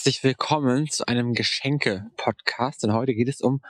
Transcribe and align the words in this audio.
Herzlich 0.00 0.24
willkommen 0.24 0.88
zu 0.88 1.06
einem 1.06 1.34
Geschenke-Podcast. 1.34 2.84
Und 2.84 2.94
heute 2.94 3.12
geht 3.12 3.28
es 3.28 3.42
um 3.42 3.60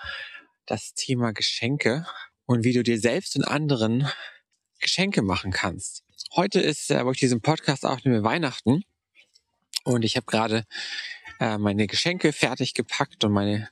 das 0.65 0.95
Thema 0.95 1.33
Geschenke 1.33 2.07
und 2.47 2.63
wie 2.63 2.73
du 2.73 2.85
dir 2.85 3.01
selbst 3.01 3.35
und 3.35 3.43
anderen 3.43 4.09
Geschenke 4.79 5.23
machen 5.23 5.51
kannst. 5.51 6.05
Heute 6.37 6.61
ist, 6.61 6.89
äh, 6.93 7.05
wo 7.05 7.11
ich 7.11 7.19
diesen 7.19 7.41
Podcast 7.41 7.85
aufnehme, 7.85 8.23
Weihnachten. 8.23 8.85
Und 9.83 10.05
ich 10.05 10.15
habe 10.15 10.27
gerade 10.27 10.67
äh, 11.41 11.59
meine 11.59 11.89
Geschenke 11.89 12.33
fertig 12.33 12.75
gepackt 12.75 13.25
und 13.25 13.33
meine 13.33 13.69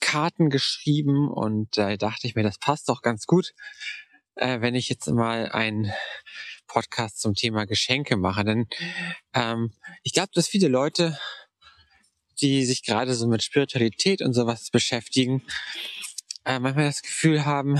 Karten 0.00 0.48
geschrieben. 0.48 1.30
Und 1.30 1.76
da 1.76 1.90
äh, 1.90 1.98
dachte 1.98 2.26
ich 2.26 2.34
mir, 2.34 2.44
das 2.44 2.56
passt 2.56 2.88
doch 2.88 3.02
ganz 3.02 3.26
gut, 3.26 3.52
äh, 4.36 4.62
wenn 4.62 4.74
ich 4.74 4.88
jetzt 4.88 5.06
mal 5.08 5.52
ein 5.52 5.92
Podcast 6.66 7.20
zum 7.20 7.34
Thema 7.34 7.66
Geschenke 7.66 8.16
mache. 8.16 8.42
Denn 8.44 8.68
ähm, 9.34 9.74
ich 10.02 10.14
glaube, 10.14 10.30
dass 10.32 10.48
viele 10.48 10.68
Leute 10.68 11.18
die 12.40 12.64
sich 12.64 12.82
gerade 12.82 13.14
so 13.14 13.26
mit 13.26 13.42
Spiritualität 13.42 14.22
und 14.22 14.32
sowas 14.32 14.70
beschäftigen, 14.70 15.42
äh, 16.44 16.58
manchmal 16.58 16.86
das 16.86 17.02
Gefühl 17.02 17.44
haben, 17.44 17.78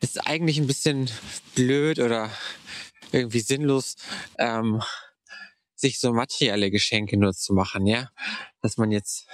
es 0.00 0.10
ist 0.10 0.26
eigentlich 0.26 0.58
ein 0.58 0.66
bisschen 0.66 1.10
blöd 1.54 1.98
oder 1.98 2.30
irgendwie 3.12 3.40
sinnlos, 3.40 3.96
ähm, 4.38 4.82
sich 5.74 5.98
so 5.98 6.12
materielle 6.12 6.70
Geschenke 6.70 7.16
nur 7.16 7.32
zu 7.32 7.52
machen, 7.52 7.86
ja. 7.86 8.10
Dass 8.62 8.76
man 8.76 8.90
jetzt 8.90 9.26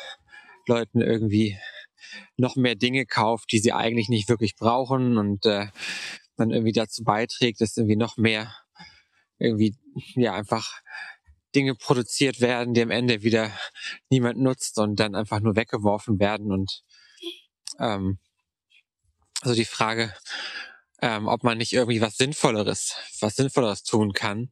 Leuten 0.67 1.01
irgendwie 1.01 1.59
noch 2.37 2.57
mehr 2.57 2.77
Dinge 2.77 3.05
kauft, 3.07 3.53
die 3.53 3.59
sie 3.59 3.73
eigentlich 3.73 4.09
nicht 4.09 4.29
wirklich 4.29 4.57
brauchen 4.57 5.19
und 5.19 5.45
äh, 5.47 5.67
man 6.37 6.51
irgendwie 6.51 6.73
dazu 6.73 7.03
beiträgt, 7.05 7.61
dass 7.61 7.77
irgendwie 7.77 7.97
noch 7.97 8.17
mehr 8.17 8.55
irgendwie 9.39 9.77
ja 10.15 10.35
einfach 10.35 10.81
Dinge 11.55 11.75
produziert 11.75 12.41
werden, 12.41 12.75
die 12.75 12.83
am 12.83 12.91
Ende 12.91 13.23
wieder 13.23 13.51
niemand 14.11 14.39
nutzt 14.39 14.79
und 14.79 15.01
dann 15.01 15.15
einfach 15.15 15.41
nur 15.41 15.57
weggeworfen 15.57 16.19
werden. 16.19 16.53
Und 16.53 16.83
ähm, 17.79 18.19
also 19.43 19.55
die 19.55 19.65
Frage, 19.65 20.15
ähm, 21.03 21.29
ob 21.29 21.45
man 21.45 21.59
nicht 21.59 21.73
irgendwie 21.73 22.01
was 22.01 22.17
Sinnvolleres, 22.17 22.95
was 23.21 23.37
Sinnvolleres 23.37 23.83
tun 23.83 24.13
kann. 24.13 24.51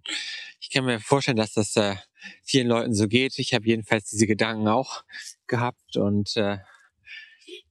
Ich 0.60 0.70
kann 0.70 0.84
mir 0.84 1.00
vorstellen, 1.00 1.36
dass 1.36 1.52
das 1.52 1.76
äh, 1.76 1.96
vielen 2.42 2.68
Leuten 2.68 2.94
so 2.94 3.08
geht. 3.08 3.38
Ich 3.38 3.54
habe 3.54 3.66
jedenfalls 3.66 4.10
diese 4.10 4.26
Gedanken 4.26 4.68
auch 4.68 5.04
gehabt 5.46 5.96
und 5.96 6.36
äh, 6.36 6.58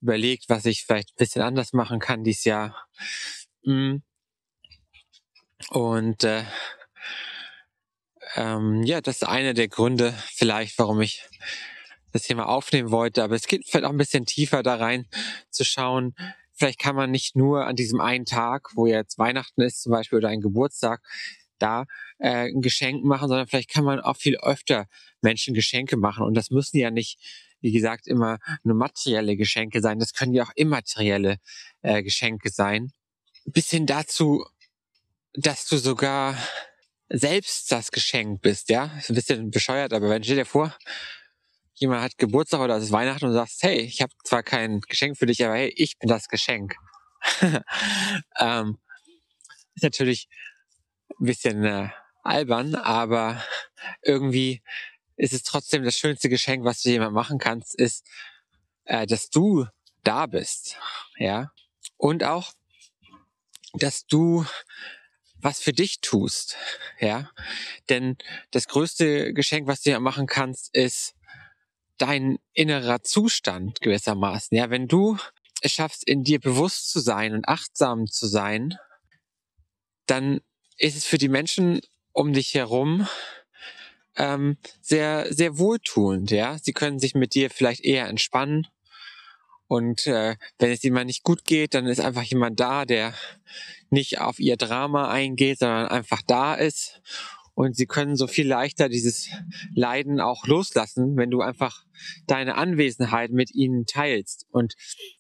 überlegt, 0.02 0.50
was 0.50 0.66
ich 0.66 0.84
vielleicht 0.86 1.10
ein 1.12 1.18
bisschen 1.18 1.42
anders 1.42 1.74
machen 1.74 2.00
kann 2.00 2.24
dieses 2.24 2.44
Jahr. 2.44 2.88
Mm. 3.64 3.98
Und 5.70 6.24
äh, 6.24 6.44
ähm, 8.36 8.84
ja, 8.84 9.02
das 9.02 9.18
ist 9.18 9.28
einer 9.28 9.54
der 9.54 9.68
Gründe 9.68 10.14
vielleicht, 10.32 10.78
warum 10.80 11.02
ich 11.02 11.24
das 12.12 12.24
Thema 12.24 12.48
aufnehmen 12.48 12.92
wollte. 12.92 13.24
Aber 13.24 13.36
es 13.36 13.48
geht 13.48 13.68
vielleicht 13.68 13.86
auch 13.86 13.92
ein 13.92 13.98
bisschen 13.98 14.26
tiefer 14.26 14.64
da 14.64 14.76
rein 14.76 15.08
zu 15.50 15.64
schauen. 15.64 16.16
Vielleicht 16.54 16.80
kann 16.80 16.96
man 16.96 17.12
nicht 17.12 17.36
nur 17.36 17.66
an 17.66 17.76
diesem 17.76 18.00
einen 18.00 18.26
Tag, 18.26 18.70
wo 18.76 18.86
jetzt 18.86 19.18
Weihnachten 19.18 19.62
ist 19.62 19.82
zum 19.82 19.92
Beispiel 19.92 20.20
oder 20.20 20.30
ein 20.30 20.42
Geburtstag, 20.42 21.02
da 21.58 21.86
äh, 22.20 22.50
ein 22.50 22.62
Geschenk 22.62 23.04
machen, 23.04 23.28
sondern 23.28 23.48
vielleicht 23.48 23.70
kann 23.70 23.84
man 23.84 24.00
auch 24.00 24.18
viel 24.18 24.38
öfter 24.38 24.88
Menschen 25.22 25.54
Geschenke 25.54 25.98
machen. 25.98 26.26
Und 26.26 26.36
das 26.36 26.52
müssen 26.52 26.78
ja 26.78 26.92
nicht, 26.92 27.20
wie 27.62 27.72
gesagt, 27.72 28.08
immer 28.08 28.38
nur 28.64 28.76
materielle 28.76 29.36
Geschenke 29.36 29.82
sein. 29.82 30.00
Das 30.00 30.14
können 30.14 30.34
ja 30.34 30.44
auch 30.44 30.52
immaterielle 30.56 31.38
äh, 31.82 32.04
Geschenke 32.04 32.50
sein. 32.50 32.92
Bis 33.46 33.70
hin 33.70 33.86
dazu, 33.86 34.46
dass 35.34 35.68
du 35.68 35.78
sogar 35.78 36.38
selbst 37.14 37.72
das 37.72 37.92
Geschenk 37.92 38.42
bist, 38.42 38.70
ja. 38.70 38.86
Ist 38.98 39.10
ein 39.10 39.16
bisschen 39.16 39.52
bescheuert, 39.52 39.94
aber 39.94 40.10
wenn 40.10 40.24
stell 40.24 40.38
dir 40.38 40.46
vor, 40.46 40.76
jemand 41.76 42.02
hat 42.02 42.18
Geburtstag 42.18 42.60
oder 42.60 42.78
es 42.78 42.86
ist 42.86 42.92
Weihnachten 42.92 43.26
und 43.26 43.32
du 43.32 43.38
sagst, 43.38 43.62
hey, 43.62 43.82
ich 43.82 44.02
habe 44.02 44.12
zwar 44.24 44.42
kein 44.42 44.82
Geschenk 44.82 45.18
für 45.18 45.28
dich, 45.28 45.46
aber 45.46 45.54
hey, 45.54 45.72
ich 45.76 46.00
bin 46.00 46.10
das 46.10 46.28
Geschenk. 46.28 46.76
ähm, 48.40 48.80
ist 49.76 49.84
natürlich 49.84 50.28
ein 51.20 51.26
bisschen 51.26 51.64
äh, 51.64 51.90
albern, 52.24 52.74
aber 52.74 53.44
irgendwie 54.02 54.64
ist 55.16 55.34
es 55.34 55.44
trotzdem 55.44 55.84
das 55.84 55.96
schönste 55.96 56.30
Geschenk, 56.30 56.66
was 56.66 56.82
du 56.82 56.90
jemand 56.90 57.14
machen 57.14 57.38
kannst, 57.38 57.76
ist, 57.76 58.08
äh, 58.86 59.06
dass 59.06 59.30
du 59.30 59.68
da 60.04 60.26
bist, 60.26 60.78
ja. 61.18 61.52
Und 61.98 62.24
auch, 62.24 62.54
dass 63.74 64.08
du 64.08 64.46
was 65.44 65.60
für 65.60 65.74
dich 65.74 66.00
tust, 66.02 66.58
ja. 67.00 67.30
Denn 67.90 68.18
das 68.52 68.68
größte 68.68 69.34
Geschenk, 69.34 69.68
was 69.68 69.82
du 69.82 69.92
ja 69.92 70.00
machen 70.00 70.26
kannst, 70.26 70.74
ist 70.76 71.16
dein 71.98 72.40
innerer 72.54 73.04
Zustand 73.04 73.82
gewissermaßen, 73.82 74.58
ja. 74.58 74.70
Wenn 74.70 74.88
du 74.88 75.18
es 75.62 75.74
schaffst, 75.74 76.08
in 76.08 76.24
dir 76.24 76.40
bewusst 76.40 76.90
zu 76.90 77.00
sein 77.00 77.34
und 77.34 77.48
achtsam 77.48 78.08
zu 78.08 78.28
sein, 78.28 78.78
dann 80.06 80.42
ist 80.78 80.98
es 80.98 81.06
für 81.06 81.18
die 81.18 81.30
Menschen 81.30 81.82
um 82.12 82.34
dich 82.34 82.54
herum 82.54 83.08
ähm, 84.16 84.58
sehr, 84.82 85.34
sehr 85.34 85.58
wohltuend, 85.58 86.32
ja. 86.32 86.58
Sie 86.58 86.74
können 86.74 87.00
sich 87.00 87.16
mit 87.16 87.34
dir 87.34 87.50
vielleicht 87.50 87.84
eher 87.84 88.08
entspannen. 88.08 88.68
Und 89.68 90.06
äh, 90.06 90.36
wenn 90.60 90.72
es 90.72 90.84
jemand 90.84 91.08
nicht 91.08 91.24
gut 91.24 91.46
geht, 91.46 91.74
dann 91.74 91.88
ist 91.88 92.00
einfach 92.00 92.24
jemand 92.24 92.60
da, 92.60 92.86
der 92.86 93.14
nicht 93.94 94.20
auf 94.20 94.40
ihr 94.40 94.58
Drama 94.58 95.10
eingeht, 95.10 95.60
sondern 95.60 95.88
einfach 95.88 96.22
da 96.26 96.56
ist. 96.56 97.02
Und 97.56 97.76
sie 97.76 97.86
können 97.86 98.16
so 98.16 98.26
viel 98.26 98.48
leichter 98.48 98.90
dieses 98.90 99.30
Leiden 99.76 100.20
auch 100.20 100.48
loslassen, 100.48 101.16
wenn 101.18 101.30
du 101.30 101.42
einfach 101.42 101.86
deine 102.26 102.56
Anwesenheit 102.56 103.30
mit 103.30 103.54
ihnen 103.54 103.86
teilst 103.86 104.48
und 104.50 104.74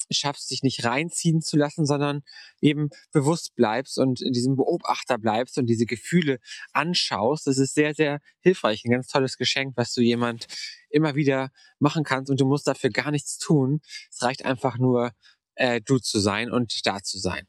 schaffst, 0.09 0.49
dich 0.49 0.63
nicht 0.63 0.83
reinziehen 0.83 1.41
zu 1.41 1.57
lassen, 1.57 1.85
sondern 1.85 2.23
eben 2.59 2.89
bewusst 3.11 3.53
bleibst 3.55 3.99
und 3.99 4.19
in 4.19 4.33
diesem 4.33 4.55
Beobachter 4.55 5.19
bleibst 5.19 5.59
und 5.59 5.67
diese 5.67 5.85
Gefühle 5.85 6.39
anschaust. 6.71 7.45
Das 7.45 7.59
ist 7.59 7.75
sehr, 7.75 7.93
sehr 7.93 8.19
hilfreich. 8.39 8.83
Ein 8.83 8.91
ganz 8.91 9.07
tolles 9.07 9.37
Geschenk, 9.37 9.77
was 9.77 9.93
du 9.93 10.01
jemand 10.01 10.47
immer 10.89 11.13
wieder 11.13 11.51
machen 11.77 12.03
kannst 12.03 12.31
und 12.31 12.41
du 12.41 12.47
musst 12.47 12.67
dafür 12.67 12.89
gar 12.89 13.11
nichts 13.11 13.37
tun. 13.37 13.81
Es 14.09 14.23
reicht 14.23 14.43
einfach 14.43 14.79
nur, 14.79 15.11
äh, 15.55 15.81
du 15.81 15.99
zu 15.99 16.19
sein 16.19 16.51
und 16.51 16.85
da 16.85 17.03
zu 17.03 17.19
sein. 17.19 17.45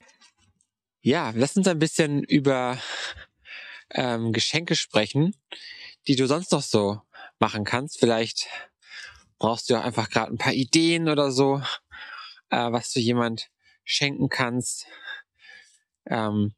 Ja, 1.07 1.35
lass 1.35 1.55
uns 1.55 1.69
ein 1.69 1.79
bisschen 1.79 2.23
über 2.23 2.79
ähm, 3.91 4.33
Geschenke 4.33 4.75
sprechen, 4.75 5.37
die 6.07 6.17
du 6.17 6.27
sonst 6.27 6.51
noch 6.51 6.63
so 6.63 7.03
machen 7.39 7.65
kannst. 7.65 7.99
Vielleicht 7.99 8.49
brauchst 9.39 9.69
du 9.69 9.77
auch 9.77 9.85
einfach 9.85 10.09
gerade 10.09 10.33
ein 10.33 10.39
paar 10.39 10.55
Ideen 10.55 11.11
oder 11.11 11.31
so, 11.31 11.61
äh, 12.49 12.73
was 12.73 12.91
du 12.91 13.01
jemand 13.01 13.51
schenken 13.85 14.31
kannst. 14.31 14.87
Ähm, 16.07 16.55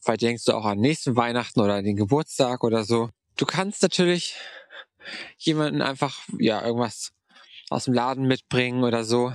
vielleicht 0.00 0.22
denkst 0.22 0.44
du 0.46 0.54
auch 0.54 0.64
an 0.64 0.78
nächsten 0.78 1.14
Weihnachten 1.16 1.60
oder 1.60 1.82
den 1.82 1.96
Geburtstag 1.96 2.64
oder 2.64 2.84
so. 2.84 3.10
Du 3.36 3.44
kannst 3.44 3.82
natürlich 3.82 4.34
jemanden 5.36 5.82
einfach 5.82 6.26
ja 6.38 6.64
irgendwas 6.64 7.12
aus 7.68 7.84
dem 7.84 7.92
Laden 7.92 8.26
mitbringen 8.26 8.82
oder 8.82 9.04
so. 9.04 9.34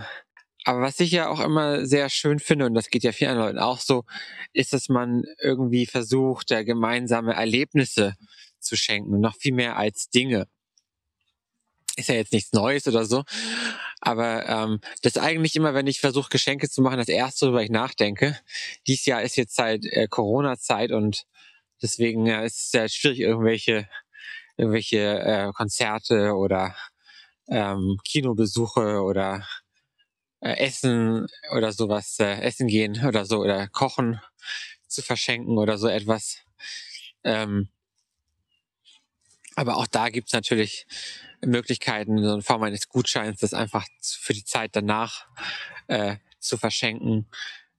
Aber 0.65 0.81
was 0.81 0.99
ich 0.99 1.11
ja 1.11 1.29
auch 1.29 1.39
immer 1.39 1.85
sehr 1.85 2.09
schön 2.09 2.39
finde, 2.39 2.65
und 2.65 2.73
das 2.73 2.89
geht 2.89 3.03
ja 3.03 3.11
vielen 3.11 3.37
Leuten 3.37 3.59
auch 3.59 3.79
so, 3.79 4.03
ist, 4.51 4.73
dass 4.73 4.89
man 4.89 5.23
irgendwie 5.39 5.85
versucht, 5.85 6.49
da 6.49 6.63
gemeinsame 6.63 7.33
Erlebnisse 7.35 8.15
zu 8.59 8.75
schenken, 8.75 9.19
noch 9.19 9.35
viel 9.35 9.53
mehr 9.53 9.77
als 9.77 10.09
Dinge. 10.09 10.47
Ist 11.97 12.09
ja 12.09 12.15
jetzt 12.15 12.33
nichts 12.33 12.51
Neues 12.51 12.87
oder 12.87 13.05
so. 13.05 13.23
Aber 14.01 14.49
ähm, 14.49 14.79
das 15.03 15.15
ist 15.15 15.21
eigentlich 15.21 15.55
immer, 15.55 15.75
wenn 15.75 15.87
ich 15.87 15.99
versuche, 15.99 16.29
Geschenke 16.29 16.67
zu 16.67 16.81
machen, 16.81 16.97
das 16.97 17.09
erste, 17.09 17.45
worüber 17.45 17.63
ich 17.63 17.69
nachdenke. 17.69 18.37
Dies 18.87 19.05
Jahr 19.05 19.21
ist 19.21 19.37
jetzt 19.37 19.57
halt 19.59 19.85
äh, 19.85 20.07
Corona-Zeit 20.07 20.91
und 20.91 21.25
deswegen 21.81 22.25
ja, 22.25 22.41
ist 22.41 22.65
es 22.65 22.71
ja 22.73 22.89
schwierig, 22.89 23.19
irgendwelche, 23.19 23.87
irgendwelche 24.57 25.19
äh, 25.19 25.51
Konzerte 25.53 26.33
oder 26.33 26.75
ähm, 27.47 27.99
Kinobesuche 28.03 29.01
oder 29.03 29.47
äh, 30.45 30.57
Essen 30.57 31.25
oder 31.51 31.71
sowas, 31.71 32.19
äh, 32.19 32.39
essen 32.41 32.67
gehen 32.67 33.03
oder 33.03 33.25
so 33.25 33.39
oder 33.39 33.67
kochen 33.67 34.21
zu 34.87 35.01
verschenken 35.01 35.57
oder 35.57 35.79
so 35.79 35.87
etwas. 35.87 36.37
Ähm, 37.23 37.69
aber 39.55 39.77
auch 39.77 39.87
da 39.87 40.09
gibt's 40.09 40.33
natürlich 40.33 40.85
Möglichkeiten, 41.43 42.23
so 42.23 42.35
in 42.35 42.43
Form 42.43 42.61
eines 42.61 42.89
Gutscheins, 42.89 43.39
das 43.39 43.55
einfach 43.55 43.87
für 44.01 44.33
die 44.33 44.43
Zeit 44.43 44.75
danach 44.75 45.25
äh, 45.87 46.17
zu 46.39 46.57
verschenken, 46.57 47.27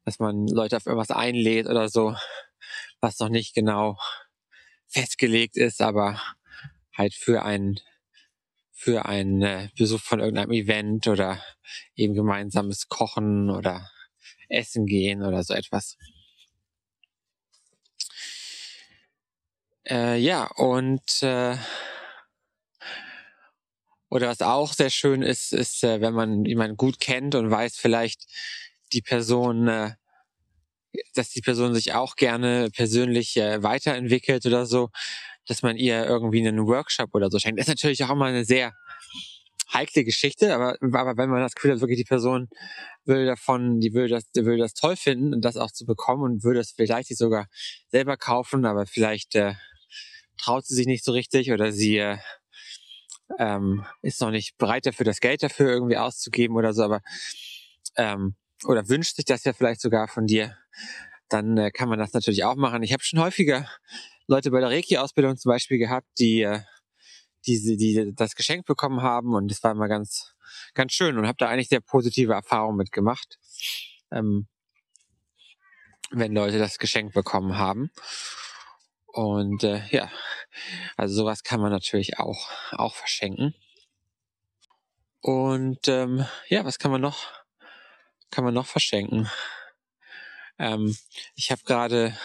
dass 0.05 0.19
man 0.19 0.49
Leute 0.49 0.77
auf 0.77 0.87
irgendwas 0.87 1.13
einlädt 1.13 1.67
oder 1.69 1.89
so, 1.89 2.17
was 3.01 3.21
noch 3.21 3.29
nicht 3.29 3.55
genau 3.55 3.97
festgelegt 4.89 5.57
ist, 5.57 5.81
aber 5.81 6.21
halt 6.97 7.15
für 7.15 7.45
einen 7.45 7.79
für 8.76 9.06
einen 9.06 9.43
äh, 9.43 9.69
Besuch 9.76 10.00
von 10.00 10.20
irgendeinem 10.20 10.52
Event 10.52 11.08
oder 11.08 11.43
eben 11.96 12.14
gemeinsames 12.14 12.88
Kochen 12.88 13.50
oder 13.50 13.90
Essen 14.49 14.87
gehen 14.87 15.23
oder 15.25 15.43
so 15.43 15.55
etwas. 15.55 15.96
Äh, 19.88 20.19
ja, 20.19 20.46
und 20.56 21.23
äh, 21.23 21.56
Oder 24.11 24.28
was 24.28 24.40
auch 24.40 24.73
sehr 24.73 24.90
schön 24.90 25.22
ist, 25.22 25.52
ist, 25.52 25.82
äh, 25.84 26.00
wenn 26.00 26.14
man 26.14 26.44
jemanden 26.44 26.76
gut 26.76 27.00
kennt 27.00 27.34
und 27.34 27.50
weiß 27.50 27.76
vielleicht 27.76 28.26
die 28.93 29.02
Person, 29.02 29.69
äh, 29.69 29.93
dass 31.14 31.31
die 31.31 31.40
Person 31.40 31.75
sich 31.75 31.93
auch 31.94 32.17
gerne 32.17 32.70
persönlich 32.70 33.37
äh, 33.37 33.62
weiterentwickelt 33.62 34.46
oder 34.46 34.67
so, 34.67 34.90
dass 35.46 35.62
man 35.62 35.76
ihr 35.76 36.04
irgendwie 36.04 36.46
einen 36.46 36.66
Workshop 36.66 37.14
oder 37.14 37.31
so 37.31 37.38
schenkt. 37.38 37.58
Das 37.58 37.69
ist 37.69 37.75
natürlich 37.75 38.04
auch 38.04 38.10
immer 38.10 38.26
eine 38.26 38.44
sehr 38.44 38.75
heikle 39.72 40.04
Geschichte, 40.04 40.54
aber, 40.54 40.76
aber 40.81 41.16
wenn 41.16 41.31
man 41.31 41.40
das 41.40 41.54
Gefühl 41.54 41.72
hat, 41.72 41.81
wirklich 41.81 41.98
die 41.98 42.04
Person 42.04 42.48
will 43.04 43.26
davon, 43.26 43.81
die 43.81 43.94
will 43.94 44.08
das, 44.08 44.31
die 44.31 44.44
will 44.44 44.58
das 44.58 44.75
toll 44.75 44.96
finden 44.96 45.34
und 45.34 45.44
das 45.44 45.56
auch 45.56 45.70
zu 45.70 45.84
bekommen 45.84 46.22
und 46.22 46.44
würde 46.44 46.60
es 46.60 46.72
vielleicht 46.72 47.16
sogar 47.16 47.46
selber 47.88 48.16
kaufen, 48.16 48.64
aber 48.64 48.87
vielleicht 48.87 49.34
äh, 49.34 49.54
traut 50.38 50.66
sie 50.66 50.75
sich 50.75 50.87
nicht 50.87 51.04
so 51.04 51.12
richtig 51.12 51.52
oder 51.52 51.72
sie 51.72 51.98
äh, 51.98 52.19
ähm, 53.38 53.84
ist 54.02 54.20
noch 54.20 54.31
nicht 54.31 54.56
bereit 54.56 54.87
dafür, 54.87 55.04
das 55.04 55.20
Geld 55.20 55.43
dafür 55.43 55.69
irgendwie 55.69 55.96
auszugeben 55.96 56.56
oder 56.56 56.72
so, 56.72 56.82
aber 56.82 57.00
ähm, 57.96 58.37
oder 58.64 58.88
wünscht 58.88 59.16
sich 59.16 59.25
das 59.25 59.44
ja 59.44 59.52
vielleicht 59.52 59.81
sogar 59.81 60.08
von 60.08 60.26
dir, 60.26 60.56
dann 61.28 61.58
äh, 61.58 61.70
kann 61.70 61.88
man 61.88 61.98
das 61.98 62.12
natürlich 62.12 62.44
auch 62.44 62.54
machen. 62.54 62.82
Ich 62.82 62.93
habe 62.93 63.02
schon 63.02 63.20
häufiger 63.20 63.69
Leute 64.26 64.50
bei 64.50 64.61
der 64.61 64.70
Reiki-Ausbildung 64.70 65.37
zum 65.37 65.50
Beispiel 65.50 65.78
gehabt, 65.78 66.06
die, 66.19 66.43
äh, 66.43 66.61
die, 67.46 67.76
die 67.76 68.12
das 68.14 68.34
Geschenk 68.34 68.67
bekommen 68.67 69.02
haben 69.02 69.34
und 69.34 69.49
das 69.50 69.62
war 69.62 69.73
immer 69.73 69.88
ganz, 69.88 70.34
ganz 70.75 70.93
schön 70.93 71.19
und 71.19 71.26
habe 71.26 71.38
da 71.38 71.49
eigentlich 71.49 71.69
sehr 71.69 71.81
positive 71.81 72.32
Erfahrungen 72.32 72.76
mitgemacht, 72.76 73.38
ähm, 74.11 74.49
wenn 76.11 76.34
Leute 76.34 76.58
das 76.58 76.78
Geschenk 76.78 77.12
bekommen 77.12 77.56
haben. 77.56 77.90
Und 79.06 79.64
äh, 79.64 79.82
ja, 79.90 80.11
also 80.96 81.14
sowas 81.14 81.43
kann 81.43 81.61
man 81.61 81.72
natürlich 81.72 82.19
auch, 82.19 82.50
auch 82.72 82.94
verschenken. 82.94 83.55
Und 85.20 85.88
ähm, 85.88 86.26
ja, 86.49 86.64
was 86.64 86.79
kann 86.79 86.90
man 86.90 87.00
noch, 87.00 87.32
kann 88.31 88.44
man 88.44 88.55
noch 88.55 88.67
verschenken? 88.67 89.31
Ähm, 90.58 90.96
ich 91.34 91.50
habe 91.50 91.62
gerade 91.64 92.17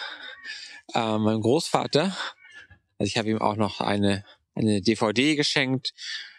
äh, 0.94 1.18
meinem 1.18 1.40
Großvater, 1.40 2.16
also 2.98 3.08
ich 3.08 3.18
habe 3.18 3.30
ihm 3.30 3.40
auch 3.40 3.56
noch 3.56 3.80
eine, 3.80 4.24
eine 4.54 4.80
DVD 4.80 5.34
geschenkt 5.34 5.92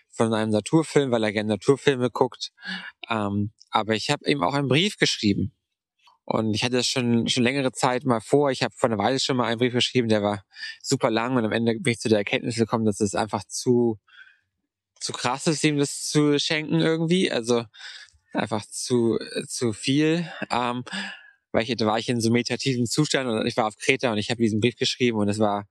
von 0.09 0.33
einem 0.33 0.51
Naturfilm, 0.51 1.11
weil 1.11 1.23
er 1.23 1.33
gerne 1.33 1.49
Naturfilme 1.49 2.09
guckt. 2.09 2.51
Ähm, 3.09 3.51
aber 3.69 3.95
ich 3.95 4.09
habe 4.09 4.29
ihm 4.29 4.43
auch 4.43 4.53
einen 4.53 4.67
Brief 4.67 4.97
geschrieben. 4.97 5.51
Und 6.25 6.53
ich 6.53 6.63
hatte 6.63 6.77
das 6.77 6.87
schon, 6.87 7.27
schon 7.27 7.43
längere 7.43 7.73
Zeit 7.73 8.05
mal 8.05 8.21
vor. 8.21 8.49
Ich 8.51 8.63
habe 8.63 8.73
vor 8.77 8.89
einer 8.89 8.97
Weile 8.97 9.19
schon 9.19 9.35
mal 9.35 9.47
einen 9.47 9.59
Brief 9.59 9.73
geschrieben, 9.73 10.07
der 10.07 10.23
war 10.23 10.45
super 10.81 11.09
lang 11.09 11.35
und 11.35 11.43
am 11.43 11.51
Ende 11.51 11.77
bin 11.79 11.93
ich 11.93 11.99
zu 11.99 12.07
der 12.07 12.19
Erkenntnis 12.19 12.55
gekommen, 12.55 12.85
dass 12.85 13.01
es 13.01 13.13
einfach 13.13 13.43
zu, 13.43 13.99
zu 14.99 15.11
krass 15.11 15.47
ist, 15.47 15.63
ihm 15.63 15.77
das 15.77 16.07
zu 16.07 16.39
schenken 16.39 16.79
irgendwie. 16.79 17.29
Also 17.29 17.65
einfach 18.31 18.65
zu, 18.65 19.19
zu 19.47 19.73
viel. 19.73 20.31
Ähm, 20.49 20.85
weil 21.53 21.63
ich, 21.63 21.75
da 21.75 21.85
war 21.85 21.97
ich 21.97 22.09
in 22.09 22.19
so 22.19 22.31
meditativen 22.31 22.85
Zustand 22.85 23.29
und 23.29 23.45
ich 23.45 23.55
war 23.55 23.67
auf 23.67 23.77
Kreta 23.77 24.11
und 24.11 24.17
ich 24.17 24.29
habe 24.29 24.41
diesen 24.41 24.59
Brief 24.59 24.75
geschrieben 24.75 25.17
und 25.19 25.29
es 25.29 25.39
war, 25.39 25.67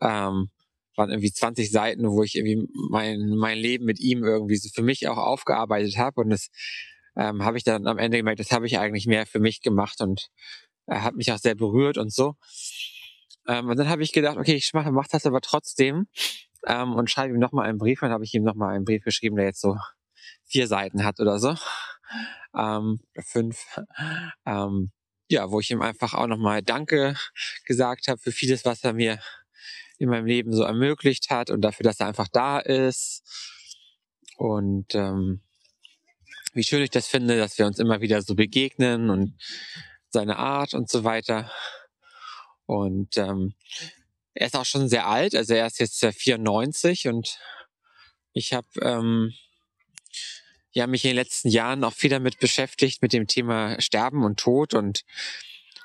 ähm, 0.00 0.50
waren 0.96 1.10
irgendwie 1.10 1.32
20 1.32 1.70
Seiten, 1.70 2.10
wo 2.10 2.24
ich 2.24 2.34
irgendwie 2.34 2.66
mein, 2.90 3.36
mein 3.36 3.58
Leben 3.58 3.84
mit 3.84 4.00
ihm 4.00 4.24
irgendwie 4.24 4.56
so 4.56 4.68
für 4.74 4.82
mich 4.82 5.06
auch 5.06 5.18
aufgearbeitet 5.18 5.96
habe 5.98 6.22
und 6.22 6.30
das 6.30 6.48
ähm, 7.16 7.44
habe 7.44 7.58
ich 7.58 7.64
dann 7.64 7.86
am 7.86 7.98
Ende 7.98 8.16
gemerkt, 8.16 8.40
das 8.40 8.50
habe 8.50 8.66
ich 8.66 8.78
eigentlich 8.78 9.06
mehr 9.06 9.26
für 9.26 9.40
mich 9.40 9.60
gemacht 9.60 10.00
und 10.00 10.30
er 10.86 11.04
hat 11.04 11.14
mich 11.14 11.30
auch 11.30 11.38
sehr 11.38 11.54
berührt 11.54 11.98
und 11.98 12.12
so. 12.12 12.34
Ähm, 13.46 13.68
und 13.68 13.78
dann 13.78 13.88
habe 13.88 14.02
ich 14.02 14.12
gedacht, 14.12 14.36
okay, 14.36 14.54
ich 14.54 14.72
mache 14.72 14.90
mach 14.90 15.06
das 15.06 15.26
aber 15.26 15.40
trotzdem 15.40 16.06
ähm, 16.66 16.94
und 16.94 17.10
schreibe 17.10 17.34
ihm 17.34 17.40
nochmal 17.40 17.68
einen 17.68 17.78
Brief. 17.78 18.02
Und 18.02 18.06
dann 18.06 18.14
habe 18.14 18.24
ich 18.24 18.34
ihm 18.34 18.42
nochmal 18.42 18.74
einen 18.74 18.84
Brief 18.84 19.04
geschrieben, 19.04 19.36
der 19.36 19.46
jetzt 19.46 19.60
so 19.60 19.76
vier 20.44 20.66
Seiten 20.66 21.04
hat 21.04 21.20
oder 21.20 21.38
so. 21.38 21.54
Ähm, 22.56 23.00
fünf. 23.24 23.64
Ähm, 24.44 24.90
ja, 25.30 25.50
wo 25.50 25.60
ich 25.60 25.70
ihm 25.70 25.82
einfach 25.82 26.14
auch 26.14 26.26
nochmal 26.26 26.62
Danke 26.62 27.14
gesagt 27.64 28.08
habe 28.08 28.20
für 28.20 28.32
vieles, 28.32 28.64
was 28.64 28.84
er 28.84 28.92
mir 28.92 29.20
in 29.98 30.08
meinem 30.08 30.26
Leben 30.26 30.52
so 30.52 30.62
ermöglicht 30.62 31.30
hat 31.30 31.50
und 31.50 31.60
dafür, 31.60 31.84
dass 31.84 32.00
er 32.00 32.06
einfach 32.06 32.28
da 32.28 32.58
ist. 32.58 33.22
Und 34.36 34.94
ähm, 34.94 35.42
wie 36.52 36.64
schön 36.64 36.82
ich 36.82 36.90
das 36.90 37.06
finde, 37.06 37.38
dass 37.38 37.58
wir 37.58 37.66
uns 37.66 37.78
immer 37.78 38.00
wieder 38.00 38.22
so 38.22 38.34
begegnen 38.34 39.10
und 39.10 39.36
seine 40.08 40.36
Art 40.36 40.74
und 40.74 40.90
so 40.90 41.04
weiter. 41.04 41.50
Und 42.66 43.16
ähm, 43.18 43.54
er 44.34 44.46
ist 44.46 44.56
auch 44.56 44.64
schon 44.64 44.88
sehr 44.88 45.06
alt, 45.06 45.34
also 45.34 45.54
er 45.54 45.66
ist 45.66 45.78
jetzt 45.78 46.04
94 46.04 47.08
und 47.08 47.38
ich 48.32 48.52
habe 48.52 48.68
ähm, 48.80 49.32
ja 50.72 50.86
mich 50.86 51.04
in 51.04 51.10
den 51.10 51.16
letzten 51.16 51.48
Jahren 51.48 51.84
auch 51.84 51.92
viel 51.92 52.10
damit 52.10 52.38
beschäftigt 52.38 53.02
mit 53.02 53.12
dem 53.12 53.26
Thema 53.26 53.80
Sterben 53.80 54.24
und 54.24 54.38
Tod 54.38 54.74
und 54.74 55.04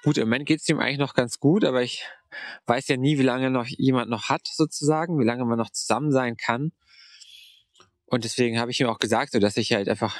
gut, 0.03 0.17
im 0.17 0.27
Moment 0.27 0.45
geht 0.45 0.61
es 0.61 0.69
ihm 0.69 0.79
eigentlich 0.79 0.99
noch 0.99 1.15
ganz 1.15 1.39
gut, 1.39 1.63
aber 1.65 1.81
ich 1.81 2.03
weiß 2.67 2.87
ja 2.89 2.97
nie, 2.97 3.17
wie 3.17 3.23
lange 3.23 3.49
noch 3.49 3.65
jemand 3.65 4.09
noch 4.09 4.29
hat 4.29 4.47
sozusagen, 4.47 5.19
wie 5.19 5.25
lange 5.25 5.45
man 5.45 5.57
noch 5.57 5.71
zusammen 5.71 6.11
sein 6.11 6.37
kann. 6.37 6.73
Und 8.05 8.23
deswegen 8.23 8.59
habe 8.59 8.71
ich 8.71 8.79
ihm 8.79 8.87
auch 8.87 8.99
gesagt, 8.99 9.31
so 9.31 9.39
dass 9.39 9.57
ich 9.57 9.73
halt 9.73 9.89
einfach 9.89 10.15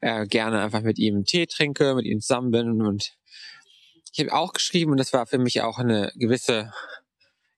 äh, 0.00 0.26
gerne 0.26 0.62
einfach 0.62 0.80
mit 0.80 0.98
ihm 0.98 1.24
Tee 1.24 1.46
trinke, 1.46 1.94
mit 1.94 2.06
ihm 2.06 2.20
zusammen 2.20 2.50
bin 2.50 2.82
und 2.82 3.16
ich 4.12 4.20
habe 4.20 4.32
auch 4.32 4.52
geschrieben 4.52 4.92
und 4.92 4.98
das 4.98 5.12
war 5.12 5.26
für 5.26 5.38
mich 5.38 5.62
auch 5.62 5.78
eine 5.78 6.12
gewisse 6.14 6.72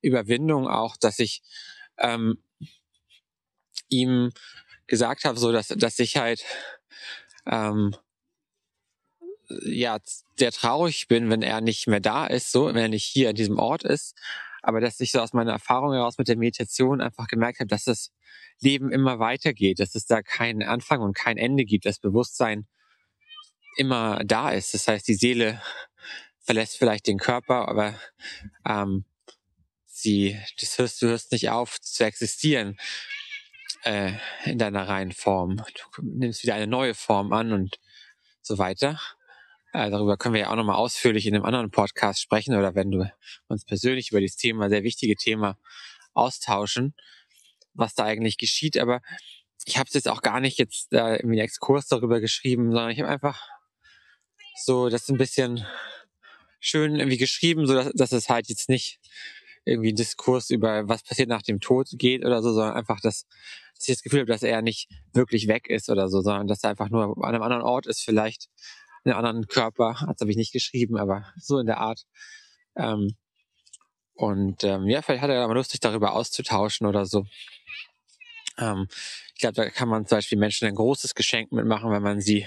Überwindung 0.01 0.67
auch, 0.67 0.97
dass 0.97 1.19
ich 1.19 1.43
ähm, 1.99 2.39
ihm 3.89 4.33
gesagt 4.87 5.25
habe, 5.25 5.39
so 5.39 5.53
dass, 5.53 5.69
dass 5.69 5.99
ich 5.99 6.17
halt 6.17 6.45
ähm, 7.47 7.95
ja 9.49 9.99
sehr 10.37 10.53
traurig 10.53 11.09
bin, 11.09 11.31
wenn 11.31 11.43
er 11.43 11.61
nicht 11.61 11.87
mehr 11.87 12.01
da 12.01 12.27
ist, 12.27 12.53
so 12.53 12.67
wenn 12.67 12.77
er 12.77 12.89
nicht 12.89 13.05
hier 13.05 13.31
an 13.31 13.35
diesem 13.35 13.59
Ort 13.59 13.85
ist, 13.85 14.17
aber 14.63 14.81
dass 14.81 15.01
ich 15.01 15.13
so 15.13 15.21
aus 15.21 15.33
meiner 15.33 15.53
Erfahrung 15.53 15.93
heraus 15.93 16.19
mit 16.19 16.29
der 16.29 16.37
Meditation 16.37 17.01
einfach 17.01 17.29
gemerkt 17.29 17.61
habe, 17.61 17.69
dass 17.69 17.85
das 17.85 18.11
Leben 18.61 18.91
immer 18.91 19.19
weitergeht, 19.19 19.81
dass 19.81 19.95
es 19.95 20.07
da 20.07 20.23
keinen 20.23 20.63
Anfang 20.63 21.01
und 21.01 21.15
kein 21.15 21.37
Ende 21.37 21.65
gibt, 21.65 21.87
das 21.87 21.99
Bewusstsein 21.99 22.67
immer 23.77 24.21
da 24.25 24.51
ist. 24.51 24.75
Das 24.75 24.89
heißt, 24.89 25.07
die 25.07 25.15
Seele 25.15 25.63
verlässt 26.41 26.79
vielleicht 26.79 27.07
den 27.07 27.19
Körper, 27.19 27.69
aber 27.69 27.95
ähm, 28.67 29.05
sie, 29.85 30.41
das 30.61 30.79
hörst, 30.79 31.03
du 31.03 31.09
hörst 31.09 31.33
nicht 31.33 31.51
auf 31.51 31.81
zu 31.81 32.05
existieren 32.05 32.77
äh, 33.87 34.13
in 34.45 34.59
deiner 34.59 34.89
reinen 34.89 35.13
Form. 35.13 35.63
Du 35.97 36.03
nimmst 36.03 36.43
wieder 36.43 36.55
eine 36.55 36.67
neue 36.67 36.95
Form 36.95 37.33
an 37.33 37.53
und 37.53 37.79
so 38.43 38.59
weiter. 38.59 39.01
Äh, 39.73 39.91
darüber 39.91 40.17
können 40.17 40.35
wir 40.35 40.43
ja 40.43 40.51
auch 40.51 40.57
nochmal 40.57 40.77
ausführlich 40.77 41.27
in 41.27 41.35
einem 41.35 41.45
anderen 41.45 41.71
Podcast 41.71 42.21
sprechen 42.21 42.57
oder 42.57 42.75
wenn 42.75 42.91
du 42.91 43.11
uns 43.47 43.65
persönlich 43.65 44.11
über 44.11 44.21
dieses 44.21 44.37
Thema, 44.37 44.69
sehr 44.69 44.83
wichtige 44.83 45.15
Thema 45.15 45.57
austauschen, 46.15 46.95
was 47.75 47.95
da 47.95 48.05
eigentlich 48.05 48.39
geschieht. 48.39 48.77
Aber 48.77 49.03
ich 49.65 49.79
habe 49.79 49.89
jetzt 49.93 50.09
auch 50.09 50.23
gar 50.23 50.41
nicht 50.41 50.59
jetzt 50.59 50.93
äh, 50.93 51.23
einen 51.23 51.39
Exkurs 51.39 51.87
darüber 51.87 52.21
geschrieben, 52.21 52.73
sondern 52.73 52.91
ich 52.91 52.99
habe 52.99 53.09
einfach 53.09 53.41
so 54.65 54.89
das 54.89 55.09
ein 55.09 55.19
bisschen 55.19 55.65
schön 56.59 56.97
irgendwie 56.97 57.19
geschrieben, 57.19 57.67
so 57.67 57.91
dass 57.93 58.13
es 58.13 58.29
halt 58.29 58.49
jetzt 58.49 58.69
nicht 58.69 58.99
irgendwie 59.67 59.93
ein 59.93 59.97
Diskurs 59.97 60.51
über 60.51 60.89
was 60.89 61.03
passiert 61.03 61.29
nach 61.29 61.43
dem 61.43 61.61
Tod 61.61 61.89
geht 61.93 62.25
oder 62.25 62.41
so, 62.41 62.53
sondern 62.53 62.75
einfach, 62.75 63.01
dass, 63.01 63.27
dass 63.75 63.89
ich 63.89 63.95
das 63.95 64.03
Gefühl 64.03 64.21
habe, 64.21 64.33
dass 64.33 64.43
er 64.43 64.63
nicht 64.63 64.89
wirklich 65.13 65.49
weg 65.49 65.69
ist 65.69 65.91
oder 65.91 66.09
so, 66.09 66.21
sondern 66.21 66.47
dass 66.47 66.63
er 66.63 66.71
einfach 66.71 66.89
nur 66.89 67.17
an 67.19 67.35
einem 67.35 67.43
anderen 67.43 67.63
Ort 67.63 67.87
ist, 67.87 68.01
vielleicht 68.01 68.49
in 69.05 69.11
einem 69.11 69.25
anderen 69.25 69.47
Körper. 69.49 69.97
Das 70.01 70.21
habe 70.21 70.31
ich 70.31 70.37
nicht 70.37 70.53
geschrieben, 70.53 70.97
aber 70.97 71.27
so 71.37 71.59
in 71.59 71.67
der 71.67 71.79
Art. 71.79 72.05
Ähm, 72.77 73.17
und 74.15 74.65
ähm, 74.65 74.89
ja, 74.89 75.03
vielleicht 75.03 75.23
hat 75.23 75.31
er 75.31 75.43
aber 75.43 75.55
Lust, 75.55 75.73
sich 75.73 75.81
darüber 75.81 76.15
auszutauschen 76.15 76.87
oder 76.87 77.05
so. 77.05 77.27
Ähm, 78.57 78.87
ich 79.35 79.41
glaube, 79.41 79.55
da 79.55 79.69
kann 79.69 79.89
man 79.89 80.07
zum 80.07 80.19
Beispiel 80.19 80.39
Menschen 80.39 80.67
ein 80.69 80.75
großes 80.75 81.15
Geschenk 81.15 81.53
mitmachen, 81.53 81.91
wenn 81.91 82.03
man 82.03 82.21
sie 82.21 82.47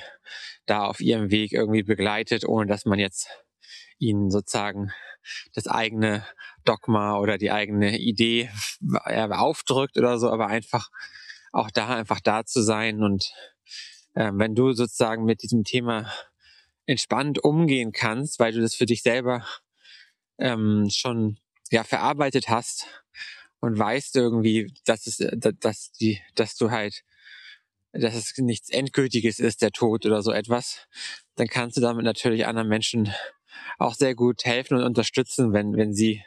da 0.66 0.86
auf 0.86 1.02
ihrem 1.02 1.32
Weg 1.32 1.52
irgendwie 1.52 1.84
begleitet, 1.84 2.48
ohne 2.48 2.68
dass 2.68 2.86
man 2.86 2.98
jetzt 2.98 3.28
ihnen 4.00 4.32
sozusagen 4.32 4.92
das 5.54 5.68
eigene 5.68 6.26
Dogma 6.70 7.18
oder 7.18 7.40
die 7.40 7.52
eigene 7.52 7.98
Idee 7.98 8.52
aufdrückt 9.12 9.98
oder 9.98 10.20
so, 10.20 10.30
aber 10.30 10.48
einfach 10.48 10.90
auch 11.52 11.72
da 11.72 11.96
einfach 11.96 12.20
da 12.20 12.46
zu 12.46 12.62
sein 12.62 13.02
und 13.02 13.34
äh, 14.14 14.30
wenn 14.34 14.54
du 14.54 14.74
sozusagen 14.74 15.26
mit 15.26 15.42
diesem 15.42 15.64
Thema 15.64 16.12
entspannt 16.86 17.44
umgehen 17.44 17.92
kannst, 17.92 18.40
weil 18.40 18.52
du 18.52 18.62
das 18.62 18.76
für 18.76 18.86
dich 18.86 19.02
selber 19.02 19.46
ähm, 20.38 20.88
schon 20.92 21.40
ja 21.72 21.84
verarbeitet 21.84 22.50
hast 22.50 22.86
und 23.60 23.78
weißt 23.80 24.16
irgendwie, 24.16 24.72
dass 24.86 25.08
es, 25.08 25.18
dass 25.60 25.92
die, 25.94 26.22
dass 26.36 26.56
du 26.56 26.70
halt, 26.70 27.04
dass 27.94 28.14
es 28.14 28.38
nichts 28.38 28.70
Endgültiges 28.70 29.40
ist, 29.40 29.64
der 29.64 29.72
Tod 29.72 30.06
oder 30.06 30.22
so 30.22 30.32
etwas, 30.32 30.88
dann 31.36 31.48
kannst 31.48 31.78
du 31.78 31.82
damit 31.82 32.06
natürlich 32.06 32.46
anderen 32.46 32.70
Menschen 32.70 33.12
auch 33.80 33.96
sehr 33.96 34.14
gut 34.14 34.46
helfen 34.46 34.78
und 34.78 34.84
unterstützen, 34.84 35.52
wenn, 35.54 35.76
wenn 35.76 35.94
sie 35.94 36.24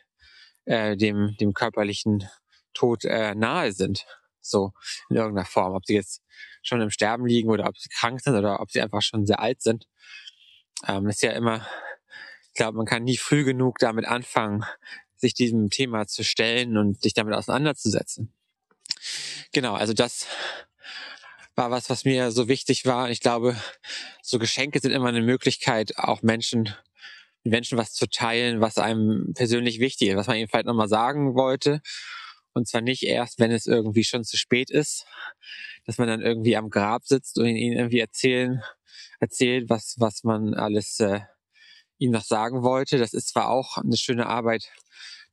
äh, 0.65 0.97
dem, 0.97 1.37
dem 1.39 1.55
körperlichen 1.55 2.29
Tod 2.75 3.05
äh, 3.05 3.35
nahe 3.35 3.73
sind. 3.73 4.07
So 4.41 4.73
in 5.09 5.17
irgendeiner 5.17 5.47
Form. 5.47 5.75
Ob 5.75 5.87
sie 5.87 5.95
jetzt 5.95 6.23
schon 6.63 6.81
im 6.81 6.91
Sterben 6.91 7.27
liegen 7.27 7.51
oder 7.51 7.67
ob 7.67 7.79
sie 7.79 7.89
krank 7.89 8.21
sind 8.21 8.35
oder 8.35 8.61
ob 8.61 8.71
sie 8.71 8.81
einfach 8.81 9.03
schon 9.03 9.27
sehr 9.27 9.41
alt 9.41 9.63
sind. 9.63 9.87
Ähm, 10.87 11.09
ist 11.09 11.23
ja 11.23 11.33
immer, 11.33 11.67
ich 12.49 12.55
glaube, 12.55 12.77
man 12.77 12.87
kann 12.87 13.05
nie 13.05 13.17
früh 13.17 13.45
genug 13.45 13.79
damit 13.79 14.07
anfangen, 14.07 14.65
sich 15.17 15.35
diesem 15.35 15.71
Thema 15.71 16.07
zu 16.07 16.25
stellen 16.25 16.77
und 16.77 17.03
sich 17.03 17.15
damit 17.15 17.35
auseinanderzusetzen. 17.35 18.33
Genau, 19.53 19.75
also 19.75 19.93
das 19.93 20.27
war 21.55 21.71
was, 21.71 21.91
was 21.91 22.05
mir 22.05 22.33
so 22.33 22.49
wichtig 22.49 22.87
war. 22.87 23.11
Ich 23.11 23.21
glaube, 23.21 23.57
so 24.23 24.39
Geschenke 24.39 24.81
sind 24.81 24.93
immer 24.93 25.09
eine 25.09 25.23
Möglichkeit, 25.23 25.99
auch 25.99 26.23
Menschen, 26.23 26.75
Menschen 27.45 27.79
was 27.79 27.93
zu 27.93 28.09
teilen, 28.09 28.61
was 28.61 28.79
einem 28.79 29.33
persönlich 29.35 29.81
wichtig 29.81 30.09
ist, 30.09 30.17
was 30.17 30.27
man 30.27 30.37
ihnen 30.37 30.49
vielleicht 30.49 30.67
nochmal 30.67 30.89
sagen 30.89 31.35
wollte. 31.35 31.81
Und 32.55 32.69
zwar 32.69 32.83
nicht 32.83 33.03
erst, 33.03 33.39
wenn 33.41 33.51
es 33.51 33.67
irgendwie 33.67 34.05
schon 34.05 34.25
zu 34.25 34.37
spät 34.37 34.71
ist, 34.71 35.07
dass 35.87 35.99
man 35.99 36.09
dann 36.09 36.21
irgendwie 36.21 36.57
am 36.57 36.71
Grab 36.71 37.07
sitzt 37.07 37.39
und 37.39 37.47
ihnen 37.47 37.77
irgendwie 37.77 38.01
erzählen, 38.01 38.63
erzählt, 39.21 39.71
was, 39.71 39.97
was 39.99 40.23
man 40.23 40.55
alles 40.55 41.01
äh, 41.01 41.21
ihnen 41.99 42.13
noch 42.13 42.25
sagen 42.25 42.63
wollte. 42.63 42.99
Das 42.99 43.15
ist 43.15 43.29
zwar 43.29 43.49
auch 43.49 43.79
eine 43.79 43.97
schöne 43.97 44.27
Arbeit, 44.27 44.71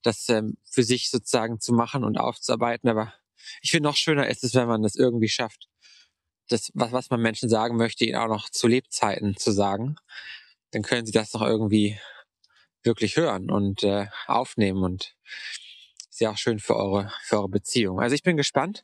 das 0.01 0.29
ähm, 0.29 0.57
für 0.69 0.83
sich 0.83 1.09
sozusagen 1.09 1.59
zu 1.59 1.73
machen 1.73 2.03
und 2.03 2.17
aufzuarbeiten, 2.17 2.89
aber 2.89 3.13
ich 3.61 3.71
finde 3.71 3.89
noch 3.89 3.95
schöner 3.95 4.27
ist 4.27 4.43
es, 4.43 4.53
wenn 4.53 4.67
man 4.67 4.83
das 4.83 4.95
irgendwie 4.95 5.29
schafft, 5.29 5.67
das, 6.47 6.71
was, 6.73 6.91
was 6.91 7.09
man 7.09 7.21
Menschen 7.21 7.49
sagen 7.49 7.77
möchte, 7.77 8.05
ihnen 8.05 8.17
auch 8.17 8.27
noch 8.27 8.49
zu 8.49 8.67
Lebzeiten 8.67 9.37
zu 9.37 9.51
sagen. 9.51 9.95
Dann 10.71 10.81
können 10.81 11.05
sie 11.05 11.11
das 11.11 11.33
noch 11.33 11.41
irgendwie 11.41 11.99
wirklich 12.83 13.17
hören 13.17 13.51
und 13.51 13.83
äh, 13.83 14.07
aufnehmen 14.27 14.83
und 14.83 15.15
ist 16.09 16.21
ja 16.21 16.31
auch 16.31 16.37
schön 16.37 16.59
für 16.59 16.75
eure, 16.75 17.11
für 17.23 17.37
eure 17.37 17.49
Beziehung. 17.49 17.99
Also 17.99 18.15
ich 18.15 18.23
bin 18.23 18.37
gespannt, 18.37 18.83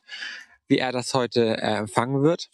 wie 0.68 0.78
er 0.78 0.92
das 0.92 1.14
heute 1.14 1.56
äh, 1.56 1.76
empfangen 1.76 2.22
wird. 2.22 2.48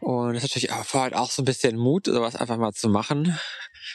Und 0.00 0.36
es 0.36 0.44
ist 0.44 0.54
natürlich 0.54 0.86
vorher 0.86 1.20
auch 1.20 1.30
so 1.30 1.42
ein 1.42 1.44
bisschen 1.44 1.76
Mut, 1.76 2.06
sowas 2.06 2.36
einfach 2.36 2.56
mal 2.56 2.72
zu 2.72 2.88
machen, 2.88 3.36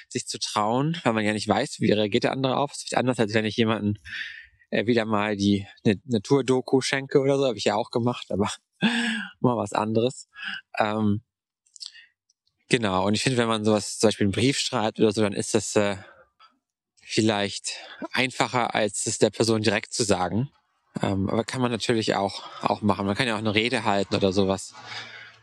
sich 0.10 0.28
zu 0.28 0.38
trauen, 0.38 1.00
weil 1.04 1.14
man 1.14 1.24
ja 1.24 1.32
nicht 1.32 1.48
weiß, 1.48 1.80
wie 1.80 1.92
reagiert 1.92 2.26
der 2.26 2.34
andere 2.34 2.58
auf. 2.58 2.74
Es 2.74 2.84
ist 2.84 2.98
anders, 2.98 3.20
als 3.20 3.34
wenn 3.34 3.46
ich 3.46 3.56
jemanden 3.56 4.00
äh, 4.70 4.86
wieder 4.86 5.06
mal 5.06 5.38
die 5.38 5.66
eine 5.86 6.02
Naturdoku 6.06 6.82
schenke 6.82 7.20
oder 7.20 7.38
so, 7.38 7.46
habe 7.46 7.58
ich 7.58 7.64
ja 7.64 7.76
auch 7.76 7.90
gemacht, 7.90 8.32
aber 8.32 8.52
mal 9.40 9.56
was 9.56 9.72
anderes. 9.72 10.28
Ähm, 10.78 11.22
genau, 12.70 13.06
und 13.06 13.14
ich 13.14 13.24
finde, 13.24 13.38
wenn 13.38 13.48
man 13.48 13.64
sowas, 13.66 14.00
zum 14.00 14.08
Beispiel 14.08 14.26
einen 14.26 14.32
Brief 14.32 14.60
schreibt 14.60 15.00
oder 15.00 15.12
so, 15.12 15.22
dann 15.22 15.34
ist 15.34 15.54
das 15.54 15.76
äh, 15.76 15.98
vielleicht 17.02 17.76
einfacher, 18.12 18.74
als 18.74 19.06
es 19.06 19.18
der 19.18 19.30
Person 19.30 19.62
direkt 19.62 19.94
zu 19.94 20.04
sagen. 20.04 20.50
Ähm, 21.02 21.30
aber 21.30 21.44
kann 21.44 21.62
man 21.62 21.72
natürlich 21.72 22.16
auch, 22.16 22.44
auch 22.62 22.82
machen. 22.82 23.06
Man 23.06 23.16
kann 23.16 23.28
ja 23.28 23.36
auch 23.36 23.40
eine 23.40 23.56
Rede 23.56 23.84
halten 23.84 24.16
oder 24.16 24.32
sowas. 24.32 24.74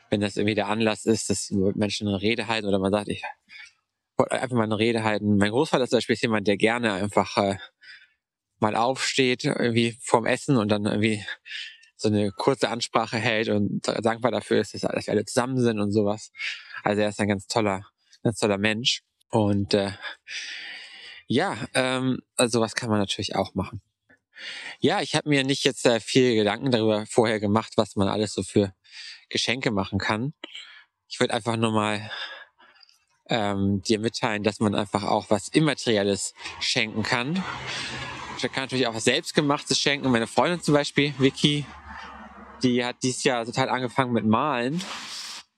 Wenn 0.08 0.20
das 0.20 0.36
irgendwie 0.36 0.54
der 0.54 0.68
Anlass 0.68 1.06
ist, 1.06 1.30
dass 1.30 1.50
Menschen 1.50 2.08
eine 2.08 2.20
Rede 2.20 2.48
halten 2.48 2.66
oder 2.66 2.78
man 2.78 2.92
sagt, 2.92 3.08
ich 3.08 3.22
wollte 4.16 4.40
einfach 4.40 4.56
mal 4.56 4.64
eine 4.64 4.78
Rede 4.78 5.02
halten. 5.02 5.36
Mein 5.36 5.50
Großvater 5.50 5.84
ist 5.84 5.90
zum 5.90 5.98
Beispiel 5.98 6.16
jemand, 6.20 6.46
der 6.46 6.56
gerne 6.56 6.92
einfach 6.92 7.36
äh, 7.36 7.56
mal 8.58 8.76
aufsteht, 8.76 9.44
irgendwie 9.44 9.96
vorm 10.00 10.26
Essen 10.26 10.56
und 10.56 10.68
dann 10.68 10.86
irgendwie 10.86 11.24
so 12.00 12.08
eine 12.08 12.32
kurze 12.32 12.70
Ansprache 12.70 13.18
hält 13.18 13.48
und 13.48 13.86
dankbar 13.86 14.30
dafür 14.30 14.60
ist, 14.60 14.74
dass 14.74 14.82
wir 14.82 15.12
alle 15.12 15.24
zusammen 15.24 15.58
sind 15.58 15.80
und 15.80 15.92
sowas. 15.92 16.32
Also 16.82 17.02
er 17.02 17.10
ist 17.10 17.20
ein 17.20 17.28
ganz 17.28 17.46
toller, 17.46 17.82
ganz 18.22 18.38
toller 18.38 18.58
Mensch. 18.58 19.02
Und 19.28 19.74
äh, 19.74 19.92
ja, 21.26 21.56
ähm, 21.74 22.18
also 22.36 22.58
sowas 22.58 22.74
kann 22.74 22.90
man 22.90 22.98
natürlich 22.98 23.36
auch 23.36 23.54
machen. 23.54 23.82
Ja, 24.80 25.02
ich 25.02 25.14
habe 25.14 25.28
mir 25.28 25.44
nicht 25.44 25.64
jetzt 25.64 25.84
äh, 25.84 26.00
viel 26.00 26.34
Gedanken 26.34 26.70
darüber 26.70 27.04
vorher 27.06 27.38
gemacht, 27.38 27.74
was 27.76 27.96
man 27.96 28.08
alles 28.08 28.32
so 28.32 28.42
für 28.42 28.72
Geschenke 29.28 29.70
machen 29.70 29.98
kann. 29.98 30.32
Ich 31.06 31.20
würde 31.20 31.34
einfach 31.34 31.56
nur 31.56 31.72
mal 31.72 32.10
ähm, 33.28 33.82
dir 33.82 33.98
mitteilen, 33.98 34.42
dass 34.42 34.58
man 34.58 34.74
einfach 34.74 35.04
auch 35.04 35.28
was 35.28 35.48
Immaterielles 35.48 36.34
schenken 36.60 37.02
kann. 37.02 37.44
Ich 38.36 38.42
kann 38.52 38.64
natürlich 38.64 38.86
auch 38.86 38.94
was 38.94 39.04
Selbstgemachtes 39.04 39.78
schenken. 39.78 40.10
Meine 40.10 40.26
Freundin 40.26 40.62
zum 40.62 40.72
Beispiel, 40.72 41.12
Vicky, 41.18 41.66
die 42.62 42.84
hat 42.84 42.96
dieses 43.02 43.24
Jahr 43.24 43.44
total 43.44 43.68
angefangen 43.68 44.12
mit 44.12 44.24
Malen. 44.24 44.82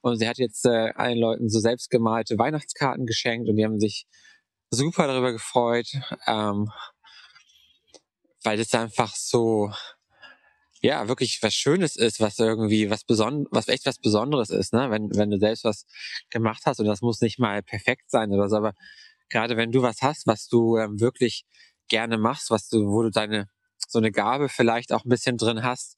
Und 0.01 0.19
sie 0.19 0.29
hat 0.29 0.39
jetzt 0.39 0.67
äh, 0.67 0.91
allen 0.97 1.19
Leuten 1.19 1.49
so 1.49 1.61
selbstgemalte 1.61 2.37
Weihnachtskarten 2.37 3.07
geschenkt 3.07 3.49
und 3.49 3.57
die 3.57 3.65
haben 3.65 3.79
sich 3.79 4.07
super 4.71 5.07
darüber 5.07 5.33
gefreut, 5.33 5.87
ähm, 6.27 6.71
weil 8.43 8.57
das 8.57 8.75
einfach 8.75 9.15
so, 9.15 9.71
ja, 10.81 11.07
wirklich 11.07 11.39
was 11.43 11.55
Schönes 11.55 11.95
ist, 11.95 12.19
was 12.19 12.39
irgendwie 12.41 12.91
was 12.91 13.05
beson 13.05 13.47
was 13.53 13.69
echt 13.69 13.87
was 13.87 13.99
Besonderes 13.99 14.51
ist, 14.51 14.73
ne? 14.73 14.91
Wenn, 14.91 15.15
wenn 15.15 15.31
du 15.31 15.39
selbst 15.39 15.63
was 15.63 15.87
gemacht 16.31 16.63
hast 16.67 16.81
und 16.81 16.87
das 16.87 17.01
muss 17.01 17.21
nicht 17.21 17.39
mal 17.39 17.63
perfekt 17.63 18.11
sein 18.11 18.33
oder 18.33 18.49
so, 18.49 18.57
aber 18.57 18.73
gerade 19.29 19.57
wenn 19.57 19.71
du 19.71 19.83
was 19.83 20.03
hast, 20.03 20.27
was 20.27 20.49
du 20.49 20.79
ähm, 20.79 20.99
wirklich 21.01 21.45
gerne 21.89 22.19
machst, 22.19 22.51
was 22.51 22.69
du, 22.69 22.89
wo 22.89 23.03
du 23.03 23.11
deine, 23.11 23.49
so 23.89 23.99
eine 23.99 24.11
Gabe 24.11 24.49
vielleicht 24.49 24.93
auch 24.93 25.05
ein 25.05 25.09
bisschen 25.11 25.37
drin 25.37 25.63
hast. 25.63 25.97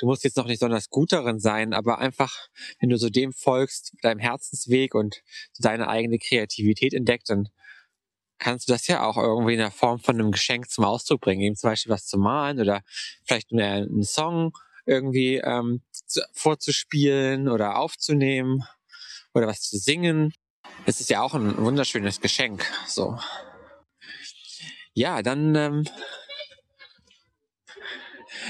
Du 0.00 0.06
musst 0.06 0.24
jetzt 0.24 0.36
noch 0.36 0.46
nicht 0.46 0.60
besonders 0.60 0.88
gut 0.88 1.12
darin 1.12 1.38
sein, 1.38 1.74
aber 1.74 1.98
einfach, 1.98 2.48
wenn 2.80 2.88
du 2.88 2.96
so 2.96 3.10
dem 3.10 3.32
folgst, 3.32 3.92
deinem 4.02 4.18
Herzensweg 4.18 4.94
und 4.94 5.22
deine 5.58 5.88
eigene 5.88 6.18
Kreativität 6.18 6.94
entdeckt, 6.94 7.28
dann 7.28 7.48
kannst 8.38 8.68
du 8.68 8.72
das 8.72 8.86
ja 8.86 9.04
auch 9.04 9.18
irgendwie 9.18 9.52
in 9.52 9.58
der 9.58 9.70
Form 9.70 10.00
von 10.00 10.18
einem 10.18 10.32
Geschenk 10.32 10.70
zum 10.70 10.84
Ausdruck 10.84 11.20
bringen, 11.20 11.42
eben 11.42 11.56
zum 11.56 11.68
Beispiel 11.70 11.92
was 11.92 12.06
zu 12.06 12.18
malen 12.18 12.58
oder 12.58 12.80
vielleicht 13.24 13.52
einen 13.52 14.02
Song 14.02 14.56
irgendwie 14.86 15.36
ähm, 15.36 15.82
zu, 15.92 16.22
vorzuspielen 16.32 17.48
oder 17.48 17.76
aufzunehmen 17.76 18.64
oder 19.34 19.46
was 19.46 19.60
zu 19.60 19.76
singen. 19.76 20.32
Das 20.86 21.00
ist 21.00 21.10
ja 21.10 21.20
auch 21.20 21.34
ein 21.34 21.58
wunderschönes 21.58 22.22
Geschenk. 22.22 22.64
So 22.86 23.18
ja, 24.94 25.22
dann, 25.22 25.54
ähm, 25.54 25.84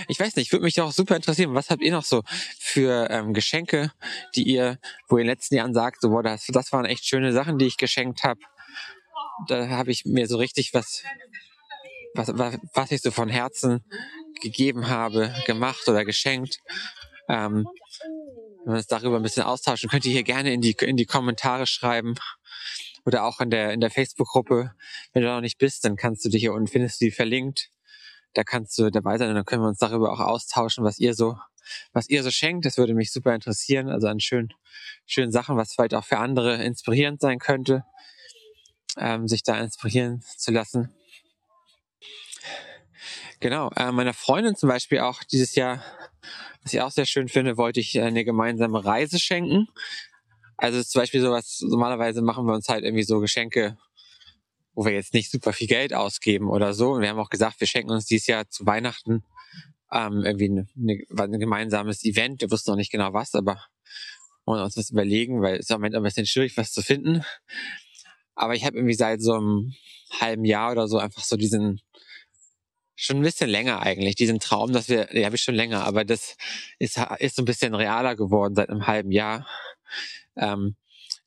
ich 0.08 0.18
weiß 0.18 0.36
nicht, 0.36 0.52
würde 0.52 0.64
mich 0.64 0.80
auch 0.80 0.92
super 0.92 1.16
interessieren, 1.16 1.54
was 1.54 1.70
habt 1.70 1.82
ihr 1.82 1.92
noch 1.92 2.04
so 2.04 2.22
für 2.58 3.08
ähm, 3.10 3.34
Geschenke, 3.34 3.92
die 4.34 4.44
ihr, 4.44 4.78
wo 5.08 5.16
ihr 5.16 5.22
in 5.22 5.26
den 5.26 5.34
letzten 5.34 5.56
Jahren 5.56 5.74
sagt, 5.74 6.00
so, 6.00 6.10
boah, 6.10 6.22
das, 6.22 6.46
das 6.48 6.72
waren 6.72 6.84
echt 6.84 7.04
schöne 7.04 7.32
Sachen, 7.32 7.58
die 7.58 7.66
ich 7.66 7.76
geschenkt 7.76 8.24
habe. 8.24 8.40
Da 9.48 9.68
habe 9.68 9.90
ich 9.90 10.04
mir 10.04 10.26
so 10.26 10.36
richtig 10.36 10.74
was, 10.74 11.02
was, 12.14 12.28
was, 12.36 12.58
was 12.74 12.90
ich 12.90 13.00
so 13.00 13.10
von 13.10 13.28
Herzen 13.28 13.84
gegeben 14.40 14.88
habe, 14.88 15.34
gemacht 15.46 15.88
oder 15.88 16.04
geschenkt. 16.04 16.58
Ähm, 17.28 17.66
wenn 18.64 18.74
wir 18.74 18.78
uns 18.78 18.86
darüber 18.86 19.16
ein 19.16 19.22
bisschen 19.22 19.44
austauschen, 19.44 19.88
könnt 19.88 20.04
ihr 20.04 20.12
hier 20.12 20.22
gerne 20.22 20.52
in 20.52 20.60
die, 20.60 20.76
in 20.80 20.96
die 20.96 21.06
Kommentare 21.06 21.66
schreiben 21.66 22.14
oder 23.06 23.24
auch 23.24 23.40
in 23.40 23.50
der, 23.50 23.72
in 23.72 23.80
der 23.80 23.90
Facebook-Gruppe. 23.90 24.72
Wenn 25.12 25.22
du 25.22 25.28
noch 25.28 25.40
nicht 25.40 25.58
bist, 25.58 25.84
dann 25.84 25.96
kannst 25.96 26.24
du 26.24 26.28
dich 26.28 26.40
hier 26.40 26.52
unten 26.52 26.68
findest 26.68 27.00
du 27.00 27.06
die 27.06 27.10
verlinkt. 27.10 27.70
Da 28.34 28.44
kannst 28.44 28.78
du 28.78 28.90
dabei 28.90 29.18
sein 29.18 29.28
und 29.28 29.34
dann 29.34 29.44
können 29.44 29.62
wir 29.62 29.68
uns 29.68 29.78
darüber 29.78 30.12
auch 30.12 30.20
austauschen, 30.20 30.84
was 30.84 30.98
ihr 30.98 31.14
so, 31.14 31.36
was 31.92 32.08
ihr 32.08 32.22
so 32.22 32.30
schenkt. 32.30 32.64
Das 32.64 32.78
würde 32.78 32.94
mich 32.94 33.12
super 33.12 33.34
interessieren. 33.34 33.88
Also 33.88 34.06
an 34.06 34.20
schönen, 34.20 34.52
schönen 35.06 35.32
Sachen, 35.32 35.56
was 35.56 35.72
vielleicht 35.72 35.94
auch 35.94 36.04
für 36.04 36.18
andere 36.18 36.62
inspirierend 36.62 37.20
sein 37.20 37.38
könnte, 37.38 37.84
ähm, 38.96 39.26
sich 39.26 39.42
da 39.42 39.58
inspirieren 39.58 40.22
zu 40.36 40.52
lassen. 40.52 40.94
Genau, 43.40 43.70
äh, 43.76 43.90
meiner 43.90 44.12
Freundin 44.12 44.54
zum 44.54 44.68
Beispiel 44.68 45.00
auch 45.00 45.24
dieses 45.24 45.54
Jahr, 45.54 45.82
was 46.62 46.74
ich 46.74 46.80
auch 46.82 46.90
sehr 46.90 47.06
schön 47.06 47.28
finde, 47.28 47.56
wollte 47.56 47.80
ich 47.80 47.98
eine 47.98 48.24
gemeinsame 48.24 48.84
Reise 48.84 49.18
schenken. 49.18 49.66
Also 50.58 50.82
zum 50.82 51.00
Beispiel 51.00 51.22
sowas, 51.22 51.62
normalerweise 51.62 52.20
machen 52.20 52.44
wir 52.44 52.52
uns 52.52 52.68
halt 52.68 52.84
irgendwie 52.84 53.02
so 53.02 53.18
Geschenke, 53.18 53.78
wo 54.74 54.84
wir 54.84 54.92
jetzt 54.92 55.14
nicht 55.14 55.30
super 55.30 55.52
viel 55.52 55.66
Geld 55.66 55.94
ausgeben 55.94 56.48
oder 56.48 56.74
so. 56.74 56.92
Und 56.92 57.02
wir 57.02 57.08
haben 57.08 57.18
auch 57.18 57.30
gesagt, 57.30 57.60
wir 57.60 57.66
schenken 57.66 57.90
uns 57.90 58.06
dieses 58.06 58.26
Jahr 58.26 58.48
zu 58.48 58.66
Weihnachten 58.66 59.24
ähm, 59.92 60.22
irgendwie 60.24 60.50
eine, 60.50 60.66
eine, 60.76 61.34
ein 61.34 61.40
gemeinsames 61.40 62.04
Event. 62.04 62.40
Wir 62.40 62.50
wussten 62.50 62.70
noch 62.70 62.76
nicht 62.76 62.92
genau 62.92 63.12
was, 63.12 63.34
aber 63.34 63.64
wollen 64.44 64.62
uns 64.62 64.74
das 64.74 64.90
überlegen, 64.90 65.42
weil 65.42 65.54
es 65.54 65.60
ist 65.60 65.70
im 65.70 65.76
Moment 65.76 65.94
ein 65.94 66.02
bisschen 66.02 66.26
schwierig, 66.26 66.56
was 66.56 66.72
zu 66.72 66.82
finden. 66.82 67.24
Aber 68.34 68.54
ich 68.54 68.64
habe 68.64 68.76
irgendwie 68.76 68.94
seit 68.94 69.20
so 69.20 69.34
einem 69.34 69.74
halben 70.18 70.44
Jahr 70.44 70.72
oder 70.72 70.88
so 70.88 70.98
einfach 70.98 71.22
so 71.22 71.36
diesen, 71.36 71.80
schon 72.96 73.18
ein 73.18 73.22
bisschen 73.22 73.50
länger 73.50 73.80
eigentlich, 73.80 74.14
diesen 74.14 74.40
Traum, 74.40 74.72
dass 74.72 74.88
wir, 74.88 75.14
ja, 75.16 75.26
habe 75.26 75.36
ich 75.36 75.42
schon 75.42 75.54
länger, 75.54 75.84
aber 75.84 76.04
das 76.04 76.36
ist, 76.78 77.00
ist 77.18 77.36
so 77.36 77.42
ein 77.42 77.46
bisschen 77.46 77.74
realer 77.74 78.16
geworden 78.16 78.54
seit 78.54 78.70
einem 78.70 78.86
halben 78.86 79.10
Jahr, 79.10 79.46
ähm, 80.36 80.76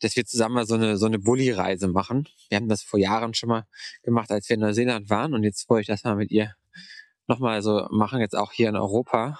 dass 0.03 0.15
wir 0.15 0.25
zusammen 0.25 0.55
mal 0.55 0.65
so 0.65 0.75
eine, 0.75 0.97
so 0.97 1.05
eine 1.05 1.19
Bulli-Reise 1.19 1.87
machen. 1.87 2.27
Wir 2.49 2.57
haben 2.57 2.69
das 2.69 2.83
vor 2.83 2.99
Jahren 2.99 3.33
schon 3.33 3.49
mal 3.49 3.65
gemacht, 4.03 4.31
als 4.31 4.49
wir 4.49 4.55
in 4.55 4.61
Neuseeland 4.61 5.09
waren 5.09 5.33
und 5.33 5.43
jetzt 5.43 5.69
wollte 5.69 5.81
ich 5.81 5.87
das 5.87 6.03
mal 6.03 6.15
mit 6.15 6.31
ihr 6.31 6.55
nochmal 7.27 7.61
so 7.61 7.87
machen, 7.91 8.19
jetzt 8.19 8.35
auch 8.35 8.51
hier 8.51 8.69
in 8.69 8.75
Europa. 8.75 9.39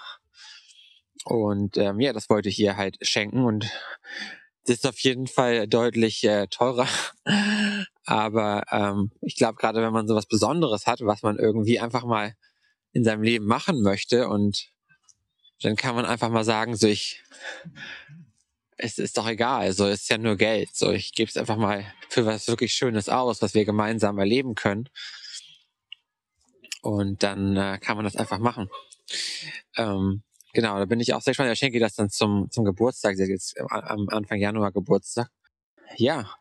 Und 1.26 1.78
ähm, 1.78 2.00
ja, 2.00 2.14
das 2.14 2.30
wollte 2.30 2.50
ich 2.50 2.60
ihr 2.60 2.78
halt 2.78 2.98
schenken 3.02 3.46
und 3.46 3.70
das 4.66 4.78
ist 4.78 4.88
auf 4.88 5.00
jeden 5.00 5.28
Fall 5.28 5.68
deutlich 5.68 6.24
äh, 6.24 6.48
teurer. 6.48 6.88
Aber 8.06 8.64
ähm, 8.72 9.12
ich 9.22 9.36
glaube, 9.36 9.56
gerade 9.56 9.82
wenn 9.82 9.94
man 9.94 10.08
so 10.08 10.16
was 10.16 10.26
Besonderes 10.26 10.88
hat, 10.88 11.02
was 11.02 11.22
man 11.24 11.38
irgendwie 11.38 11.80
einfach 11.80 12.06
mal 12.06 12.36
in 12.92 13.04
seinem 13.04 13.24
Leben 13.24 13.46
machen 13.46 13.82
möchte 13.82 14.28
und 14.28 14.70
dann 15.62 15.76
kann 15.76 15.96
man 15.96 16.06
einfach 16.06 16.30
mal 16.30 16.44
sagen, 16.44 16.76
so 16.76 16.88
ich, 16.88 17.24
es 18.78 18.98
ist 18.98 19.18
doch 19.18 19.28
egal, 19.28 19.74
so 19.74 19.88
ist 19.88 20.10
ja 20.10 20.18
nur 20.18 20.36
Geld, 20.36 20.76
so 20.76 20.92
ich 20.92 21.14
gebe 21.14 21.30
es 21.30 21.38
einfach 21.38 21.58
mal 21.58 21.86
für 22.10 22.26
was 22.26 22.48
wirklich 22.48 22.74
Schönes 22.74 23.10
aus, 23.10 23.42
was 23.42 23.54
wir 23.54 23.66
gemeinsam 23.66 24.18
erleben 24.20 24.56
können. 24.56 24.90
Und 26.82 27.24
dann 27.24 27.56
äh, 27.56 27.80
kann 27.80 27.96
man 27.96 28.04
das 28.04 28.18
einfach 28.18 28.40
machen. 28.40 28.70
Ähm, 29.78 30.24
genau, 30.54 30.78
da 30.78 30.86
bin 30.86 31.00
ich 31.00 31.14
auch 31.14 31.22
sehr 31.22 31.32
gespannt. 31.32 31.52
Ich 31.52 31.60
schenke 31.60 31.80
das 31.80 31.96
dann 31.96 32.10
zum, 32.10 32.52
zum 32.52 32.66
Geburtstag, 32.66 33.18
jetzt 33.18 33.58
am 33.60 34.08
Anfang 34.10 34.40
Januar 34.40 34.72
Geburtstag. 34.72 35.30
Ja. 35.96 36.36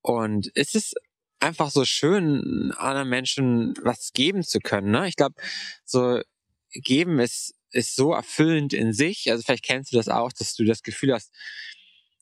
Und 0.00 0.50
es 0.56 0.74
ist 0.74 0.96
einfach 1.38 1.70
so 1.70 1.84
schön, 1.84 2.72
anderen 2.76 3.08
Menschen 3.08 3.74
was 3.82 4.12
geben 4.12 4.42
zu 4.42 4.58
können. 4.58 4.90
Ne? 4.90 5.08
Ich 5.08 5.16
glaube, 5.16 5.34
so 5.84 6.20
geben 6.72 7.20
ist, 7.20 7.54
ist 7.72 7.96
so 7.96 8.12
erfüllend 8.12 8.72
in 8.72 8.92
sich. 8.92 9.30
Also 9.30 9.42
vielleicht 9.42 9.64
kennst 9.64 9.92
du 9.92 9.96
das 9.96 10.08
auch, 10.08 10.32
dass 10.32 10.54
du 10.54 10.64
das 10.64 10.82
Gefühl 10.82 11.12
hast, 11.12 11.32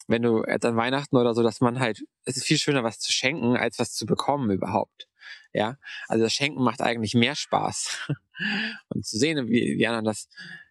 wenn 0.07 0.23
du 0.23 0.45
jetzt 0.45 0.65
an 0.65 0.77
Weihnachten 0.77 1.17
oder 1.17 1.35
so, 1.35 1.43
dass 1.43 1.61
man 1.61 1.79
halt, 1.79 2.03
es 2.25 2.37
ist 2.37 2.45
viel 2.45 2.59
schöner, 2.59 2.83
was 2.83 2.99
zu 2.99 3.13
schenken, 3.13 3.57
als 3.57 3.79
was 3.79 3.93
zu 3.93 4.07
bekommen 4.07 4.51
überhaupt. 4.51 5.09
Ja, 5.53 5.79
also 6.09 6.25
das 6.25 6.33
Schenken 6.33 6.63
macht 6.63 6.81
eigentlich 6.81 7.15
mehr 7.15 7.37
Spaß. 7.37 8.09
und 8.89 9.07
zu 9.07 9.19
sehen, 9.19 9.49
wie 9.49 9.77
die 9.77 9.87
anderen 9.87 10.05
das 10.05 10.29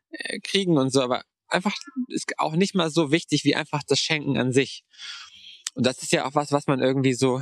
äh, 0.10 0.40
kriegen 0.40 0.78
und 0.78 0.92
so, 0.92 1.02
aber 1.02 1.24
einfach 1.48 1.76
ist 2.08 2.38
auch 2.38 2.56
nicht 2.56 2.76
mal 2.76 2.90
so 2.90 3.12
wichtig 3.12 3.44
wie 3.44 3.56
einfach 3.56 3.82
das 3.88 4.00
Schenken 4.00 4.38
an 4.38 4.52
sich. 4.52 4.84
Und 5.74 5.86
das 5.86 6.02
ist 6.02 6.12
ja 6.12 6.26
auch 6.26 6.36
was, 6.36 6.52
was 6.52 6.68
man 6.68 6.82
irgendwie 6.82 7.14
so 7.14 7.42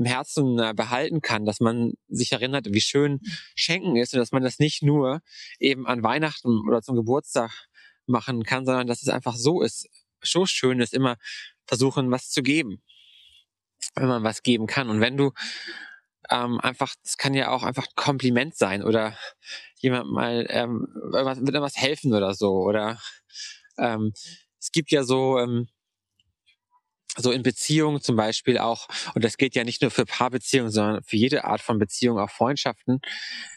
im 0.00 0.06
Herzen 0.06 0.58
äh, 0.58 0.72
behalten 0.74 1.20
kann, 1.20 1.44
dass 1.44 1.60
man 1.60 1.92
sich 2.08 2.32
erinnert, 2.32 2.72
wie 2.72 2.80
schön 2.80 3.20
Schenken 3.54 3.96
ist 3.96 4.14
und 4.14 4.18
dass 4.18 4.32
man 4.32 4.42
das 4.42 4.58
nicht 4.58 4.82
nur 4.82 5.20
eben 5.58 5.86
an 5.86 6.02
Weihnachten 6.02 6.66
oder 6.66 6.80
zum 6.80 6.96
Geburtstag 6.96 7.50
machen 8.06 8.42
kann, 8.42 8.64
sondern 8.64 8.86
dass 8.86 9.02
es 9.02 9.08
einfach 9.10 9.36
so 9.36 9.60
ist, 9.60 9.88
so 10.22 10.46
schön 10.46 10.80
ist, 10.80 10.94
immer 10.94 11.16
versuchen, 11.66 12.10
was 12.10 12.30
zu 12.30 12.42
geben, 12.42 12.82
wenn 13.94 14.08
man 14.08 14.24
was 14.24 14.42
geben 14.42 14.66
kann. 14.66 14.88
Und 14.88 15.02
wenn 15.02 15.18
du 15.18 15.32
ähm, 16.30 16.58
einfach, 16.60 16.94
das 17.02 17.18
kann 17.18 17.34
ja 17.34 17.50
auch 17.50 17.62
einfach 17.62 17.84
ein 17.84 17.94
Kompliment 17.94 18.56
sein 18.56 18.82
oder 18.82 19.18
jemand 19.76 20.10
mal 20.10 20.46
ähm, 20.48 20.86
irgendwas, 21.12 21.40
mit 21.40 21.52
irgendwas 21.52 21.76
helfen 21.76 22.14
oder 22.14 22.32
so. 22.32 22.52
Oder 22.62 22.98
ähm, 23.76 24.14
es 24.58 24.72
gibt 24.72 24.92
ja 24.92 25.04
so, 25.04 25.38
ähm, 25.38 25.68
so 27.16 27.32
in 27.32 27.42
Beziehungen 27.42 28.00
zum 28.00 28.16
Beispiel 28.16 28.58
auch, 28.58 28.88
und 29.14 29.24
das 29.24 29.36
gilt 29.36 29.54
ja 29.54 29.64
nicht 29.64 29.82
nur 29.82 29.90
für 29.90 30.06
Paarbeziehungen, 30.06 30.70
sondern 30.72 31.02
für 31.04 31.16
jede 31.16 31.44
Art 31.44 31.60
von 31.60 31.78
Beziehung, 31.78 32.18
auch 32.18 32.30
Freundschaften, 32.30 33.00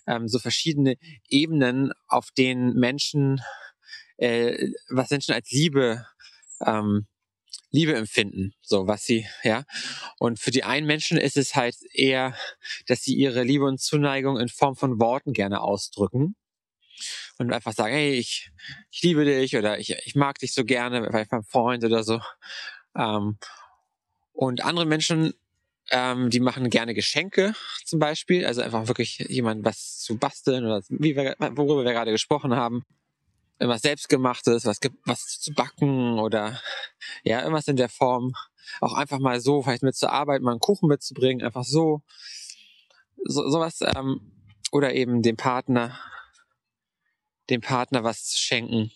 ähm, 0.08 0.28
so 0.28 0.40
verschiedene 0.40 0.96
Ebenen, 1.30 1.94
auf 2.08 2.30
denen 2.32 2.74
Menschen, 2.76 3.42
äh, 4.18 4.70
was 4.90 5.10
Menschen 5.12 5.34
als 5.34 5.52
Liebe 5.52 6.06
ähm, 6.66 7.08
Liebe 7.72 7.96
empfinden, 7.96 8.54
so 8.62 8.88
was 8.88 9.04
sie, 9.04 9.28
ja. 9.44 9.66
Und 10.20 10.40
für 10.40 10.52
die 10.52 10.64
einen 10.64 10.88
Menschen 10.88 11.18
ist 11.18 11.38
es 11.38 11.56
halt 11.56 11.76
eher, 11.94 12.36
dass 12.88 13.04
sie 13.04 13.16
ihre 13.16 13.44
Liebe 13.44 13.66
und 13.66 13.82
Zuneigung 13.82 14.40
in 14.40 14.50
Form 14.50 14.76
von 14.76 15.00
Worten 15.00 15.34
gerne 15.34 15.62
ausdrücken 15.62 16.36
und 17.38 17.52
einfach 17.52 17.74
sagen, 17.74 17.94
hey, 17.94 18.14
ich, 18.14 18.52
ich 18.92 19.02
liebe 19.02 19.26
dich 19.26 19.56
oder 19.58 19.80
ich, 19.80 19.92
ich 20.06 20.16
mag 20.16 20.40
dich 20.40 20.54
so 20.54 20.64
gerne, 20.66 21.06
vielleicht 21.10 21.32
beim 21.32 21.44
Freund 21.44 21.84
oder 21.84 22.04
so. 22.04 22.20
Ähm, 22.96 23.38
und 24.34 24.63
andere 24.63 24.86
Menschen, 24.86 25.34
ähm, 25.89 26.30
die 26.30 26.39
machen 26.39 26.70
gerne 26.70 26.94
Geschenke 26.94 27.54
zum 27.86 28.00
Beispiel, 28.00 28.46
also 28.46 28.62
einfach 28.62 28.88
wirklich 28.88 29.20
jemand 29.30 29.65
was 29.65 30.00
zu 30.00 30.17
basteln 30.17 30.65
oder 30.65 30.82
wie 30.89 31.15
wir, 31.15 31.36
worüber 31.56 31.84
wir 31.84 31.91
gerade 31.91 32.12
gesprochen 32.12 32.56
haben 32.56 32.86
irgendwas 33.60 33.82
selbstgemachtes, 33.82 34.65
was, 34.65 34.80
was 35.06 35.39
zu 35.39 35.54
backen 35.54 36.20
oder 36.20 36.60
ja, 37.24 37.39
irgendwas 37.39 37.67
in 37.67 37.78
der 37.78 37.89
Form. 37.89 38.34
Auch 38.82 38.94
einfach 38.94 39.20
mal 39.20 39.39
so, 39.39 39.62
vielleicht 39.62 39.84
mit 39.84 39.96
zur 39.96 40.12
Arbeit 40.12 40.41
mal 40.41 40.52
einen 40.52 40.60
Kuchen 40.60 40.89
mitzubringen, 40.89 41.46
einfach 41.46 41.63
so. 41.63 42.02
so 43.24 43.50
sowas, 43.50 43.80
ähm, 43.82 44.32
oder 44.72 44.94
eben 44.94 45.22
dem 45.22 45.38
Partner, 45.38 45.98
dem 47.50 47.62
Partner 47.62 48.04
was 48.04 48.26
zu 48.26 48.38
schenken. 48.38 48.91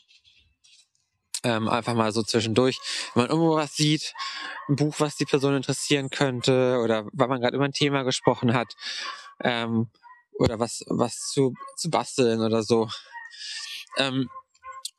Ähm, 1.47 1.69
einfach 1.69 1.93
mal 1.93 2.11
so 2.11 2.23
zwischendurch, 2.23 2.77
wenn 3.13 3.23
man 3.23 3.29
irgendwo 3.29 3.55
was 3.55 3.73
sieht, 3.73 4.13
ein 4.67 4.75
Buch, 4.75 4.95
was 4.99 5.15
die 5.15 5.23
Person 5.23 5.55
interessieren 5.55 6.09
könnte, 6.09 6.81
oder 6.83 7.05
weil 7.13 7.29
man 7.29 7.39
gerade 7.39 7.55
über 7.55 7.63
ein 7.63 7.71
Thema 7.71 8.03
gesprochen 8.03 8.53
hat, 8.53 8.73
ähm, 9.41 9.87
oder 10.39 10.59
was, 10.59 10.83
was 10.87 11.29
zu, 11.31 11.53
zu 11.77 11.89
basteln 11.89 12.41
oder 12.41 12.63
so. 12.63 12.89
Ähm, 13.97 14.29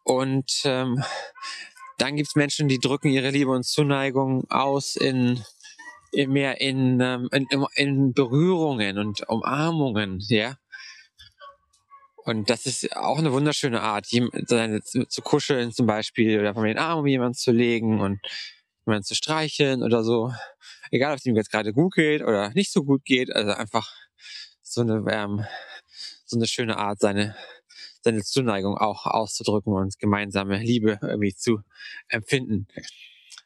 und 0.05 0.63
ähm, 0.65 1.05
dann 1.99 2.17
gibt's 2.17 2.35
Menschen, 2.35 2.67
die 2.69 2.79
drücken 2.79 3.09
ihre 3.09 3.29
Liebe 3.29 3.51
und 3.51 3.67
Zuneigung 3.67 4.51
aus 4.51 4.97
in, 4.97 5.45
in 6.13 6.33
mehr 6.33 6.63
in, 6.63 6.99
ähm, 7.01 7.29
in, 7.31 7.67
in 7.75 8.15
Berührungen 8.15 8.97
und 8.97 9.29
Umarmungen, 9.29 10.21
ja. 10.29 10.57
Und 12.29 12.51
das 12.51 12.67
ist 12.67 12.95
auch 12.95 13.17
eine 13.17 13.33
wunderschöne 13.33 13.81
Art, 13.81 14.07
zu 14.07 15.23
kuscheln 15.23 15.73
zum 15.73 15.87
Beispiel 15.87 16.39
oder 16.39 16.53
von 16.53 16.65
den 16.65 16.77
Arm 16.77 16.99
um 16.99 17.07
jemanden 17.07 17.33
zu 17.33 17.53
legen 17.53 18.01
und 18.01 18.21
jemanden 18.85 19.05
zu 19.05 19.15
streicheln 19.15 19.83
oder 19.83 20.05
so. 20.05 20.31
Egal, 20.91 21.13
ob 21.13 21.19
es 21.21 21.25
ihm 21.25 21.37
jetzt 21.37 21.51
gerade 21.51 21.73
gut 21.73 21.95
geht 21.95 22.21
oder 22.21 22.51
nicht 22.51 22.71
so 22.71 22.85
gut 22.85 23.07
geht, 23.07 23.35
also 23.35 23.53
einfach 23.53 23.91
so 24.61 24.83
eine, 24.83 25.03
ähm, 25.11 25.47
so 26.27 26.37
eine 26.37 26.47
schöne 26.47 26.77
Art, 26.77 27.01
seine 27.01 27.35
seine 28.03 28.23
Zuneigung 28.23 28.77
auch 28.77 29.07
auszudrücken 29.07 29.73
und 29.73 29.99
gemeinsame 29.99 30.59
Liebe 30.59 30.99
irgendwie 31.01 31.35
zu 31.35 31.61
empfinden. 32.09 32.69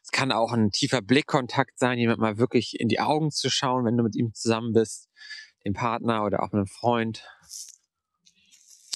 Es 0.03 0.11
kann 0.11 0.33
auch 0.33 0.51
ein 0.51 0.71
tiefer 0.71 1.01
Blickkontakt 1.01 1.79
sein, 1.79 1.99
jemand 1.99 2.19
mal 2.19 2.37
wirklich 2.37 2.79
in 2.81 2.89
die 2.89 2.99
Augen 2.99 3.31
zu 3.31 3.49
schauen, 3.49 3.85
wenn 3.85 3.95
du 3.95 4.03
mit 4.03 4.17
ihm 4.17 4.33
zusammen 4.33 4.73
bist, 4.73 5.07
dem 5.65 5.73
Partner 5.73 6.25
oder 6.25 6.43
auch 6.43 6.51
einem 6.51 6.67
Freund. 6.67 7.23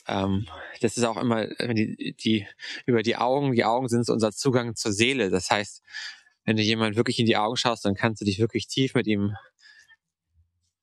Ähm, 0.08 0.48
das 0.82 0.98
ist 0.98 1.04
auch 1.04 1.18
immer 1.18 1.48
die, 1.48 2.16
die, 2.20 2.48
über 2.86 3.04
die 3.04 3.18
Augen. 3.18 3.54
Die 3.54 3.66
Augen 3.66 3.88
sind 3.90 4.10
unser 4.10 4.32
Zugang 4.32 4.76
zur 4.76 4.94
Seele. 4.94 5.30
Das 5.30 5.50
heißt, 5.50 5.84
wenn 6.46 6.58
du 6.58 6.64
jemand 6.64 6.96
wirklich 6.96 7.20
in 7.20 7.26
die 7.26 7.38
Augen 7.38 7.58
schaust, 7.58 7.86
dann 7.86 7.96
kannst 7.96 8.22
du 8.22 8.26
dich 8.26 8.40
wirklich 8.40 8.68
tief 8.68 8.94
mit 8.94 9.08
ihm 9.08 9.36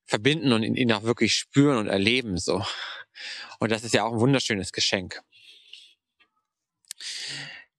verbinden 0.04 0.52
und 0.52 0.62
ihn 0.62 0.92
auch 0.92 1.04
wirklich 1.04 1.34
spüren 1.34 1.78
und 1.78 1.86
erleben, 1.86 2.36
so. 2.36 2.64
Und 3.58 3.72
das 3.72 3.84
ist 3.84 3.94
ja 3.94 4.04
auch 4.04 4.12
ein 4.12 4.20
wunderschönes 4.20 4.72
Geschenk. 4.72 5.22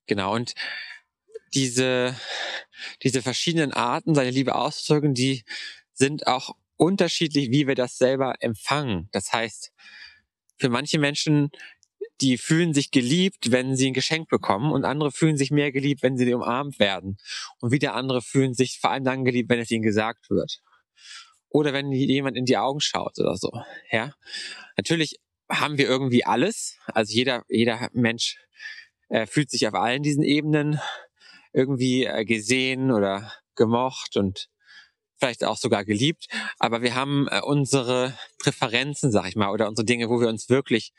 Genau. 0.06 0.34
Und 0.34 0.54
diese, 1.54 2.16
diese 3.02 3.22
verschiedenen 3.22 3.72
Arten, 3.72 4.14
seine 4.14 4.30
Liebe 4.30 4.54
auszudrücken, 4.54 5.14
die 5.14 5.44
sind 5.92 6.26
auch 6.26 6.56
unterschiedlich, 6.76 7.50
wie 7.50 7.66
wir 7.66 7.74
das 7.74 7.96
selber 7.98 8.34
empfangen. 8.40 9.08
Das 9.12 9.32
heißt, 9.32 9.72
für 10.56 10.68
manche 10.68 10.98
Menschen, 10.98 11.50
die 12.20 12.38
fühlen 12.38 12.72
sich 12.72 12.90
geliebt, 12.90 13.50
wenn 13.50 13.76
sie 13.76 13.88
ein 13.88 13.94
Geschenk 13.94 14.28
bekommen 14.28 14.72
und 14.72 14.84
andere 14.84 15.12
fühlen 15.12 15.36
sich 15.36 15.50
mehr 15.50 15.70
geliebt, 15.70 16.02
wenn 16.02 16.16
sie 16.16 16.32
umarmt 16.32 16.78
werden. 16.78 17.18
Und 17.60 17.72
wieder 17.72 17.94
andere 17.94 18.22
fühlen 18.22 18.54
sich 18.54 18.78
vor 18.80 18.90
allem 18.90 19.04
dann 19.04 19.24
geliebt, 19.24 19.50
wenn 19.50 19.60
es 19.60 19.70
ihnen 19.70 19.82
gesagt 19.82 20.30
wird 20.30 20.60
oder 21.48 21.72
wenn 21.72 21.92
jemand 21.92 22.36
in 22.36 22.44
die 22.44 22.56
Augen 22.56 22.80
schaut 22.80 23.18
oder 23.18 23.36
so. 23.36 23.50
Ja, 23.90 24.14
natürlich 24.76 25.20
haben 25.48 25.78
wir 25.78 25.86
irgendwie 25.86 26.24
alles. 26.24 26.78
Also 26.86 27.14
jeder, 27.14 27.44
jeder 27.48 27.88
Mensch 27.92 28.38
äh, 29.08 29.26
fühlt 29.26 29.50
sich 29.50 29.66
auf 29.66 29.74
allen 29.74 30.02
diesen 30.02 30.22
Ebenen 30.22 30.80
irgendwie 31.52 32.04
äh, 32.04 32.24
gesehen 32.24 32.90
oder 32.90 33.32
gemocht 33.54 34.16
und 34.16 34.48
vielleicht 35.18 35.44
auch 35.44 35.56
sogar 35.56 35.84
geliebt. 35.84 36.26
Aber 36.58 36.82
wir 36.82 36.94
haben 36.94 37.28
äh, 37.28 37.40
unsere 37.40 38.16
Präferenzen, 38.38 39.10
sag 39.10 39.28
ich 39.28 39.36
mal, 39.36 39.50
oder 39.50 39.68
unsere 39.68 39.84
Dinge, 39.84 40.08
wo 40.08 40.20
wir 40.20 40.28
uns 40.28 40.48
wirklich 40.48 40.92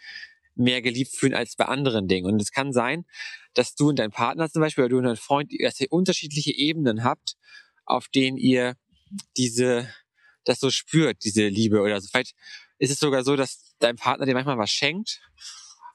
mehr 0.56 0.82
geliebt 0.82 1.12
fühlen 1.16 1.34
als 1.34 1.56
bei 1.56 1.66
anderen 1.66 2.08
Dingen. 2.08 2.26
Und 2.26 2.42
es 2.42 2.52
kann 2.52 2.74
sein, 2.74 3.06
dass 3.54 3.76
du 3.76 3.90
und 3.90 4.00
dein 4.00 4.12
Partner 4.12 4.50
zum 4.50 4.62
Beispiel 4.62 4.86
oder 4.86 4.90
du 4.90 4.98
und 4.98 5.04
dein 5.04 5.16
Freund, 5.16 5.52
dass 5.62 5.80
ihr 5.80 5.92
unterschiedliche 5.92 6.52
Ebenen 6.52 7.04
habt, 7.04 7.36
auf 7.86 8.08
denen 8.08 8.38
ihr 8.38 8.76
diese 9.38 9.88
das 10.44 10.60
so 10.60 10.72
spürt, 10.72 11.24
diese 11.24 11.48
Liebe 11.48 11.82
oder 11.82 12.00
so. 12.02 12.08
Vielleicht 12.10 12.36
ist 12.80 12.92
es 12.92 13.00
sogar 13.00 13.24
so, 13.24 13.36
dass 13.36 13.76
dein 13.80 13.98
Partner 13.98 14.26
dir 14.26 14.34
manchmal 14.34 14.58
was 14.58 14.72
schenkt, 14.72 15.22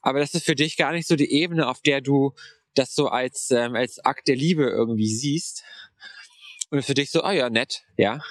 aber 0.02 0.20
das 0.20 0.34
ist 0.34 0.44
für 0.44 0.54
dich 0.54 0.76
gar 0.76 0.92
nicht 0.92 1.08
so 1.08 1.16
die 1.16 1.32
Ebene, 1.32 1.68
auf 1.68 1.80
der 1.80 2.00
du 2.00 2.34
das 2.74 2.94
so 2.94 3.08
als, 3.08 3.50
ähm, 3.50 3.74
als 3.74 4.04
Akt 4.04 4.28
der 4.28 4.36
Liebe 4.36 4.64
irgendwie 4.64 5.14
siehst. 5.14 5.62
Und 6.72 6.82
für 6.82 6.94
dich 6.94 7.10
so, 7.10 7.22
oh 7.22 7.30
ja, 7.30 7.50
nett, 7.50 7.82
ja. 7.98 8.22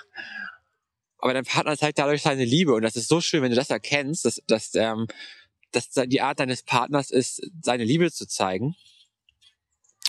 Aber 1.19 1.36
dein 1.36 1.45
Partner 1.45 1.77
zeigt 1.77 1.99
dadurch 1.99 2.23
seine 2.23 2.43
Liebe 2.43 2.73
und 2.73 2.82
das 2.82 2.95
ist 2.95 3.08
so 3.08 3.21
schön, 3.21 3.43
wenn 3.43 3.51
du 3.51 3.56
das 3.56 3.69
erkennst, 3.69 4.25
dass, 4.25 4.41
dass, 4.47 4.73
ähm, 4.73 5.06
dass 5.71 5.91
die 5.91 6.21
Art 6.21 6.39
deines 6.39 6.63
Partners 6.63 7.12
ist, 7.12 7.43
seine 7.62 7.84
Liebe 7.84 8.12
zu 8.12 8.27
zeigen. 8.27 8.75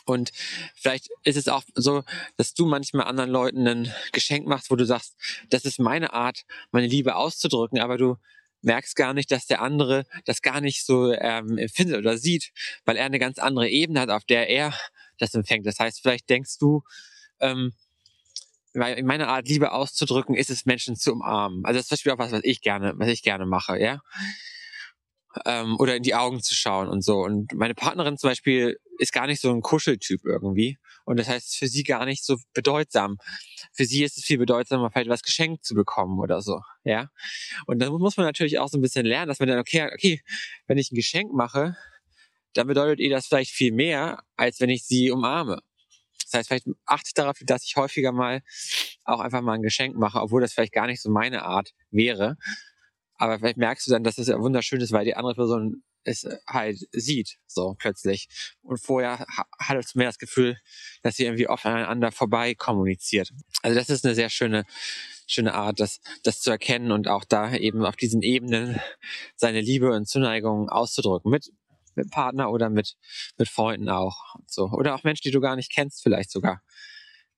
Und 0.07 0.33
vielleicht 0.75 1.11
ist 1.25 1.37
es 1.37 1.47
auch 1.49 1.63
so, 1.75 2.05
dass 2.39 2.55
du 2.55 2.65
manchmal 2.65 3.05
anderen 3.05 3.29
Leuten 3.29 3.69
ein 3.69 3.95
Geschenk 4.13 4.47
machst, 4.47 4.71
wo 4.71 4.77
du 4.77 4.87
sagst, 4.87 5.15
das 5.51 5.67
ist 5.67 5.79
meine 5.79 6.15
Art, 6.15 6.47
meine 6.71 6.87
Liebe 6.87 7.17
auszudrücken, 7.17 7.81
aber 7.81 7.99
du 7.99 8.17
merkst 8.63 8.97
gar 8.97 9.13
nicht, 9.13 9.31
dass 9.31 9.47
der 9.47 9.61
andere 9.61 10.07
das 10.25 10.41
gar 10.41 10.63
nicht 10.63 10.87
so 10.87 11.13
ähm, 11.13 11.59
empfindet 11.59 11.99
oder 11.99 12.17
sieht, 12.17 12.51
weil 12.87 12.97
er 12.97 13.05
eine 13.05 13.19
ganz 13.19 13.39
andere 13.39 13.69
Ebene 13.69 14.01
hat, 14.01 14.09
auf 14.09 14.25
der 14.25 14.49
er 14.49 14.73
das 15.19 15.35
empfängt. 15.35 15.67
Das 15.67 15.79
heißt, 15.79 16.01
vielleicht 16.01 16.31
denkst 16.31 16.57
du, 16.59 16.83
ähm, 17.39 17.75
in 18.75 19.07
meiner 19.07 19.29
Art 19.29 19.49
Liebe 19.49 19.73
auszudrücken, 19.73 20.35
ist 20.35 20.51
es 20.51 20.67
Menschen 20.67 20.97
zu 20.97 21.13
umarmen. 21.13 21.65
Also 21.65 21.79
das 21.79 21.85
ist 21.85 21.89
zum 21.89 21.95
Beispiel 21.97 22.13
auch 22.13 22.19
was, 22.19 22.33
was 22.33 22.45
ich 22.45 22.61
gerne, 22.61 22.95
was 22.97 23.09
ich 23.09 23.23
gerne 23.23 23.47
mache, 23.47 23.79
ja. 23.79 24.01
Ähm, 25.47 25.77
oder 25.79 25.97
in 25.97 26.03
die 26.03 26.15
Augen 26.15 26.43
zu 26.43 26.55
schauen 26.55 26.89
und 26.89 27.03
so. 27.03 27.21
Und 27.21 27.55
meine 27.55 27.75
Partnerin 27.75 28.19
zum 28.19 28.31
Beispiel 28.31 28.79
ist 28.99 29.13
gar 29.13 29.27
nicht 29.27 29.41
so 29.41 29.51
ein 29.51 29.63
Kuscheltyp 29.63 30.25
irgendwie. 30.25 30.79
Und 31.05 31.19
das 31.19 31.29
heißt, 31.29 31.57
für 31.57 31.69
sie 31.69 31.83
gar 31.85 32.05
nicht 32.05 32.25
so 32.25 32.37
bedeutsam. 32.53 33.17
Für 33.73 33.85
sie 33.85 34.05
ist 34.05 34.19
es 34.19 34.25
viel 34.25 34.39
bedeutsamer, 34.39 34.91
vielleicht 34.91 35.11
was 35.11 35.23
geschenkt 35.23 35.65
zu 35.65 35.75
bekommen 35.75 36.21
oder 36.21 36.43
so, 36.43 36.61
ja. 36.85 37.09
Und 37.67 37.81
dann 37.81 37.93
muss 37.93 38.17
man 38.17 38.27
natürlich 38.27 38.59
auch 38.59 38.69
so 38.69 38.79
ein 38.79 38.83
bisschen 38.83 39.07
lernen, 39.07 39.29
dass 39.29 39.41
man 39.41 39.49
dann, 39.49 39.59
okay, 39.59 39.91
okay, 39.93 40.23
wenn 40.67 40.79
ich 40.79 40.93
ein 40.93 40.97
Geschenk 40.97 41.33
mache, 41.33 41.77
dann 42.55 42.67
bedeutet 42.67 43.01
ihr 43.01 43.11
das 43.11 43.27
vielleicht 43.27 43.51
viel 43.51 43.73
mehr, 43.73 44.23
als 44.37 44.61
wenn 44.61 44.71
ich 44.71 44.85
sie 44.85 45.11
umarme. 45.11 45.61
Das 46.33 46.39
heißt, 46.39 46.49
vielleicht 46.49 46.67
achte 46.87 47.09
ich 47.09 47.15
darauf, 47.15 47.37
dass 47.43 47.65
ich 47.65 47.77
häufiger 47.77 48.13
mal 48.13 48.43
auch 49.05 49.21
einfach 49.21 49.43
mal 49.43 49.55
ein 49.55 49.63
Geschenk 49.63 49.97
mache, 49.97 50.21
obwohl 50.21 50.41
das 50.41 50.53
vielleicht 50.53 50.73
gar 50.73 50.87
nicht 50.87 51.03
so 51.03 51.11
meine 51.11 51.43
Art 51.43 51.73
wäre. 51.91 52.37
Aber 53.15 53.39
vielleicht 53.39 53.59
merkst 53.59 53.87
du 53.87 53.93
dann, 53.93 54.05
dass 54.05 54.19
es 54.19 54.29
ja 54.29 54.39
wunderschön 54.41 54.81
ist, 54.81 54.93
weil 54.93 55.05
die 55.05 55.15
andere 55.15 55.35
Person 55.35 55.83
es 56.05 56.27
halt 56.49 56.79
sieht, 56.93 57.37
so 57.47 57.75
plötzlich. 57.79 58.29
Und 58.63 58.79
vorher 58.79 59.25
hattest 59.59 59.95
du 59.95 59.99
mehr 59.99 60.09
das 60.09 60.19
Gefühl, 60.19 60.59
dass 61.03 61.17
sie 61.17 61.25
irgendwie 61.25 61.49
oft 61.49 61.65
aneinander 61.65 62.13
vorbei 62.13 62.55
kommuniziert. 62.55 63.31
Also 63.63 63.79
das 63.79 63.89
ist 63.89 64.05
eine 64.05 64.15
sehr 64.15 64.31
schöne, 64.31 64.65
schöne 65.27 65.55
Art, 65.55 65.81
das, 65.81 66.01
das 66.25 66.41
zu 66.41 66.51
erkennen 66.51 66.91
und 66.91 67.09
auch 67.09 67.25
da 67.25 67.55
eben 67.55 67.85
auf 67.85 67.97
diesen 67.97 68.23
Ebenen 68.23 68.81
seine 69.37 69.61
Liebe 69.61 69.93
und 69.93 70.09
Zuneigung 70.09 70.69
auszudrücken. 70.69 71.31
Mit, 71.31 71.53
mit 71.95 72.11
Partner 72.11 72.51
oder 72.51 72.71
mit, 72.71 72.97
mit 73.39 73.49
Freunden 73.49 73.89
auch. 73.89 74.37
So. 74.47 74.71
Oder 74.71 74.95
auch 74.95 75.05
Menschen, 75.05 75.23
die 75.25 75.31
du 75.31 75.41
gar 75.41 75.57
nicht 75.57 75.73
kennst, 75.73 76.03
vielleicht 76.03 76.31
sogar. 76.31 76.63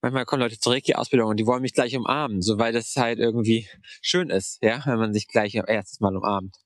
Manchmal 0.01 0.27
kommen 0.27 0.43
Leute 0.43 0.59
zurück 0.59 0.85
die 0.85 0.97
Ausbildung 0.97 1.31
und 1.31 1.38
die 1.38 1.47
wollen 1.47 1.62
mich 1.62 1.73
gleich 1.73 1.97
umarmen, 1.97 2.43
so 2.43 2.59
weil 2.59 2.75
das 2.75 2.95
halt 2.97 3.19
irgendwie 3.19 3.67
schön 4.03 4.29
ist, 4.29 4.62
ja, 4.62 4.83
wenn 4.85 4.99
man 4.99 5.14
sich 5.14 5.29
gleich 5.29 5.55
erstes 5.55 6.01
Mal 6.01 6.14
umarmt. 6.14 6.57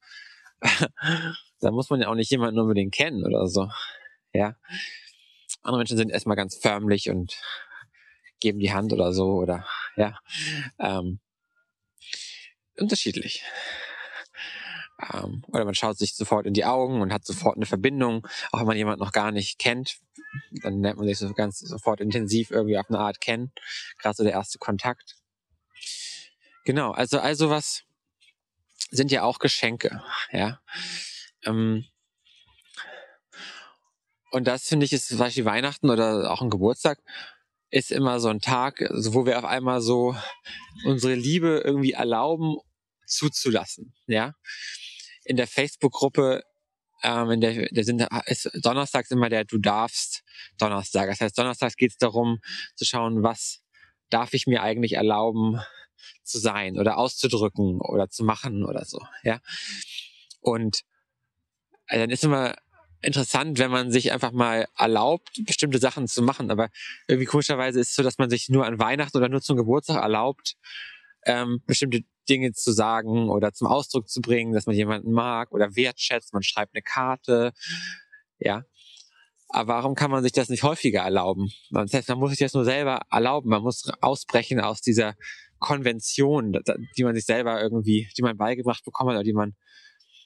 da 1.61 1.71
muss 1.71 1.89
man 1.89 2.01
ja 2.01 2.09
auch 2.09 2.17
nicht 2.17 2.31
jemanden 2.31 2.59
unbedingt 2.59 2.93
kennen 2.93 3.25
oder 3.25 3.47
so. 3.47 3.69
Ja. 4.33 4.57
Andere 5.63 5.79
Menschen 5.79 5.97
sind 5.97 6.11
erstmal 6.11 6.37
ganz 6.37 6.57
förmlich 6.57 7.11
und 7.11 7.41
geben 8.41 8.59
die 8.59 8.73
Hand 8.73 8.93
oder 8.93 9.13
so 9.13 9.35
oder 9.35 9.67
ja. 9.97 10.19
Ähm, 10.79 11.21
unterschiedlich. 12.77 13.45
Ähm, 15.01 15.45
oder 15.49 15.65
man 15.65 15.75
schaut 15.75 15.97
sich 15.97 16.15
sofort 16.15 16.47
in 16.47 16.55
die 16.55 16.65
Augen 16.65 17.01
und 17.01 17.13
hat 17.13 17.25
sofort 17.25 17.57
eine 17.57 17.67
Verbindung, 17.67 18.27
auch 18.51 18.61
wenn 18.61 18.67
man 18.67 18.77
jemanden 18.77 19.05
noch 19.05 19.13
gar 19.13 19.31
nicht 19.31 19.59
kennt. 19.59 19.99
Dann 20.63 20.83
lernt 20.83 20.99
man 20.99 21.07
sich 21.07 21.19
so 21.19 21.33
ganz 21.33 21.61
sofort 21.61 22.01
intensiv 22.01 22.51
irgendwie 22.51 22.79
auf 22.79 22.89
eine 22.89 22.99
Art 22.99 23.21
kennen. 23.21 23.53
Gerade 23.99 24.17
so 24.17 24.25
der 24.25 24.33
erste 24.33 24.59
Kontakt. 24.59 25.17
Genau, 26.65 26.91
also 26.91 27.19
also 27.19 27.49
was 27.49 27.85
sind 28.91 29.11
ja 29.11 29.23
auch 29.23 29.39
Geschenke, 29.39 30.03
ja. 30.33 30.61
Ähm, 31.45 31.85
und 34.31 34.47
das 34.47 34.65
finde 34.69 34.85
ich 34.85 34.93
ist 34.93 35.09
zum 35.09 35.19
Beispiel 35.19 35.45
Weihnachten 35.45 35.89
oder 35.89 36.31
auch 36.31 36.43
ein 36.43 36.51
Geburtstag 36.51 36.99
ist 37.71 37.93
immer 37.93 38.19
so 38.19 38.29
ein 38.29 38.41
Tag, 38.41 38.83
also 38.83 39.15
wo 39.15 39.27
wir 39.27 39.39
auf 39.39 39.45
einmal 39.45 39.81
so 39.81 40.17
unsere 40.85 41.15
Liebe 41.15 41.63
irgendwie 41.65 41.93
erlauben 41.93 42.57
zuzulassen, 43.07 43.95
ja 44.07 44.35
in 45.29 45.37
der 45.37 45.47
Facebook-Gruppe, 45.47 46.43
ähm, 47.03 47.31
in 47.31 47.41
der, 47.41 47.69
der 47.69 47.85
sind, 47.85 48.07
ist 48.27 48.51
donnerstags 48.63 49.11
immer 49.11 49.29
der 49.29 49.45
Du 49.45 49.59
darfst 49.59 50.23
Donnerstag. 50.59 51.09
Das 51.09 51.21
heißt, 51.21 51.39
donnerstags 51.39 51.77
geht 51.77 51.93
es 51.93 51.99
darum 51.99 52.41
zu 52.75 52.85
schauen, 52.85 53.23
was 53.23 53.63
darf 54.11 54.33
ich 54.33 54.47
mir 54.47 54.63
eigentlich 54.63 54.95
erlauben 54.95 55.61
zu 56.25 56.39
sein 56.39 56.79
oder 56.79 56.97
auszudrücken 56.97 57.81
oder 57.81 58.09
zu 58.09 58.25
machen 58.25 58.65
oder 58.65 58.85
so, 58.85 59.01
ja. 59.23 59.41
Und 60.41 60.83
äh, 61.89 61.99
dann 61.99 62.11
ist 62.11 62.25
immer 62.25 62.55
interessant, 63.03 63.59
wenn 63.59 63.71
man 63.71 63.93
sich 63.93 64.13
einfach 64.13 64.33
mal 64.33 64.67
erlaubt, 64.77 65.41
bestimmte 65.45 65.79
Sachen 65.79 66.09
zu 66.09 66.23
machen. 66.23 66.51
Aber 66.51 66.69
irgendwie 67.07 67.27
komischerweise 67.27 67.81
ist 67.81 67.91
es 67.91 67.95
so, 67.95 68.03
dass 68.03 68.19
man 68.19 68.31
sich 68.31 68.49
nur 68.49 68.67
an 68.67 68.79
Weihnachten 68.79 69.17
oder 69.17 69.29
nur 69.29 69.41
zum 69.41 69.57
Geburtstag 69.57 70.03
erlaubt, 70.03 70.57
ähm, 71.27 71.63
bestimmte 71.67 72.03
Dinge 72.29 72.53
zu 72.53 72.73
sagen 72.73 73.31
oder 73.31 73.53
zum 73.53 73.67
Ausdruck 73.67 74.09
zu 74.09 74.21
bringen, 74.21 74.53
dass 74.53 74.67
man 74.67 74.77
jemanden 74.77 75.13
mag 75.13 75.53
oder 75.53 75.75
wertschätzt, 75.77 76.33
man 76.33 76.43
schreibt 76.43 76.75
eine 76.75 76.83
Karte, 76.83 77.53
ja. 78.39 78.65
Aber 79.51 79.75
warum 79.75 79.95
kann 79.95 80.11
man 80.11 80.23
sich 80.23 80.33
das 80.33 80.51
nicht 80.51 80.63
häufiger 80.63 81.01
erlauben? 81.01 81.49
Das 81.71 81.95
heißt, 81.95 82.09
man 82.11 82.19
muss 82.19 82.31
sich 82.31 82.39
das 82.39 82.53
nur 82.53 82.65
selber 82.65 83.01
erlauben, 83.11 83.49
man 83.49 83.63
muss 83.63 83.89
ausbrechen 84.03 84.61
aus 84.61 84.83
dieser 84.83 85.15
Konvention, 85.59 86.53
die 86.97 87.05
man 87.05 87.15
sich 87.15 87.25
selber 87.25 87.61
irgendwie, 87.61 88.09
die 88.17 88.23
man 88.23 88.37
beigebracht 88.37 88.85
bekommen 88.85 89.11
hat 89.11 89.17
oder 89.17 89.25
die 89.25 89.33
man 89.33 89.57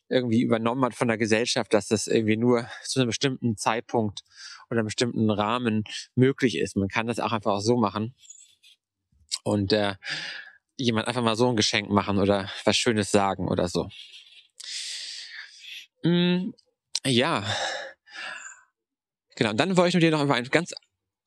irgendwie 0.08 0.42
übernommen 0.42 0.84
hat 0.84 0.94
von 0.94 1.08
der 1.08 1.16
Gesellschaft, 1.16 1.72
dass 1.72 1.88
das 1.88 2.06
irgendwie 2.06 2.36
nur 2.36 2.68
zu 2.84 3.00
einem 3.00 3.08
bestimmten 3.08 3.56
Zeitpunkt 3.56 4.20
oder 4.68 4.80
einem 4.80 4.86
bestimmten 4.86 5.30
Rahmen 5.30 5.84
möglich 6.14 6.58
ist. 6.58 6.76
Man 6.76 6.88
kann 6.88 7.06
das 7.06 7.18
auch 7.18 7.32
einfach 7.32 7.52
auch 7.52 7.60
so 7.60 7.76
machen. 7.76 8.14
Und 9.44 9.72
äh, 9.72 9.94
jemand 10.76 11.08
einfach 11.08 11.22
mal 11.22 11.37
so 11.37 11.48
ein 11.48 11.56
Geschenk 11.56 11.90
machen 11.90 12.18
oder 12.18 12.50
was 12.64 12.76
Schönes 12.76 13.11
sagen 13.11 13.48
oder 13.48 13.68
so. 13.68 13.88
Mm, 16.02 16.50
ja. 17.04 17.44
Genau, 19.37 19.50
und 19.50 19.56
dann 19.58 19.76
wollte 19.76 19.88
ich 19.88 19.94
mit 19.94 20.02
dir 20.02 20.11
noch 20.11 20.22
über 20.22 20.35
ein 20.35 20.44
ganz 20.44 20.74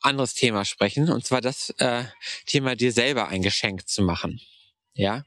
anderes 0.01 0.33
Thema 0.33 0.65
sprechen, 0.65 1.09
und 1.09 1.25
zwar 1.25 1.41
das 1.41 1.71
äh, 1.79 2.03
Thema, 2.45 2.75
dir 2.75 2.91
selber 2.91 3.27
ein 3.29 3.41
Geschenk 3.41 3.87
zu 3.87 4.03
machen. 4.03 4.39
Ja. 4.93 5.23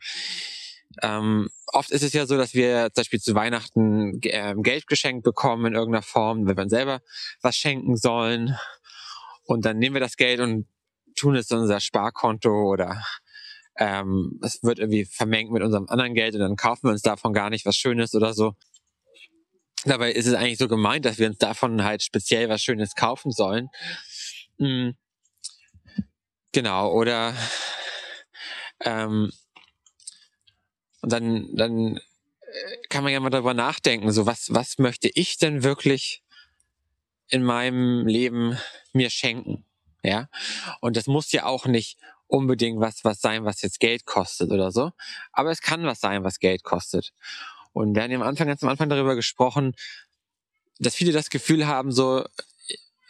Ähm, 1.03 1.49
oft 1.67 1.91
ist 1.91 2.03
es 2.03 2.13
ja 2.13 2.27
so, 2.27 2.37
dass 2.37 2.55
wir 2.55 2.91
zum 2.93 3.03
Beispiel 3.03 3.21
zu 3.21 3.35
Weihnachten 3.35 4.21
äh, 4.23 4.55
Geld 4.59 4.87
geschenkt 4.87 5.25
bekommen 5.25 5.67
in 5.67 5.75
irgendeiner 5.75 6.03
Form, 6.03 6.47
wenn 6.47 6.57
wir 6.57 6.69
selber 6.69 7.03
was 7.43 7.57
schenken 7.57 7.97
sollen. 7.97 8.57
Und 9.45 9.65
dann 9.65 9.79
nehmen 9.79 9.95
wir 9.95 10.01
das 10.01 10.17
Geld 10.17 10.41
und 10.41 10.67
tun 11.17 11.37
es 11.37 11.51
in 11.51 11.59
unser 11.59 11.81
Sparkonto 11.81 12.51
oder 12.51 13.05
ähm, 13.79 14.39
es 14.43 14.63
wird 14.63 14.79
irgendwie 14.79 15.05
vermengt 15.05 15.51
mit 15.51 15.63
unserem 15.63 15.89
anderen 15.89 16.15
Geld 16.15 16.35
und 16.35 16.41
dann 16.41 16.57
kaufen 16.57 16.89
wir 16.89 16.91
uns 16.91 17.03
davon 17.03 17.33
gar 17.33 17.49
nicht 17.51 17.65
was 17.65 17.77
Schönes 17.77 18.15
oder 18.15 18.35
so. 18.35 18.55
Dabei 19.85 20.13
ist 20.13 20.27
es 20.27 20.35
eigentlich 20.35 20.59
so 20.59 20.67
gemeint, 20.69 21.05
dass 21.05 21.19
wir 21.19 21.29
uns 21.29 21.39
davon 21.39 21.85
halt 21.85 22.03
speziell 22.03 22.49
was 22.49 22.63
Schönes 22.63 22.95
kaufen 22.97 23.31
sollen. 23.31 23.69
Mhm. 24.59 24.97
Genau, 26.53 26.93
oder 26.93 27.35
ähm, 28.81 29.31
und 31.01 31.13
dann, 31.13 31.55
dann 31.55 31.97
äh, 31.97 32.77
kann 32.89 33.05
man 33.05 33.13
ja 33.13 33.21
mal 33.21 33.31
darüber 33.31 33.55
nachdenken, 33.55 34.11
so 34.11 34.27
was, 34.27 34.53
was 34.53 34.79
möchte 34.79 35.09
ich 35.15 35.39
denn 35.39 35.63
wirklich 35.63 36.23
in 37.29 37.45
meinem 37.45 38.07
Leben 38.07 38.59
mir 38.93 39.11
schenken? 39.11 39.65
Ja. 40.03 40.29
Und 40.81 40.97
das 40.97 41.07
muss 41.07 41.33
ja 41.33 41.45
auch 41.45 41.67
nicht 41.67 41.99
unbedingt 42.29 42.81
was, 42.81 43.05
was 43.05 43.21
sein, 43.21 43.45
was 43.45 43.63
jetzt 43.63 43.81
Geld 43.81 44.07
kostet 44.07 44.53
oder 44.53 44.71
so. 44.71 44.93
Aber 45.33 45.51
es 45.51 45.61
kann 45.61 45.85
was 45.85 46.01
sein, 46.01 46.25
was 46.25 46.39
Geld 46.39 46.63
kostet. 46.63 47.13
Und 47.73 47.95
wir 47.95 48.03
haben 48.03 48.11
ja 48.11 48.19
am 48.19 48.23
Anfang, 48.23 48.47
ganz 48.47 48.63
am 48.63 48.69
Anfang 48.69 48.89
darüber 48.89 49.17
gesprochen, 49.17 49.75
dass 50.79 50.95
viele 50.95 51.13
das 51.13 51.31
Gefühl 51.31 51.67
haben, 51.67 51.91
so, 51.91 52.25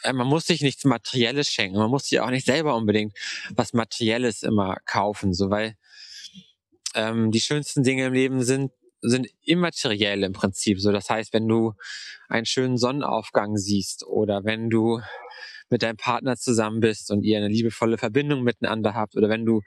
äh, 0.02 0.12
man 0.12 0.26
muss 0.26 0.46
sich 0.46 0.62
nichts 0.62 0.84
Materielles 0.84 1.48
schenken. 1.50 1.78
Man 1.78 1.90
muss 1.90 2.08
sich 2.08 2.20
auch 2.20 2.30
nicht 2.30 2.46
selber 2.46 2.74
unbedingt 2.74 3.16
was 3.50 3.72
Materielles 3.72 4.42
immer 4.42 4.78
kaufen, 4.86 5.34
so, 5.34 5.50
weil 5.50 5.76
ähm, 6.94 7.30
die 7.30 7.40
schönsten 7.40 7.82
Dinge 7.82 8.06
im 8.06 8.12
Leben 8.12 8.42
sind 8.42 8.72
sind 9.00 9.28
immateriell 9.42 10.24
im 10.24 10.32
Prinzip. 10.32 10.80
So, 10.80 10.90
das 10.90 11.08
heißt, 11.08 11.32
wenn 11.32 11.46
du 11.46 11.74
einen 12.28 12.46
schönen 12.46 12.78
Sonnenaufgang 12.78 13.56
siehst 13.56 14.04
oder 14.04 14.44
wenn 14.44 14.70
du 14.70 15.00
mit 15.70 15.82
deinem 15.82 15.96
Partner 15.96 16.36
zusammen 16.36 16.80
bist 16.80 17.10
und 17.10 17.22
ihr 17.22 17.38
eine 17.38 17.48
liebevolle 17.48 17.98
Verbindung 17.98 18.42
miteinander 18.42 18.94
habt 18.94 19.16
oder 19.16 19.28
wenn 19.28 19.44
du 19.44 19.62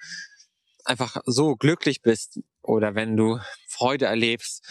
einfach 0.86 1.22
so 1.26 1.56
glücklich 1.56 2.02
bist 2.02 2.40
oder 2.62 2.96
wenn 2.96 3.16
du 3.18 3.40
Freude 3.68 4.06
erlebst, 4.06 4.66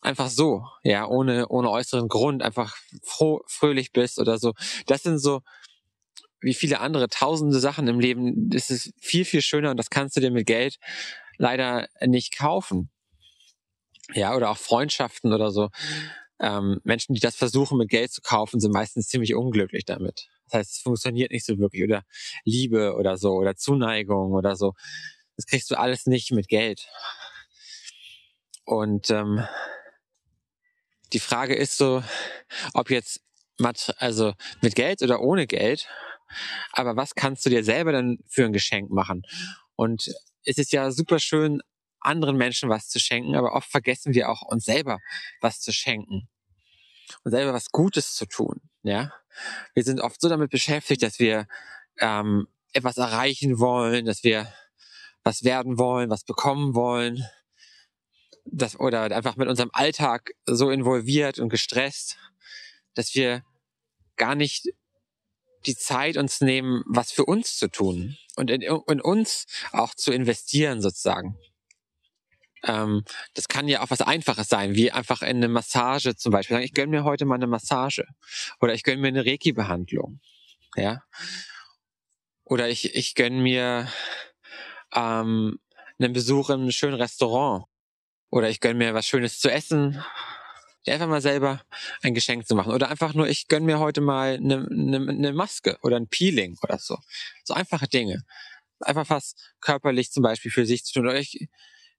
einfach 0.00 0.28
so, 0.28 0.66
ja, 0.82 1.06
ohne, 1.06 1.48
ohne 1.48 1.70
äußeren 1.70 2.08
Grund, 2.08 2.42
einfach 2.42 2.76
froh, 3.02 3.40
fröhlich 3.46 3.92
bist 3.92 4.18
oder 4.18 4.38
so. 4.38 4.52
Das 4.86 5.02
sind 5.02 5.18
so, 5.18 5.40
wie 6.40 6.54
viele 6.54 6.80
andere 6.80 7.08
tausende 7.08 7.60
Sachen 7.60 7.86
im 7.88 8.00
Leben, 8.00 8.50
das 8.50 8.70
ist 8.70 8.92
viel, 9.00 9.24
viel 9.24 9.42
schöner 9.42 9.70
und 9.70 9.76
das 9.76 9.90
kannst 9.90 10.16
du 10.16 10.20
dir 10.20 10.30
mit 10.30 10.46
Geld 10.46 10.78
leider 11.38 11.88
nicht 12.04 12.36
kaufen. 12.36 12.90
Ja, 14.14 14.34
oder 14.34 14.50
auch 14.50 14.58
Freundschaften 14.58 15.32
oder 15.32 15.50
so. 15.50 15.70
Ähm, 16.40 16.80
Menschen, 16.84 17.14
die 17.14 17.20
das 17.20 17.36
versuchen 17.36 17.78
mit 17.78 17.88
Geld 17.88 18.12
zu 18.12 18.20
kaufen, 18.20 18.60
sind 18.60 18.72
meistens 18.72 19.06
ziemlich 19.06 19.34
unglücklich 19.34 19.84
damit. 19.84 20.28
Das 20.52 20.58
heißt, 20.58 20.70
es 20.72 20.78
funktioniert 20.78 21.32
nicht 21.32 21.46
so 21.46 21.58
wirklich. 21.58 21.82
Oder 21.82 22.04
Liebe 22.44 22.94
oder 22.94 23.16
so, 23.16 23.32
oder 23.32 23.56
Zuneigung 23.56 24.32
oder 24.32 24.54
so. 24.54 24.74
Das 25.36 25.46
kriegst 25.46 25.70
du 25.70 25.78
alles 25.78 26.06
nicht 26.06 26.30
mit 26.30 26.48
Geld. 26.48 26.86
Und 28.64 29.10
ähm, 29.10 29.46
die 31.12 31.20
Frage 31.20 31.54
ist 31.54 31.78
so, 31.78 32.02
ob 32.74 32.90
jetzt 32.90 33.20
also 33.96 34.34
mit 34.60 34.74
Geld 34.74 35.02
oder 35.02 35.20
ohne 35.20 35.46
Geld, 35.46 35.88
aber 36.72 36.96
was 36.96 37.14
kannst 37.14 37.46
du 37.46 37.50
dir 37.50 37.64
selber 37.64 37.92
dann 37.92 38.18
für 38.28 38.44
ein 38.44 38.52
Geschenk 38.52 38.90
machen? 38.90 39.22
Und 39.76 40.12
es 40.44 40.58
ist 40.58 40.72
ja 40.72 40.90
super 40.90 41.18
schön, 41.18 41.62
anderen 42.00 42.36
Menschen 42.36 42.68
was 42.68 42.88
zu 42.88 42.98
schenken, 42.98 43.36
aber 43.36 43.52
oft 43.52 43.70
vergessen 43.70 44.14
wir 44.14 44.28
auch 44.28 44.42
uns 44.42 44.64
selber 44.64 44.98
was 45.40 45.60
zu 45.60 45.72
schenken 45.72 46.28
und 47.24 47.30
selber 47.30 47.52
was 47.52 47.70
Gutes 47.70 48.14
zu 48.14 48.26
tun. 48.26 48.60
Ja, 48.82 49.12
wir 49.74 49.84
sind 49.84 50.00
oft 50.00 50.20
so 50.20 50.28
damit 50.28 50.50
beschäftigt, 50.50 51.02
dass 51.02 51.18
wir 51.18 51.46
ähm, 51.98 52.48
etwas 52.72 52.98
erreichen 52.98 53.58
wollen, 53.58 54.06
dass 54.06 54.24
wir 54.24 54.52
was 55.22 55.44
werden 55.44 55.78
wollen, 55.78 56.10
was 56.10 56.24
bekommen 56.24 56.74
wollen, 56.74 57.24
das, 58.44 58.78
oder 58.78 59.02
einfach 59.02 59.36
mit 59.36 59.48
unserem 59.48 59.70
Alltag 59.72 60.32
so 60.46 60.70
involviert 60.70 61.38
und 61.38 61.48
gestresst, 61.48 62.16
dass 62.94 63.14
wir 63.14 63.44
gar 64.16 64.34
nicht 64.34 64.68
die 65.66 65.76
Zeit 65.76 66.16
uns 66.16 66.40
nehmen, 66.40 66.82
was 66.86 67.12
für 67.12 67.24
uns 67.24 67.56
zu 67.56 67.68
tun 67.68 68.16
und 68.36 68.50
in, 68.50 68.62
in 68.62 69.00
uns 69.00 69.46
auch 69.70 69.94
zu 69.94 70.12
investieren 70.12 70.82
sozusagen. 70.82 71.38
Ähm, 72.64 73.04
das 73.34 73.48
kann 73.48 73.68
ja 73.68 73.82
auch 73.82 73.90
was 73.90 74.00
Einfaches 74.00 74.48
sein, 74.48 74.74
wie 74.74 74.92
einfach 74.92 75.22
in 75.22 75.38
eine 75.38 75.48
Massage 75.48 76.16
zum 76.16 76.32
Beispiel 76.32 76.54
sagen, 76.54 76.64
ich 76.64 76.74
gönne 76.74 76.90
mir 76.90 77.04
heute 77.04 77.24
mal 77.24 77.36
eine 77.36 77.46
Massage 77.46 78.06
oder 78.60 78.74
ich 78.74 78.82
gönne 78.84 79.00
mir 79.00 79.08
eine 79.08 79.26
Reiki-Behandlung, 79.26 80.20
ja, 80.76 81.02
oder 82.44 82.68
ich 82.68 82.94
ich 82.94 83.14
gönne 83.14 83.40
mir 83.40 83.88
ähm, 84.94 85.58
einen 85.98 86.12
Besuch 86.12 86.50
in 86.50 86.60
einem 86.60 86.70
schönen 86.70 86.94
Restaurant 86.94 87.66
oder 88.30 88.48
ich 88.48 88.60
gönne 88.60 88.74
mir 88.74 88.94
was 88.94 89.06
Schönes 89.06 89.40
zu 89.40 89.50
essen 89.50 90.02
einfach 90.90 91.06
mal 91.06 91.20
selber 91.20 91.62
ein 92.02 92.14
Geschenk 92.14 92.46
zu 92.46 92.54
machen. 92.54 92.72
Oder 92.72 92.90
einfach 92.90 93.14
nur, 93.14 93.28
ich 93.28 93.46
gönne 93.46 93.66
mir 93.66 93.78
heute 93.78 94.00
mal 94.00 94.34
eine, 94.34 94.66
eine, 94.68 94.96
eine 95.08 95.32
Maske 95.32 95.78
oder 95.82 95.96
ein 95.96 96.08
Peeling 96.08 96.58
oder 96.62 96.78
so. 96.78 96.98
So 97.44 97.54
einfache 97.54 97.86
Dinge. 97.86 98.24
Einfach 98.80 99.08
was 99.10 99.34
körperlich 99.60 100.10
zum 100.10 100.24
Beispiel 100.24 100.50
für 100.50 100.66
sich 100.66 100.84
zu 100.84 100.94
tun. 100.94 101.06
Oder 101.06 101.20
ich, 101.20 101.48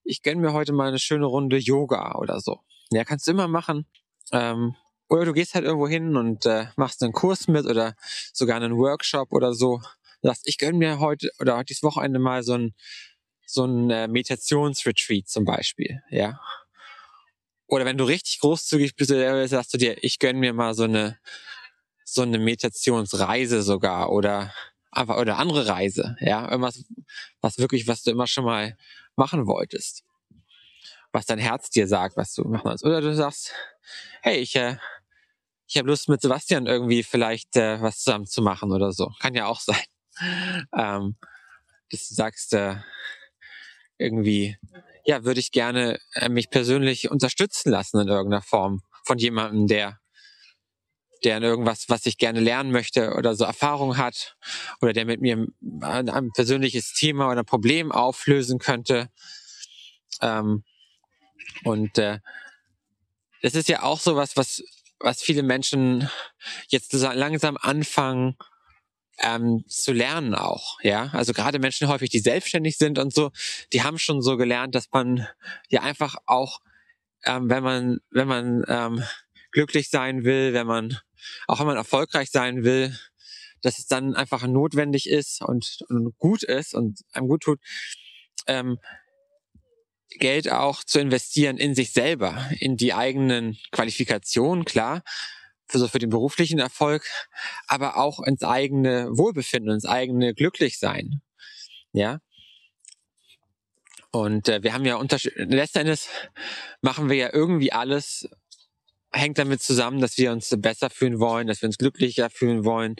ich 0.03 0.21
gönne 0.21 0.41
mir 0.41 0.53
heute 0.53 0.73
mal 0.73 0.87
eine 0.87 0.99
schöne 0.99 1.25
Runde 1.25 1.57
Yoga 1.57 2.15
oder 2.15 2.39
so. 2.39 2.59
Ja, 2.91 3.03
kannst 3.03 3.27
du 3.27 3.31
immer 3.31 3.47
machen. 3.47 3.85
Ähm, 4.31 4.75
oder 5.09 5.25
du 5.25 5.33
gehst 5.33 5.55
halt 5.55 5.65
irgendwo 5.65 5.87
hin 5.87 6.15
und 6.15 6.45
äh, 6.45 6.67
machst 6.75 7.03
einen 7.03 7.13
Kurs 7.13 7.47
mit 7.47 7.65
oder 7.65 7.95
sogar 8.33 8.57
einen 8.57 8.77
Workshop 8.77 9.31
oder 9.31 9.53
so. 9.53 9.81
Sagst, 10.21 10.47
ich 10.47 10.57
gönne 10.57 10.77
mir 10.77 10.99
heute 10.99 11.29
oder 11.39 11.55
heute 11.55 11.65
dieses 11.65 11.83
Wochenende 11.83 12.19
mal 12.19 12.43
so 12.43 12.53
ein, 12.53 12.73
so 13.45 13.65
ein 13.65 13.89
äh, 13.89 14.07
Meditationsretreat 14.07 15.27
zum 15.27 15.45
Beispiel. 15.45 16.01
Ja, 16.09 16.39
oder 17.73 17.85
wenn 17.85 17.97
du 17.97 18.03
richtig 18.03 18.39
großzügig 18.39 18.95
bist, 18.95 19.09
sagst 19.49 19.73
du 19.73 19.77
dir, 19.79 20.03
ich 20.03 20.19
gönn 20.19 20.37
mir 20.37 20.53
mal 20.53 20.75
so 20.75 20.83
eine, 20.83 21.17
so 22.05 22.21
eine 22.21 22.37
Meditationsreise 22.37 23.63
sogar 23.63 24.11
oder 24.11 24.53
einfach 24.91 25.17
oder 25.17 25.37
andere 25.37 25.67
Reise, 25.67 26.15
ja, 26.19 26.49
irgendwas, 26.51 26.83
was 27.41 27.57
wirklich, 27.57 27.87
was 27.87 28.03
du 28.03 28.11
immer 28.11 28.27
schon 28.27 28.45
mal 28.45 28.77
machen 29.15 29.47
wolltest, 29.47 30.03
was 31.11 31.25
dein 31.25 31.39
Herz 31.39 31.69
dir 31.69 31.87
sagt, 31.87 32.17
was 32.17 32.33
du 32.33 32.43
machen 32.43 32.65
willst. 32.65 32.83
Oder 32.83 33.01
du 33.01 33.13
sagst, 33.15 33.53
hey, 34.21 34.37
ich, 34.37 34.55
äh, 34.55 34.77
ich 35.67 35.77
habe 35.77 35.87
Lust 35.87 36.09
mit 36.09 36.21
Sebastian 36.21 36.65
irgendwie 36.65 37.03
vielleicht 37.03 37.55
äh, 37.55 37.81
was 37.81 37.99
zusammen 37.99 38.25
zu 38.25 38.41
machen 38.41 38.71
oder 38.71 38.91
so, 38.91 39.11
kann 39.19 39.35
ja 39.35 39.47
auch 39.47 39.59
sein, 39.59 39.83
ähm, 40.77 41.15
dass 41.89 42.07
du 42.07 42.15
sagst 42.15 42.53
äh, 42.53 42.75
irgendwie, 43.97 44.57
ja, 45.05 45.23
würde 45.23 45.39
ich 45.39 45.51
gerne 45.51 45.99
äh, 46.13 46.29
mich 46.29 46.49
persönlich 46.49 47.11
unterstützen 47.11 47.71
lassen 47.71 47.99
in 47.99 48.07
irgendeiner 48.07 48.41
Form 48.41 48.81
von 49.05 49.17
jemandem, 49.17 49.67
der 49.67 49.99
der 51.23 51.37
in 51.37 51.43
irgendwas, 51.43 51.85
was 51.89 52.05
ich 52.05 52.17
gerne 52.17 52.39
lernen 52.39 52.71
möchte 52.71 53.13
oder 53.13 53.35
so 53.35 53.45
Erfahrung 53.45 53.97
hat 53.97 54.35
oder 54.81 54.93
der 54.93 55.05
mit 55.05 55.21
mir 55.21 55.47
ein, 55.81 56.09
ein 56.09 56.31
persönliches 56.31 56.93
Thema 56.93 57.29
oder 57.31 57.41
ein 57.41 57.45
Problem 57.45 57.91
auflösen 57.91 58.59
könnte. 58.59 59.09
Ähm, 60.21 60.63
und 61.63 61.97
äh, 61.97 62.19
das 63.41 63.55
ist 63.55 63.69
ja 63.69 63.83
auch 63.83 63.99
so 63.99 64.15
was, 64.15 64.35
was, 64.37 64.63
viele 65.21 65.43
Menschen 65.43 66.09
jetzt 66.69 66.93
langsam 66.93 67.57
anfangen 67.59 68.37
ähm, 69.19 69.63
zu 69.67 69.93
lernen 69.93 70.33
auch, 70.33 70.79
ja. 70.81 71.09
Also 71.13 71.33
gerade 71.33 71.59
Menschen 71.59 71.87
häufig, 71.87 72.09
die 72.09 72.19
selbstständig 72.19 72.77
sind 72.77 72.97
und 72.97 73.13
so, 73.13 73.31
die 73.71 73.83
haben 73.83 73.99
schon 73.99 74.21
so 74.21 74.37
gelernt, 74.37 74.75
dass 74.75 74.89
man 74.91 75.27
ja 75.69 75.81
einfach 75.81 76.15
auch, 76.25 76.59
ähm, 77.25 77.49
wenn 77.49 77.63
man, 77.63 77.99
wenn 78.09 78.27
man 78.27 78.63
ähm, 78.67 79.03
glücklich 79.53 79.89
sein 79.89 80.23
will, 80.23 80.53
wenn 80.53 80.67
man, 80.67 80.97
auch 81.47 81.59
wenn 81.59 81.67
man 81.67 81.77
erfolgreich 81.77 82.29
sein 82.29 82.63
will, 82.63 82.97
dass 83.61 83.79
es 83.79 83.87
dann 83.87 84.15
einfach 84.15 84.45
notwendig 84.45 85.09
ist 85.09 85.41
und, 85.41 85.79
und 85.87 86.17
gut 86.17 86.43
ist 86.43 86.73
und 86.73 86.99
einem 87.13 87.27
gut 87.27 87.43
tut, 87.43 87.59
ähm, 88.47 88.77
Geld 90.19 90.51
auch 90.51 90.83
zu 90.83 90.99
investieren 90.99 91.57
in 91.57 91.73
sich 91.73 91.93
selber, 91.93 92.49
in 92.59 92.77
die 92.77 92.93
eigenen 92.93 93.57
Qualifikationen, 93.71 94.65
klar, 94.65 95.01
für, 95.67 95.79
so 95.79 95.87
für 95.87 95.99
den 95.99 96.09
beruflichen 96.09 96.59
Erfolg, 96.59 97.03
aber 97.67 97.97
auch 97.97 98.19
ins 98.19 98.43
eigene 98.43 99.07
Wohlbefinden, 99.11 99.71
ins 99.71 99.85
eigene 99.85 100.33
Glücklichsein. 100.33 101.21
Ja. 101.93 102.19
Und 104.11 104.47
äh, 104.49 104.61
wir 104.61 104.73
haben 104.73 104.85
ja 104.85 104.97
unterschiedlich, 104.97 105.47
letztendlich 105.49 106.07
machen 106.81 107.09
wir 107.09 107.15
ja 107.15 107.33
irgendwie 107.33 107.71
alles, 107.71 108.29
hängt 109.13 109.37
damit 109.37 109.61
zusammen, 109.61 110.01
dass 110.01 110.17
wir 110.17 110.31
uns 110.31 110.53
besser 110.57 110.89
fühlen 110.89 111.19
wollen, 111.19 111.47
dass 111.47 111.61
wir 111.61 111.67
uns 111.67 111.77
glücklicher 111.77 112.29
fühlen 112.29 112.65
wollen. 112.65 112.95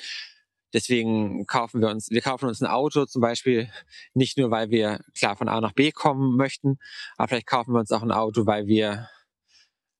Deswegen 0.73 1.45
kaufen 1.45 1.81
wir 1.81 1.89
uns, 1.89 2.09
wir 2.09 2.21
kaufen 2.21 2.47
uns 2.47 2.61
ein 2.61 2.67
Auto 2.67 3.05
zum 3.05 3.21
Beispiel 3.21 3.69
nicht 4.13 4.37
nur, 4.37 4.49
weil 4.49 4.69
wir 4.69 5.01
klar 5.17 5.35
von 5.35 5.47
A 5.47 5.61
nach 5.61 5.73
B 5.73 5.91
kommen 5.91 6.35
möchten, 6.35 6.79
aber 7.17 7.29
vielleicht 7.29 7.47
kaufen 7.47 7.73
wir 7.73 7.79
uns 7.79 7.91
auch 7.91 8.01
ein 8.01 8.11
Auto, 8.11 8.45
weil 8.45 8.67
wir 8.67 9.09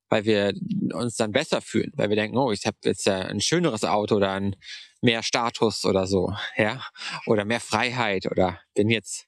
weil 0.10 0.26
wir 0.26 0.54
uns 0.94 1.16
dann 1.16 1.32
besser 1.32 1.60
fühlen, 1.60 1.92
weil 1.96 2.10
wir 2.10 2.16
denken, 2.16 2.38
oh, 2.38 2.52
ich 2.52 2.68
habe 2.68 2.78
jetzt 2.84 3.08
ein 3.08 3.42
schöneres 3.42 3.84
Auto 3.84 4.18
oder 4.18 4.34
ein 4.34 4.56
mehr 5.02 5.24
Status 5.24 5.86
oder 5.86 6.06
so, 6.06 6.32
ja, 6.56 6.86
oder 7.26 7.46
mehr 7.46 7.60
Freiheit 7.60 8.28
oder 8.30 8.60
bin 8.76 8.92
jetzt 8.92 9.26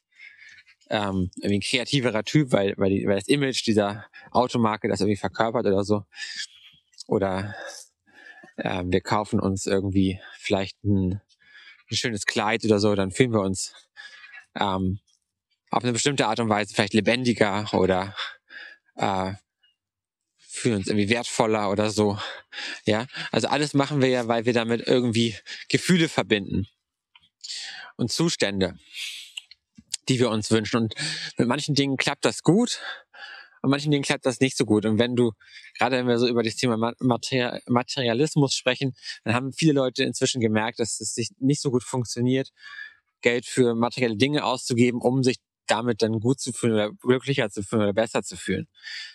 ähm, 0.92 1.32
irgendwie 1.38 1.58
ein 1.58 1.62
kreativerer 1.62 2.24
Typ, 2.24 2.52
weil, 2.52 2.76
weil, 2.78 2.92
die, 2.92 3.08
weil 3.08 3.16
das 3.16 3.28
Image 3.28 3.66
dieser 3.66 4.06
Automarke 4.30 4.88
das 4.88 5.00
irgendwie 5.00 5.18
verkörpert 5.18 5.66
oder 5.66 5.84
so. 5.84 6.04
Oder 7.08 7.56
äh, 8.58 8.84
wir 8.86 9.02
kaufen 9.02 9.40
uns 9.40 9.66
irgendwie 9.66 10.20
vielleicht 10.38 10.84
ein, 10.84 11.22
ein 11.90 11.96
schönes 11.96 12.26
Kleid 12.26 12.64
oder 12.66 12.80
so, 12.80 12.96
dann 12.96 13.12
fühlen 13.12 13.34
wir 13.34 13.42
uns 13.42 13.74
ähm, 14.56 15.00
auf 15.70 15.84
eine 15.84 15.94
bestimmte 15.94 16.28
Art 16.28 16.40
und 16.40 16.50
Weise 16.50 16.74
vielleicht 16.74 16.94
lebendiger 16.94 17.68
oder 17.74 18.16
äh, 18.96 19.34
fühlen 20.38 20.78
uns 20.78 20.88
irgendwie 20.88 21.10
wertvoller 21.10 21.70
oder 21.70 21.90
so. 21.90 22.18
Ja, 22.86 23.08
also 23.32 23.48
alles 23.50 23.74
machen 23.74 24.02
wir 24.02 24.08
ja, 24.08 24.28
weil 24.28 24.46
wir 24.46 24.54
damit 24.54 24.88
irgendwie 24.88 25.36
Gefühle 25.68 26.08
verbinden 26.08 26.68
und 27.98 28.12
Zustände, 28.12 28.78
die 30.08 30.20
wir 30.20 30.30
uns 30.30 30.52
wünschen. 30.52 30.78
Und 30.78 30.96
mit 31.38 31.48
manchen 31.48 31.76
Dingen 31.76 31.98
klappt 31.98 32.24
das 32.24 32.42
gut, 32.42 32.80
und 33.66 33.72
manchen 33.72 33.90
Dingen 33.90 34.04
klappt 34.04 34.28
das 34.28 34.40
nicht 34.40 34.56
so 34.56 34.64
gut. 34.64 34.86
Und 34.86 35.00
wenn 35.00 35.16
du, 35.16 35.32
gerade 35.80 35.98
wenn 35.98 36.08
wir 36.08 36.20
so 36.20 36.28
über 36.28 36.44
das 36.44 36.56
Thema 36.56 36.94
Materialismus 37.00 38.54
sprechen, 38.54 38.94
dann 39.24 39.34
haben 39.34 39.54
viele 39.54 39.74
Leute 39.74 40.04
inzwischen 40.04 40.40
gemerkt, 40.40 40.78
dass 40.78 41.00
es 41.00 41.16
sich 41.16 41.30
nicht 41.40 41.64
so 41.64 41.72
gut 41.72 41.84
funktioniert, 41.84 42.52
Geld 43.22 43.48
für 43.48 43.74
materielle 43.74 44.18
Dinge 44.18 44.46
auszugeben, 44.46 45.02
um 45.02 45.24
sich 45.24 45.38
damit 45.66 46.04
dann 46.04 46.20
gut 46.20 46.40
zu 46.40 46.54
fühlen 46.54 46.74
oder 46.74 46.92
glücklicher 46.92 47.50
zu 47.50 47.64
fühlen 47.64 47.82
oder 47.82 47.94
besser 47.94 48.22
zu 48.22 48.38
fühlen. 48.38 48.68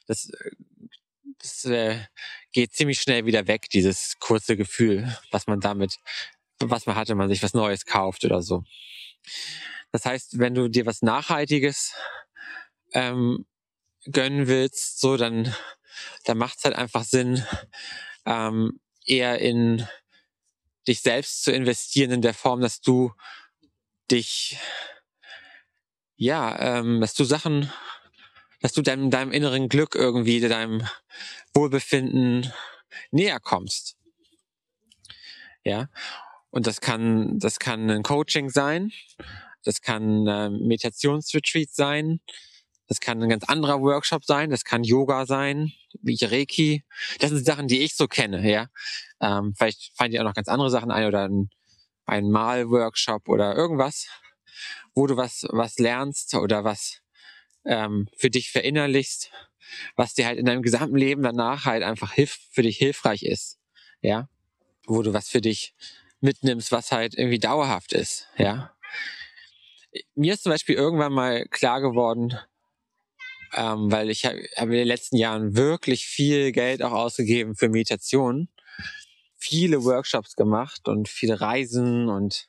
Das 0.09 0.29
das 1.39 1.65
äh, 1.67 2.01
geht 2.51 2.73
ziemlich 2.73 3.01
schnell 3.01 3.27
wieder 3.27 3.47
weg, 3.47 3.71
dieses 3.71 4.17
kurze 4.19 4.57
Gefühl, 4.57 5.17
was 5.31 5.47
man 5.47 5.61
damit, 5.61 5.95
was 6.59 6.87
man 6.87 6.97
hat, 6.97 7.09
wenn 7.09 7.17
man 7.17 7.29
sich 7.29 7.45
was 7.45 7.55
Neues 7.55 7.87
kauft 7.87 8.25
oder 8.25 8.43
so. 8.43 8.65
Das 9.93 10.05
heißt, 10.05 10.41
wenn 10.41 10.55
du 10.55 10.69
dir 10.69 10.87
was 10.87 11.03
Nachhaltiges 11.03 11.95
ähm, 12.95 13.47
gönnen 14.07 14.47
willst, 14.47 15.01
so 15.01 15.17
dann, 15.17 15.55
dann 16.25 16.39
macht 16.39 16.59
es 16.59 16.65
halt 16.65 16.77
einfach 16.77 17.05
Sinn, 17.05 17.45
ähm, 18.27 18.81
eher 19.05 19.39
in 19.39 19.87
dich 20.87 21.01
selbst 21.01 21.45
zu 21.45 21.53
investieren 21.53 22.11
in 22.11 22.23
der 22.23 22.35
Form, 22.35 22.61
dass 22.61 22.81
du 22.81 23.13
dich 24.11 24.59
ja, 26.17 26.79
ähm, 26.79 27.01
dass 27.01 27.15
du 27.15 27.25
Sachen 27.25 27.71
dass 28.61 28.73
du 28.73 28.83
deinem, 28.83 29.11
deinem 29.11 29.33
inneren 29.33 29.69
Glück 29.69 29.95
irgendwie, 29.95 30.41
deinem 30.41 30.87
Wohlbefinden 31.55 32.53
näher 33.11 33.41
kommst. 33.41 33.97
Ja. 35.65 35.89
Und 36.51 36.67
das 36.67 36.81
kann, 36.81 37.39
das 37.39 37.59
kann 37.59 37.91
ein 37.91 38.03
Coaching 38.03 38.51
sein. 38.51 38.93
Das 39.65 39.81
kann 39.81 40.27
ein 40.29 40.67
Meditationsretreat 40.67 41.71
sein. 41.71 42.21
Das 42.91 42.99
kann 42.99 43.23
ein 43.23 43.29
ganz 43.29 43.45
anderer 43.45 43.81
Workshop 43.83 44.25
sein, 44.25 44.51
das 44.51 44.65
kann 44.65 44.83
Yoga 44.83 45.25
sein, 45.25 45.73
wie 46.03 46.19
Reiki. 46.21 46.85
Das 47.21 47.31
sind 47.31 47.47
Sachen, 47.47 47.69
die 47.69 47.83
ich 47.83 47.95
so 47.95 48.09
kenne, 48.09 48.51
ja. 48.51 48.67
Ähm, 49.21 49.55
vielleicht 49.57 49.97
fallen 49.97 50.11
dir 50.11 50.21
auch 50.21 50.25
noch 50.25 50.35
ganz 50.35 50.49
andere 50.49 50.71
Sachen 50.71 50.91
ein 50.91 51.07
oder 51.07 51.29
ein, 51.29 51.51
ein 52.07 52.29
Malworkshop 52.33 53.29
oder 53.29 53.55
irgendwas, 53.55 54.09
wo 54.93 55.07
du 55.07 55.17
was, 55.17 55.47
was 55.51 55.79
lernst 55.79 56.35
oder 56.35 56.65
was 56.65 57.01
ähm, 57.65 58.09
für 58.17 58.29
dich 58.29 58.51
verinnerlichst, 58.51 59.31
was 59.95 60.15
dir 60.15 60.27
halt 60.27 60.41
in 60.41 60.47
deinem 60.47 60.63
gesamten 60.63 60.97
Leben 60.97 61.23
danach 61.23 61.67
halt 61.67 61.85
einfach 61.85 62.13
hilf 62.13 62.41
für 62.51 62.63
dich 62.63 62.77
hilfreich 62.79 63.23
ist, 63.23 63.61
ja. 64.01 64.29
Wo 64.89 65.03
du 65.03 65.13
was 65.13 65.29
für 65.29 65.41
dich 65.41 65.77
mitnimmst, 66.19 66.73
was 66.73 66.91
halt 66.91 67.15
irgendwie 67.17 67.39
dauerhaft 67.39 67.93
ist, 67.93 68.27
ja. 68.37 68.75
Mir 70.17 70.35
ist 70.35 70.43
zum 70.43 70.51
Beispiel 70.51 70.75
irgendwann 70.75 71.13
mal 71.13 71.47
klar 71.47 71.81
geworden, 71.81 72.37
ähm, 73.55 73.91
weil 73.91 74.11
ich 74.11 74.25
habe 74.25 74.43
hab 74.57 74.67
in 74.67 74.73
den 74.73 74.87
letzten 74.87 75.17
Jahren 75.17 75.57
wirklich 75.57 76.07
viel 76.07 76.53
Geld 76.53 76.83
auch 76.83 76.93
ausgegeben 76.93 77.57
für 77.57 77.69
Meditation, 77.69 78.49
viele 79.37 79.85
Workshops 79.85 80.37
gemacht 80.37 80.89
und 80.89 81.09
viele 81.09 81.41
Reisen 81.41 82.09
und 82.09 82.49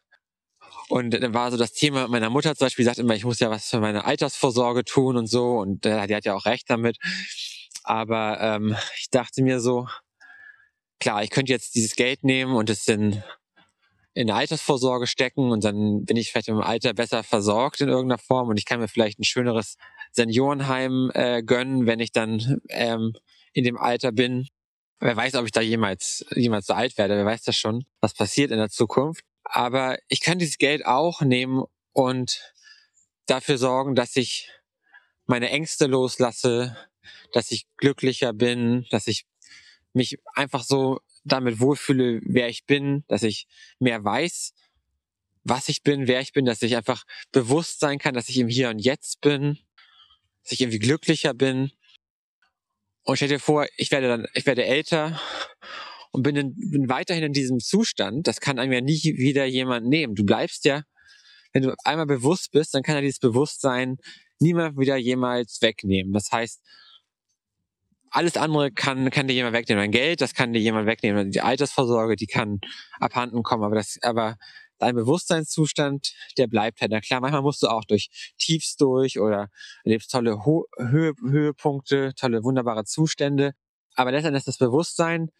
und 0.89 1.11
dann 1.11 1.33
war 1.33 1.51
so 1.51 1.57
das 1.57 1.71
Thema 1.71 2.09
meiner 2.09 2.29
Mutter 2.29 2.53
zum 2.53 2.65
Beispiel, 2.65 2.83
sagt 2.83 2.99
immer, 2.99 3.15
ich 3.15 3.23
muss 3.23 3.39
ja 3.39 3.49
was 3.49 3.69
für 3.69 3.79
meine 3.79 4.03
Altersvorsorge 4.03 4.83
tun 4.83 5.15
und 5.15 5.27
so. 5.27 5.57
Und 5.59 5.85
äh, 5.85 6.05
die 6.05 6.15
hat 6.15 6.25
ja 6.25 6.35
auch 6.35 6.45
recht 6.45 6.69
damit. 6.69 6.97
Aber 7.83 8.39
ähm, 8.41 8.75
ich 8.97 9.09
dachte 9.09 9.41
mir 9.41 9.61
so, 9.61 9.87
klar, 10.99 11.23
ich 11.23 11.29
könnte 11.29 11.53
jetzt 11.53 11.75
dieses 11.75 11.95
Geld 11.95 12.25
nehmen 12.25 12.55
und 12.55 12.69
es 12.69 12.87
in, 12.89 13.23
in 14.13 14.29
eine 14.29 14.35
Altersvorsorge 14.35 15.07
stecken 15.07 15.51
und 15.51 15.63
dann 15.63 16.03
bin 16.03 16.17
ich 16.17 16.31
vielleicht 16.31 16.49
im 16.49 16.59
Alter 16.59 16.93
besser 16.93 17.23
versorgt 17.23 17.79
in 17.79 17.87
irgendeiner 17.87 18.19
Form 18.19 18.49
und 18.49 18.57
ich 18.57 18.65
kann 18.65 18.81
mir 18.81 18.89
vielleicht 18.89 19.17
ein 19.17 19.23
schöneres 19.23 19.77
Seniorenheim 20.11 21.11
äh, 21.13 21.43
gönnen, 21.43 21.85
wenn 21.87 21.99
ich 21.99 22.11
dann 22.11 22.61
ähm, 22.69 23.13
in 23.53 23.63
dem 23.63 23.77
Alter 23.77 24.11
bin. 24.11 24.47
Wer 24.99 25.15
weiß, 25.15 25.35
ob 25.35 25.45
ich 25.45 25.51
da 25.51 25.61
jemals, 25.61 26.25
jemals 26.35 26.67
so 26.67 26.73
alt 26.73 26.97
werde, 26.97 27.15
wer 27.15 27.25
weiß 27.25 27.43
das 27.43 27.57
schon, 27.57 27.85
was 28.01 28.13
passiert 28.13 28.51
in 28.51 28.57
der 28.57 28.69
Zukunft. 28.69 29.23
Aber 29.43 29.97
ich 30.07 30.21
kann 30.21 30.39
dieses 30.39 30.57
Geld 30.57 30.85
auch 30.85 31.21
nehmen 31.21 31.63
und 31.93 32.53
dafür 33.25 33.57
sorgen, 33.57 33.95
dass 33.95 34.15
ich 34.15 34.49
meine 35.25 35.49
Ängste 35.49 35.87
loslasse, 35.87 36.77
dass 37.33 37.51
ich 37.51 37.65
glücklicher 37.77 38.33
bin, 38.33 38.85
dass 38.91 39.07
ich 39.07 39.25
mich 39.93 40.19
einfach 40.35 40.63
so 40.63 40.99
damit 41.23 41.59
wohlfühle, 41.59 42.21
wer 42.23 42.49
ich 42.49 42.65
bin, 42.65 43.03
dass 43.07 43.23
ich 43.23 43.47
mehr 43.79 44.03
weiß, 44.03 44.53
was 45.43 45.69
ich 45.69 45.83
bin, 45.83 46.07
wer 46.07 46.21
ich 46.21 46.33
bin, 46.33 46.45
dass 46.45 46.61
ich 46.61 46.75
einfach 46.75 47.03
bewusst 47.31 47.79
sein 47.79 47.97
kann, 47.97 48.13
dass 48.13 48.29
ich 48.29 48.37
im 48.37 48.47
Hier 48.47 48.69
und 48.69 48.79
Jetzt 48.79 49.21
bin, 49.21 49.59
dass 50.43 50.53
ich 50.53 50.61
irgendwie 50.61 50.79
glücklicher 50.79 51.33
bin. 51.33 51.71
Und 53.03 53.15
stell 53.15 53.29
dir 53.29 53.39
vor, 53.39 53.67
ich 53.77 53.91
werde 53.91 54.07
dann, 54.07 54.27
ich 54.33 54.45
werde 54.45 54.65
älter 54.65 55.19
und 56.11 56.23
bin, 56.23 56.35
in, 56.35 56.55
bin 56.55 56.89
weiterhin 56.89 57.23
in 57.23 57.33
diesem 57.33 57.59
Zustand, 57.59 58.27
das 58.27 58.39
kann 58.39 58.59
einem 58.59 58.73
ja 58.73 58.81
nie 58.81 59.01
wieder 59.17 59.45
jemand 59.45 59.87
nehmen. 59.87 60.15
Du 60.15 60.25
bleibst 60.25 60.65
ja, 60.65 60.83
wenn 61.53 61.63
du 61.63 61.75
einmal 61.83 62.05
bewusst 62.05 62.51
bist, 62.51 62.73
dann 62.73 62.83
kann 62.83 62.95
ja 62.95 63.01
dieses 63.01 63.19
Bewusstsein 63.19 63.97
niemand 64.39 64.77
wieder 64.77 64.97
jemals 64.97 65.61
wegnehmen. 65.61 66.13
Das 66.13 66.31
heißt, 66.31 66.61
alles 68.09 68.35
andere 68.35 68.71
kann, 68.71 69.09
kann 69.09 69.27
dir 69.27 69.33
jemand 69.33 69.55
wegnehmen. 69.55 69.81
Dein 69.81 69.91
Geld, 69.91 70.21
das 70.21 70.33
kann 70.33 70.51
dir 70.53 70.59
jemand 70.59 70.85
wegnehmen. 70.85 71.31
Die 71.31 71.41
Altersvorsorge, 71.41 72.17
die 72.17 72.27
kann 72.27 72.59
abhanden 72.99 73.41
kommen. 73.41 73.63
Aber 73.63 73.75
das, 73.75 73.97
aber 74.01 74.37
dein 74.81 74.95
Bewusstseinszustand, 74.95 76.13
der 76.37 76.47
bleibt 76.47 76.81
halt. 76.81 76.91
Na 76.91 76.99
klar, 76.99 77.21
manchmal 77.21 77.41
musst 77.41 77.63
du 77.63 77.67
auch 77.67 77.85
durch 77.85 78.09
Tiefs 78.37 78.75
durch 78.75 79.19
oder 79.19 79.49
erlebst 79.83 80.11
tolle 80.11 80.45
Ho 80.45 80.65
Höhe, 80.77 81.13
Höhepunkte, 81.21 82.13
tolle, 82.15 82.43
wunderbare 82.43 82.85
Zustände. 82.85 83.53
Aber 83.95 84.11
letztendlich 84.11 84.41
ist 84.41 84.47
das 84.47 84.57
Bewusstsein 84.57 85.31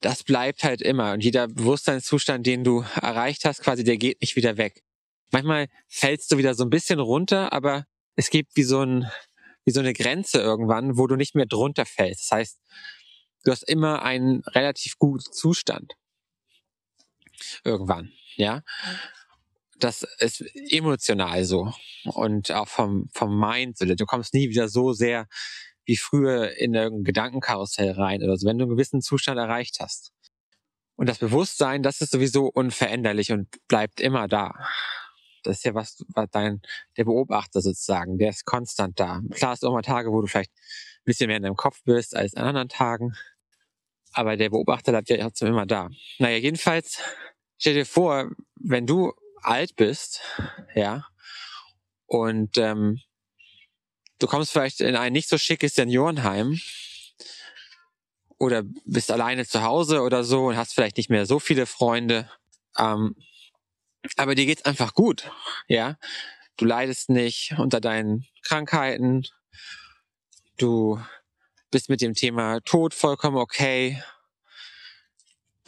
das 0.00 0.22
bleibt 0.22 0.62
halt 0.62 0.80
immer. 0.80 1.12
Und 1.12 1.24
jeder 1.24 1.48
Bewusstseinszustand, 1.48 2.46
den 2.46 2.64
du 2.64 2.84
erreicht 3.00 3.44
hast, 3.44 3.62
quasi, 3.62 3.84
der 3.84 3.96
geht 3.96 4.20
nicht 4.20 4.36
wieder 4.36 4.56
weg. 4.56 4.82
Manchmal 5.30 5.68
fällst 5.88 6.30
du 6.32 6.38
wieder 6.38 6.54
so 6.54 6.64
ein 6.64 6.70
bisschen 6.70 7.00
runter, 7.00 7.52
aber 7.52 7.84
es 8.16 8.30
gibt 8.30 8.56
wie 8.56 8.62
so 8.62 8.82
ein, 8.82 9.10
wie 9.64 9.72
so 9.72 9.80
eine 9.80 9.92
Grenze 9.92 10.40
irgendwann, 10.40 10.96
wo 10.96 11.06
du 11.06 11.16
nicht 11.16 11.34
mehr 11.34 11.46
drunter 11.46 11.84
fällst. 11.84 12.24
Das 12.24 12.38
heißt, 12.38 12.60
du 13.44 13.50
hast 13.50 13.68
immer 13.68 14.02
einen 14.02 14.42
relativ 14.46 14.96
guten 14.98 15.32
Zustand. 15.32 15.92
Irgendwann, 17.64 18.12
ja. 18.36 18.62
Das 19.78 20.02
ist 20.18 20.42
emotional 20.70 21.44
so. 21.44 21.72
Und 22.04 22.50
auch 22.50 22.68
vom, 22.68 23.08
vom 23.12 23.38
Mind. 23.38 23.76
Du 23.80 24.06
kommst 24.06 24.34
nie 24.34 24.48
wieder 24.50 24.68
so 24.68 24.92
sehr 24.92 25.28
wie 25.84 25.96
früher 25.96 26.56
in 26.58 26.74
irgendein 26.74 27.04
Gedankenkarussell 27.04 27.92
rein 27.92 28.22
oder 28.22 28.36
so, 28.36 28.46
wenn 28.46 28.58
du 28.58 28.64
einen 28.64 28.72
gewissen 28.72 29.00
Zustand 29.00 29.38
erreicht 29.38 29.78
hast. 29.80 30.12
Und 30.96 31.08
das 31.08 31.18
Bewusstsein, 31.18 31.82
das 31.82 32.00
ist 32.00 32.10
sowieso 32.10 32.46
unveränderlich 32.46 33.32
und 33.32 33.48
bleibt 33.68 34.00
immer 34.00 34.26
da. 34.26 34.52
Das 35.44 35.58
ist 35.58 35.64
ja 35.64 35.74
was, 35.74 36.04
was 36.08 36.28
dein, 36.30 36.60
der 36.96 37.04
Beobachter 37.04 37.62
sozusagen, 37.62 38.18
der 38.18 38.30
ist 38.30 38.44
konstant 38.44 38.98
da. 38.98 39.22
Klar, 39.30 39.54
es 39.54 39.62
auch 39.62 39.72
mal 39.72 39.82
Tage, 39.82 40.10
wo 40.10 40.20
du 40.20 40.26
vielleicht 40.26 40.50
ein 40.50 41.04
bisschen 41.04 41.28
mehr 41.28 41.36
in 41.36 41.44
deinem 41.44 41.56
Kopf 41.56 41.82
bist 41.84 42.16
als 42.16 42.34
an 42.34 42.46
anderen 42.46 42.68
Tagen. 42.68 43.14
Aber 44.12 44.36
der 44.36 44.50
Beobachter 44.50 44.92
bleibt 44.92 45.08
ja 45.08 45.16
trotzdem 45.18 45.48
immer 45.48 45.66
da. 45.66 45.88
Naja, 46.18 46.36
jedenfalls, 46.36 47.00
stell 47.58 47.74
dir 47.74 47.86
vor, 47.86 48.30
wenn 48.56 48.86
du 48.86 49.12
alt 49.42 49.76
bist, 49.76 50.20
ja, 50.74 51.06
und 52.06 52.56
ähm, 52.56 53.00
du 54.18 54.26
kommst 54.26 54.52
vielleicht 54.52 54.80
in 54.80 54.96
ein 54.96 55.12
nicht 55.12 55.28
so 55.28 55.38
schickes 55.38 55.74
Seniorenheim 55.74 56.60
oder 58.38 58.62
bist 58.84 59.10
alleine 59.10 59.46
zu 59.46 59.62
Hause 59.62 60.00
oder 60.02 60.24
so 60.24 60.46
und 60.46 60.56
hast 60.56 60.74
vielleicht 60.74 60.96
nicht 60.96 61.10
mehr 61.10 61.26
so 61.26 61.38
viele 61.38 61.66
Freunde. 61.66 62.30
Ähm, 62.78 63.16
aber 64.16 64.34
dir 64.34 64.46
geht's 64.46 64.64
einfach 64.64 64.94
gut, 64.94 65.30
ja. 65.66 65.98
Du 66.56 66.64
leidest 66.64 67.10
nicht 67.10 67.54
unter 67.58 67.80
deinen 67.80 68.26
Krankheiten. 68.42 69.24
Du 70.56 71.00
bist 71.70 71.88
mit 71.88 72.00
dem 72.00 72.14
Thema 72.14 72.60
Tod 72.60 72.94
vollkommen 72.94 73.36
okay. 73.36 74.02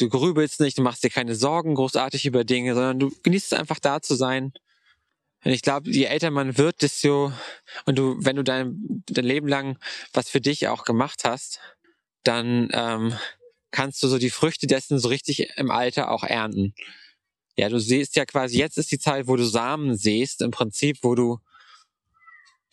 Du 0.00 0.08
grübelst 0.08 0.60
nicht, 0.60 0.78
du 0.78 0.82
machst 0.82 1.04
dir 1.04 1.10
keine 1.10 1.34
Sorgen 1.34 1.74
großartig 1.74 2.26
über 2.26 2.44
Dinge, 2.44 2.74
sondern 2.74 2.98
du 2.98 3.12
genießt 3.22 3.52
es 3.52 3.58
einfach 3.58 3.78
da 3.78 4.00
zu 4.00 4.14
sein 4.14 4.52
und 5.44 5.52
ich 5.52 5.62
glaube, 5.62 5.90
je 5.90 6.04
älter 6.04 6.30
man 6.30 6.58
wird, 6.58 6.82
desto, 6.82 7.32
und 7.86 7.98
du, 7.98 8.16
wenn 8.18 8.36
du 8.36 8.44
dein, 8.44 9.02
dein 9.06 9.24
Leben 9.24 9.48
lang 9.48 9.78
was 10.12 10.28
für 10.28 10.40
dich 10.40 10.68
auch 10.68 10.84
gemacht 10.84 11.24
hast, 11.24 11.60
dann 12.24 12.68
ähm, 12.72 13.14
kannst 13.70 14.02
du 14.02 14.08
so 14.08 14.18
die 14.18 14.30
Früchte 14.30 14.66
dessen 14.66 14.98
so 14.98 15.08
richtig 15.08 15.56
im 15.56 15.70
Alter 15.70 16.10
auch 16.10 16.24
ernten. 16.24 16.74
Ja, 17.56 17.68
du 17.68 17.78
siehst 17.78 18.16
ja 18.16 18.26
quasi, 18.26 18.58
jetzt 18.58 18.76
ist 18.76 18.92
die 18.92 18.98
Zeit, 18.98 19.28
wo 19.28 19.36
du 19.36 19.44
Samen 19.44 19.96
siehst, 19.96 20.42
im 20.42 20.50
Prinzip, 20.50 20.98
wo 21.02 21.14
du, 21.14 21.38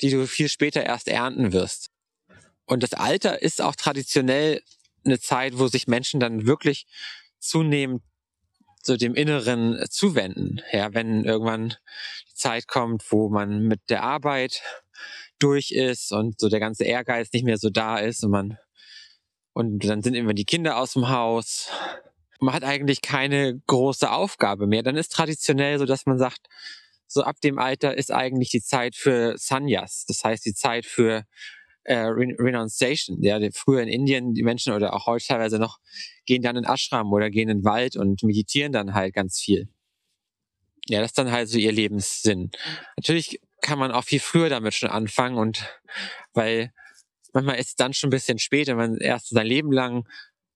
die 0.02 0.10
du 0.10 0.28
viel 0.28 0.50
später 0.50 0.84
erst 0.84 1.08
ernten 1.08 1.54
wirst. 1.54 1.90
Und 2.66 2.84
das 2.84 2.94
Alter 2.94 3.42
ist 3.42 3.62
auch 3.62 3.76
traditionell 3.76 4.62
eine 5.08 5.20
Zeit, 5.20 5.58
wo 5.58 5.68
sich 5.68 5.88
Menschen 5.88 6.20
dann 6.20 6.46
wirklich 6.46 6.86
zunehmend 7.40 8.04
so 8.84 8.96
dem 8.96 9.16
Inneren 9.16 9.86
zuwenden. 9.90 10.62
Ja, 10.72 10.94
wenn 10.94 11.26
irgendwann 11.26 11.76
die 12.30 12.36
Zeit 12.36 12.68
kommt, 12.68 13.04
wo 13.12 13.30
man 13.30 13.64
mit 13.64 13.82
der 13.90 14.04
Arbeit 14.04 14.62
durch 15.40 15.72
ist 15.72 16.12
und 16.12 16.40
so 16.40 16.50
der 16.50 16.60
ganze 16.60 16.86
Ehrgeiz 16.86 17.32
nicht 17.34 17.44
mehr 17.44 17.58
so 17.58 17.70
da 17.70 17.98
ist 17.98 18.24
und 18.24 18.32
man 18.32 18.58
und 19.54 19.84
dann 19.86 20.04
sind 20.04 20.14
immer 20.14 20.36
die 20.36 20.46
Kinder 20.46 20.78
aus 20.78 20.94
dem 20.94 21.10
Haus. 21.10 21.70
Man 22.40 22.54
hat 22.54 22.64
eigentlich 22.64 23.02
keine 23.02 23.60
große 23.66 24.12
Aufgabe 24.12 24.68
mehr. 24.68 24.84
Dann 24.84 24.96
ist 24.96 25.12
traditionell 25.12 25.80
so, 25.80 25.86
dass 25.86 26.06
man 26.06 26.20
sagt, 26.20 26.42
so 27.08 27.24
ab 27.24 27.38
dem 27.42 27.58
Alter 27.58 27.98
ist 27.98 28.12
eigentlich 28.12 28.52
die 28.52 28.62
Zeit 28.62 28.96
für 28.96 29.34
Sanyas. 29.36 30.06
Das 30.08 30.24
heißt, 30.24 30.46
die 30.46 30.54
Zeit 30.54 30.86
für 30.86 31.24
äh, 31.88 32.00
Renunciation. 32.00 33.24
Ja, 33.24 33.40
früher 33.54 33.82
in 33.82 33.88
Indien, 33.88 34.34
die 34.34 34.44
Menschen 34.44 34.74
oder 34.74 34.94
auch 34.94 35.06
heute 35.06 35.26
teilweise 35.26 35.58
noch, 35.58 35.80
gehen 36.26 36.42
dann 36.42 36.58
in 36.58 36.66
Ashram 36.66 37.12
oder 37.14 37.30
gehen 37.30 37.50
in 37.50 37.60
den 37.60 37.66
Wald 37.66 37.96
und 37.96 38.24
meditieren 38.24 38.74
dann 38.74 38.94
halt 38.94 39.14
ganz 39.14 39.40
viel. 39.40 39.70
Ja, 40.88 41.00
das 41.00 41.12
ist 41.12 41.18
dann 41.18 41.32
halt 41.32 41.48
so 41.48 41.58
ihr 41.58 41.72
Lebenssinn. 41.72 42.52
Natürlich 42.98 43.40
kann 43.62 43.80
man 43.80 43.92
auch 43.92 44.04
viel 44.04 44.20
früher 44.20 44.50
damit 44.50 44.74
schon 44.74 44.90
anfangen 44.90 45.38
und 45.38 45.66
weil 46.34 46.72
manchmal 47.34 47.58
ist 47.58 47.70
es 47.70 47.76
dann 47.76 47.94
schon 47.94 48.10
ein 48.10 48.12
bisschen 48.12 48.38
spät, 48.38 48.68
wenn 48.68 48.78
man 48.78 48.98
erst 48.98 49.30
sein 49.30 49.48
Leben 49.48 49.72
lang 49.72 50.08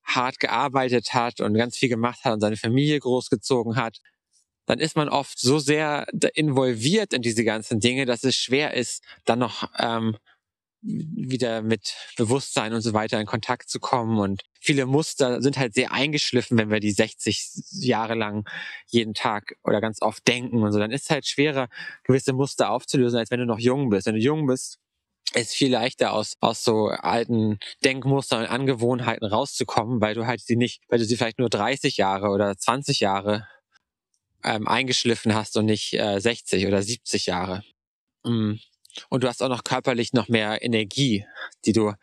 hart 0.03 0.39
gearbeitet 0.39 1.13
hat 1.13 1.39
und 1.39 1.53
ganz 1.53 1.77
viel 1.77 1.89
gemacht 1.89 2.25
hat 2.25 2.33
und 2.33 2.41
seine 2.41 2.57
Familie 2.57 2.99
großgezogen 2.99 3.77
hat, 3.77 3.99
dann 4.65 4.79
ist 4.79 4.97
man 4.97 5.07
oft 5.07 5.39
so 5.39 5.59
sehr 5.59 6.07
involviert 6.33 7.13
in 7.13 7.21
diese 7.21 7.43
ganzen 7.43 7.79
Dinge, 7.79 8.05
dass 8.05 8.23
es 8.23 8.35
schwer 8.35 8.73
ist, 8.73 9.03
dann 9.25 9.39
noch 9.39 9.69
ähm, 9.79 10.17
wieder 10.81 11.61
mit 11.61 11.93
Bewusstsein 12.17 12.73
und 12.73 12.81
so 12.81 12.93
weiter 12.93 13.19
in 13.19 13.27
Kontakt 13.27 13.69
zu 13.69 13.79
kommen 13.79 14.19
und 14.19 14.41
viele 14.59 14.85
Muster 14.85 15.41
sind 15.41 15.57
halt 15.57 15.73
sehr 15.73 15.91
eingeschliffen, 15.91 16.57
wenn 16.57 16.69
wir 16.69 16.79
die 16.79 16.91
60 16.91 17.51
Jahre 17.81 18.15
lang 18.15 18.47
jeden 18.87 19.13
Tag 19.13 19.55
oder 19.63 19.81
ganz 19.81 20.01
oft 20.01 20.27
denken 20.27 20.63
und 20.63 20.71
so. 20.71 20.79
Dann 20.79 20.91
ist 20.91 21.03
es 21.03 21.09
halt 21.09 21.27
schwerer, 21.27 21.67
gewisse 22.03 22.33
Muster 22.33 22.71
aufzulösen, 22.71 23.19
als 23.19 23.31
wenn 23.31 23.39
du 23.39 23.45
noch 23.45 23.59
jung 23.59 23.89
bist. 23.89 24.07
Wenn 24.07 24.15
du 24.15 24.21
jung 24.21 24.47
bist, 24.47 24.79
ist 25.33 25.53
viel 25.53 25.71
leichter 25.71 26.13
aus, 26.13 26.35
aus 26.39 26.63
so 26.63 26.87
alten 26.87 27.59
Denkmustern 27.83 28.41
und 28.41 28.49
Angewohnheiten 28.49 29.25
rauszukommen, 29.25 30.01
weil 30.01 30.13
du 30.13 30.25
halt 30.25 30.41
sie 30.41 30.55
nicht, 30.55 30.81
weil 30.89 30.99
du 30.99 31.05
sie 31.05 31.15
vielleicht 31.15 31.39
nur 31.39 31.49
30 31.49 31.97
Jahre 31.97 32.29
oder 32.29 32.57
20 32.57 32.99
Jahre 32.99 33.47
ähm, 34.43 34.67
eingeschliffen 34.67 35.33
hast 35.33 35.57
und 35.57 35.65
nicht 35.65 35.93
äh, 35.93 36.19
60 36.19 36.67
oder 36.67 36.81
70 36.81 37.27
Jahre. 37.27 37.63
Mm. 38.23 38.55
Und 39.09 39.23
du 39.23 39.27
hast 39.27 39.41
auch 39.41 39.49
noch 39.49 39.63
körperlich 39.63 40.13
noch 40.13 40.27
mehr 40.27 40.63
Energie, 40.63 41.25
die 41.65 41.73
du 41.73 41.93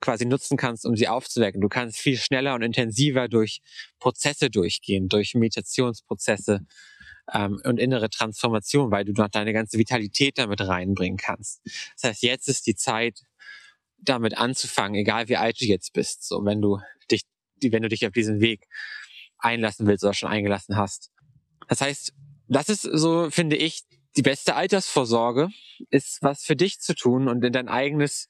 quasi 0.00 0.24
nutzen 0.24 0.56
kannst, 0.56 0.86
um 0.86 0.96
sie 0.96 1.08
aufzuwecken. 1.08 1.60
Du 1.60 1.68
kannst 1.68 1.98
viel 1.98 2.16
schneller 2.16 2.54
und 2.54 2.62
intensiver 2.62 3.28
durch 3.28 3.60
Prozesse 3.98 4.50
durchgehen, 4.50 5.08
durch 5.08 5.34
Meditationsprozesse 5.34 6.66
ähm, 7.32 7.60
und 7.64 7.78
innere 7.78 8.10
Transformation, 8.10 8.90
weil 8.90 9.04
du 9.04 9.12
noch 9.12 9.28
deine 9.28 9.52
ganze 9.52 9.78
Vitalität 9.78 10.38
damit 10.38 10.60
reinbringen 10.60 11.18
kannst. 11.18 11.60
Das 11.94 12.10
heißt, 12.10 12.22
jetzt 12.22 12.48
ist 12.48 12.66
die 12.66 12.76
Zeit, 12.76 13.22
damit 13.98 14.36
anzufangen, 14.36 14.94
egal 14.94 15.28
wie 15.28 15.36
alt 15.36 15.60
du 15.60 15.64
jetzt 15.64 15.92
bist. 15.92 16.26
So, 16.26 16.44
wenn 16.44 16.60
du 16.60 16.78
dich, 17.10 17.22
wenn 17.62 17.82
du 17.82 17.88
dich 17.88 18.06
auf 18.06 18.12
diesen 18.12 18.40
Weg 18.40 18.66
einlassen 19.38 19.86
willst 19.86 20.04
oder 20.04 20.14
schon 20.14 20.30
eingelassen 20.30 20.76
hast. 20.76 21.10
Das 21.68 21.80
heißt, 21.80 22.12
das 22.48 22.68
ist 22.68 22.82
so, 22.82 23.30
finde 23.30 23.56
ich, 23.56 23.82
die 24.16 24.22
beste 24.22 24.54
Altersvorsorge 24.54 25.50
ist, 25.90 26.22
was 26.22 26.42
für 26.44 26.56
dich 26.56 26.80
zu 26.80 26.94
tun 26.94 27.28
und 27.28 27.44
in 27.44 27.52
dein 27.52 27.68
eigenes 27.68 28.28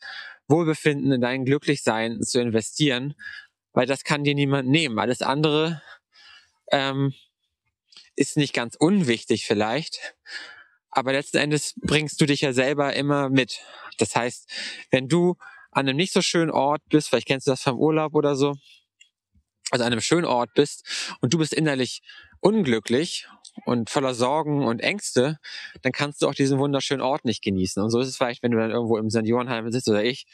Wohlbefinden, 0.49 1.12
in 1.12 1.20
dein 1.20 1.45
Glücklichsein 1.45 2.22
zu 2.22 2.41
investieren, 2.41 3.14
weil 3.72 3.87
das 3.87 4.05
kann 4.05 4.24
dir 4.24 4.34
niemand 4.34 4.68
nehmen. 4.68 4.99
Alles 4.99 5.22
andere 5.22 5.82
ähm, 6.72 7.14
ist 8.16 8.37
nicht 8.37 8.53
ganz 8.53 8.76
unwichtig 8.76 9.47
vielleicht, 9.47 10.16
aber 10.91 11.12
letzten 11.12 11.39
Endes 11.39 11.74
bringst 11.82 12.20
du 12.20 12.26
dich 12.26 12.41
ja 12.41 12.53
selber 12.53 12.95
immer 12.95 13.28
mit. 13.28 13.61
Das 13.99 14.16
heißt, 14.16 14.51
wenn 14.91 15.09
du 15.09 15.37
an 15.70 15.89
einem 15.89 15.97
nicht 15.97 16.12
so 16.12 16.22
schönen 16.22 16.51
Ort 16.51 16.82
bist, 16.89 17.09
vielleicht 17.09 17.26
kennst 17.28 17.47
du 17.47 17.51
das 17.51 17.62
vom 17.62 17.78
Urlaub 17.78 18.14
oder 18.14 18.34
so, 18.34 18.55
also 19.70 19.84
an 19.84 19.93
einem 19.93 20.01
schönen 20.01 20.24
Ort 20.24 20.55
bist 20.55 21.16
und 21.20 21.34
du 21.34 21.39
bist 21.39 21.53
innerlich 21.53 22.03
unglücklich 22.41 23.28
und 23.64 23.91
voller 23.91 24.14
Sorgen 24.14 24.64
und 24.64 24.80
Ängste, 24.80 25.39
dann 25.82 25.93
kannst 25.93 26.22
du 26.22 26.28
auch 26.28 26.34
diesen 26.34 26.59
wunderschönen 26.59 27.01
Ort 27.01 27.24
nicht 27.24 27.43
genießen. 27.43 27.82
Und 27.82 27.91
so 27.91 28.01
ist 28.01 28.09
es 28.09 28.16
vielleicht, 28.16 28.43
wenn 28.43 28.53
du 28.53 28.59
dann 28.59 28.70
irgendwo 28.70 28.99
im 28.99 29.11
Seniorenheim 29.11 29.70
sitzt 29.72 29.89
oder 29.89 30.05
ich 30.05 30.26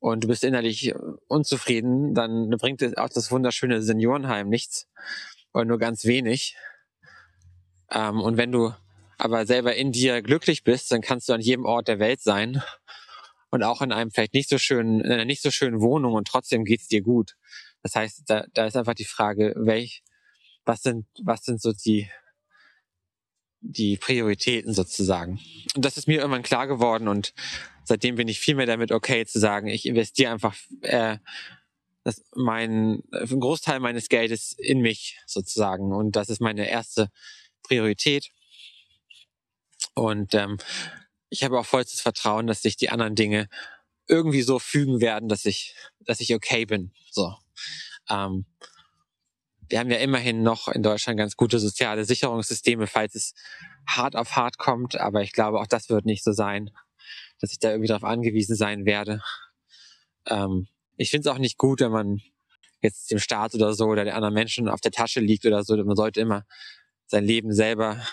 und 0.00 0.24
du 0.24 0.28
bist 0.28 0.44
innerlich 0.44 0.94
unzufrieden, 1.28 2.14
dann 2.14 2.50
bringt 2.50 2.80
dir 2.80 2.92
auch 2.96 3.08
das 3.08 3.30
wunderschöne 3.30 3.82
Seniorenheim 3.82 4.48
nichts 4.48 4.88
oder 5.52 5.64
nur 5.64 5.78
ganz 5.78 6.04
wenig. 6.04 6.56
Ähm, 7.90 8.20
und 8.20 8.36
wenn 8.36 8.52
du 8.52 8.72
aber 9.18 9.46
selber 9.46 9.74
in 9.74 9.92
dir 9.92 10.22
glücklich 10.22 10.64
bist, 10.64 10.90
dann 10.90 11.00
kannst 11.00 11.28
du 11.28 11.32
an 11.32 11.40
jedem 11.40 11.64
Ort 11.64 11.88
der 11.88 11.98
Welt 11.98 12.20
sein 12.20 12.62
und 13.50 13.62
auch 13.62 13.82
in 13.82 13.92
einem 13.92 14.10
vielleicht 14.10 14.34
nicht 14.34 14.48
so 14.48 14.58
schönen, 14.58 15.00
in 15.00 15.12
einer 15.12 15.24
nicht 15.24 15.42
so 15.42 15.50
schönen 15.50 15.80
Wohnung 15.80 16.14
und 16.14 16.26
trotzdem 16.26 16.64
geht's 16.64 16.88
dir 16.88 17.02
gut. 17.02 17.36
Das 17.82 17.94
heißt, 17.94 18.24
da, 18.26 18.44
da 18.52 18.66
ist 18.66 18.76
einfach 18.76 18.94
die 18.94 19.04
Frage, 19.04 19.54
welch, 19.56 20.02
was 20.64 20.82
sind, 20.82 21.06
was 21.22 21.44
sind 21.44 21.60
so 21.60 21.72
die, 21.72 22.10
die 23.60 23.96
Prioritäten 23.96 24.72
sozusagen. 24.72 25.40
Und 25.74 25.84
das 25.84 25.96
ist 25.96 26.08
mir 26.08 26.18
irgendwann 26.18 26.42
klar 26.42 26.66
geworden 26.66 27.08
und 27.08 27.34
seitdem 27.84 28.16
bin 28.16 28.28
ich 28.28 28.40
viel 28.40 28.54
mehr 28.54 28.66
damit 28.66 28.92
okay 28.92 29.26
zu 29.26 29.38
sagen, 29.38 29.68
ich 29.68 29.86
investiere 29.86 30.32
einfach 30.32 30.56
äh, 30.82 31.18
das 32.02 32.22
mein 32.34 33.02
ein 33.12 33.40
Großteil 33.40 33.80
meines 33.80 34.08
Geldes 34.08 34.52
in 34.52 34.80
mich 34.80 35.18
sozusagen 35.26 35.92
und 35.92 36.16
das 36.16 36.28
ist 36.28 36.40
meine 36.40 36.68
erste 36.68 37.10
Priorität. 37.62 38.30
Und 39.94 40.34
ähm, 40.34 40.58
ich 41.30 41.44
habe 41.44 41.58
auch 41.58 41.66
vollstes 41.66 42.00
Vertrauen, 42.00 42.46
dass 42.46 42.62
sich 42.62 42.76
die 42.76 42.90
anderen 42.90 43.14
Dinge 43.14 43.48
irgendwie 44.06 44.42
so 44.42 44.58
fügen 44.58 45.00
werden, 45.00 45.28
dass 45.28 45.46
ich, 45.46 45.74
dass 46.00 46.20
ich 46.20 46.34
okay 46.34 46.66
bin. 46.66 46.92
So. 47.10 47.34
Ähm, 48.10 48.44
wir 49.68 49.78
haben 49.78 49.90
ja 49.90 49.98
immerhin 49.98 50.42
noch 50.42 50.68
in 50.68 50.82
Deutschland 50.82 51.18
ganz 51.18 51.36
gute 51.36 51.58
soziale 51.58 52.04
Sicherungssysteme, 52.04 52.86
falls 52.86 53.14
es 53.14 53.34
hart 53.86 54.16
auf 54.16 54.36
hart 54.36 54.58
kommt. 54.58 55.00
Aber 55.00 55.22
ich 55.22 55.32
glaube, 55.32 55.60
auch 55.60 55.66
das 55.66 55.88
wird 55.88 56.04
nicht 56.04 56.24
so 56.24 56.32
sein, 56.32 56.70
dass 57.40 57.52
ich 57.52 57.58
da 57.58 57.70
irgendwie 57.70 57.88
darauf 57.88 58.04
angewiesen 58.04 58.56
sein 58.56 58.84
werde. 58.84 59.22
Ähm, 60.26 60.68
ich 60.96 61.10
finde 61.10 61.28
es 61.28 61.34
auch 61.34 61.38
nicht 61.38 61.58
gut, 61.58 61.80
wenn 61.80 61.92
man 61.92 62.20
jetzt 62.80 63.10
dem 63.10 63.18
Staat 63.18 63.54
oder 63.54 63.72
so 63.74 63.86
oder 63.86 64.04
den 64.04 64.14
anderen 64.14 64.34
Menschen 64.34 64.68
auf 64.68 64.80
der 64.80 64.92
Tasche 64.92 65.20
liegt 65.20 65.46
oder 65.46 65.64
so. 65.64 65.76
Man 65.76 65.96
sollte 65.96 66.20
immer 66.20 66.44
sein 67.06 67.24
Leben 67.24 67.52
selber 67.52 68.06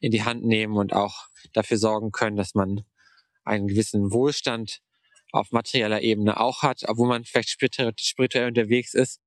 in 0.00 0.12
die 0.12 0.24
Hand 0.24 0.44
nehmen 0.44 0.76
und 0.76 0.92
auch 0.92 1.26
dafür 1.52 1.78
sorgen 1.78 2.12
können, 2.12 2.36
dass 2.36 2.54
man 2.54 2.84
einen 3.44 3.68
gewissen 3.68 4.12
Wohlstand 4.12 4.80
auf 5.32 5.50
materieller 5.52 6.02
Ebene 6.02 6.38
auch 6.38 6.62
hat, 6.62 6.82
obwohl 6.86 7.08
man 7.08 7.24
vielleicht 7.24 7.50
spirituell 7.50 8.48
unterwegs 8.48 8.94
ist. 8.94 9.20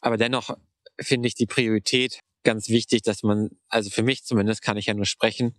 Aber 0.00 0.16
dennoch 0.16 0.56
finde 1.02 1.28
ich 1.28 1.34
die 1.34 1.46
Priorität 1.46 2.20
ganz 2.44 2.68
wichtig, 2.68 3.02
dass 3.02 3.22
man, 3.22 3.50
also 3.68 3.90
für 3.90 4.02
mich 4.02 4.24
zumindest 4.24 4.62
kann 4.62 4.76
ich 4.76 4.86
ja 4.86 4.94
nur 4.94 5.06
sprechen, 5.06 5.54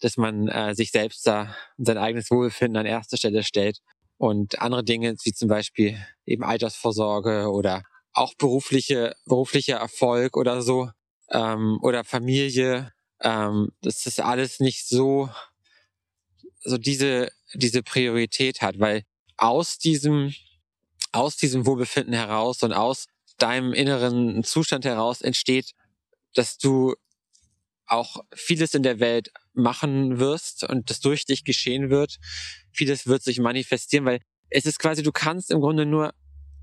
dass 0.00 0.16
man 0.16 0.48
äh, 0.48 0.74
sich 0.74 0.90
selbst 0.90 1.26
da 1.26 1.54
sein 1.78 1.98
eigenes 1.98 2.30
Wohlbefinden 2.30 2.76
an 2.76 2.86
erster 2.86 3.16
Stelle 3.16 3.42
stellt 3.42 3.80
und 4.16 4.60
andere 4.60 4.84
Dinge, 4.84 5.14
wie 5.24 5.32
zum 5.32 5.48
Beispiel 5.48 5.98
eben 6.26 6.44
Altersvorsorge 6.44 7.50
oder 7.50 7.82
auch 8.12 8.34
berufliche, 8.34 9.14
beruflicher 9.26 9.76
Erfolg 9.76 10.36
oder 10.36 10.62
so, 10.62 10.90
ähm, 11.30 11.78
oder 11.82 12.04
Familie, 12.04 12.92
ähm, 13.20 13.70
dass 13.82 14.02
das 14.02 14.18
alles 14.18 14.60
nicht 14.60 14.86
so, 14.86 15.28
so 16.62 16.78
diese, 16.78 17.30
diese 17.54 17.82
Priorität 17.82 18.62
hat, 18.62 18.78
weil 18.78 19.04
aus 19.36 19.78
diesem, 19.78 20.34
aus 21.12 21.36
diesem 21.36 21.66
Wohlbefinden 21.66 22.14
heraus 22.14 22.62
und 22.62 22.72
aus 22.72 23.06
deinem 23.42 23.72
inneren 23.72 24.44
Zustand 24.44 24.84
heraus 24.84 25.20
entsteht, 25.20 25.72
dass 26.34 26.58
du 26.58 26.94
auch 27.86 28.24
vieles 28.32 28.74
in 28.74 28.82
der 28.82 29.00
Welt 29.00 29.32
machen 29.52 30.20
wirst 30.20 30.64
und 30.64 30.90
das 30.90 31.00
durch 31.00 31.24
dich 31.24 31.44
geschehen 31.44 31.90
wird. 31.90 32.18
Vieles 32.72 33.06
wird 33.06 33.22
sich 33.22 33.40
manifestieren, 33.40 34.04
weil 34.04 34.20
es 34.48 34.64
ist 34.64 34.78
quasi, 34.78 35.02
du 35.02 35.12
kannst 35.12 35.50
im 35.50 35.60
Grunde 35.60 35.86
nur 35.86 36.14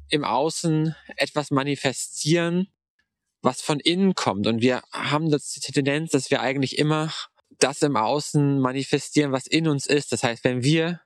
im 0.09 0.23
Außen 0.23 0.95
etwas 1.17 1.51
manifestieren, 1.51 2.67
was 3.41 3.61
von 3.61 3.79
innen 3.79 4.15
kommt. 4.15 4.47
Und 4.47 4.61
wir 4.61 4.83
haben 4.91 5.29
das 5.29 5.51
die 5.51 5.71
Tendenz, 5.71 6.11
dass 6.11 6.31
wir 6.31 6.41
eigentlich 6.41 6.77
immer 6.77 7.13
das 7.59 7.81
im 7.81 7.97
Außen 7.97 8.59
manifestieren, 8.59 9.31
was 9.31 9.47
in 9.47 9.67
uns 9.67 9.85
ist. 9.85 10.11
Das 10.11 10.23
heißt, 10.23 10.43
wenn 10.43 10.63
wir 10.63 11.01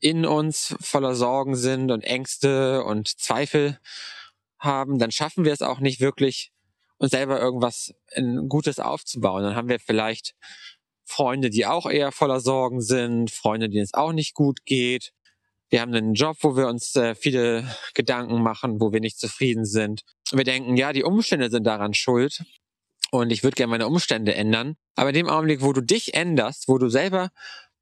in 0.00 0.24
uns 0.24 0.74
voller 0.80 1.14
Sorgen 1.14 1.56
sind 1.56 1.90
und 1.90 2.02
Ängste 2.04 2.84
und 2.84 3.08
Zweifel 3.08 3.78
haben, 4.58 4.98
dann 4.98 5.10
schaffen 5.10 5.44
wir 5.44 5.52
es 5.52 5.62
auch 5.62 5.80
nicht 5.80 6.00
wirklich, 6.00 6.52
uns 6.98 7.12
selber 7.12 7.40
irgendwas 7.40 7.94
Gutes 8.48 8.80
aufzubauen. 8.80 9.44
Dann 9.44 9.54
haben 9.54 9.68
wir 9.68 9.78
vielleicht 9.78 10.34
Freunde, 11.04 11.48
die 11.50 11.64
auch 11.66 11.88
eher 11.88 12.12
voller 12.12 12.40
Sorgen 12.40 12.80
sind, 12.80 13.30
Freunde, 13.30 13.68
denen 13.68 13.84
es 13.84 13.94
auch 13.94 14.12
nicht 14.12 14.34
gut 14.34 14.64
geht. 14.66 15.12
Wir 15.70 15.80
haben 15.80 15.94
einen 15.94 16.14
Job, 16.14 16.36
wo 16.40 16.56
wir 16.56 16.66
uns 16.66 16.96
äh, 16.96 17.14
viele 17.14 17.64
Gedanken 17.94 18.42
machen, 18.42 18.80
wo 18.80 18.92
wir 18.92 19.00
nicht 19.00 19.18
zufrieden 19.18 19.64
sind. 19.64 20.02
wir 20.32 20.44
denken, 20.44 20.76
ja, 20.76 20.92
die 20.92 21.04
Umstände 21.04 21.50
sind 21.50 21.64
daran 21.64 21.94
schuld 21.94 22.42
und 23.10 23.30
ich 23.30 23.42
würde 23.42 23.54
gerne 23.54 23.70
meine 23.70 23.86
Umstände 23.86 24.34
ändern. 24.34 24.76
Aber 24.96 25.10
in 25.10 25.14
dem 25.14 25.28
Augenblick, 25.28 25.62
wo 25.62 25.72
du 25.72 25.82
dich 25.82 26.14
änderst, 26.14 26.68
wo 26.68 26.78
du 26.78 26.88
selber 26.88 27.30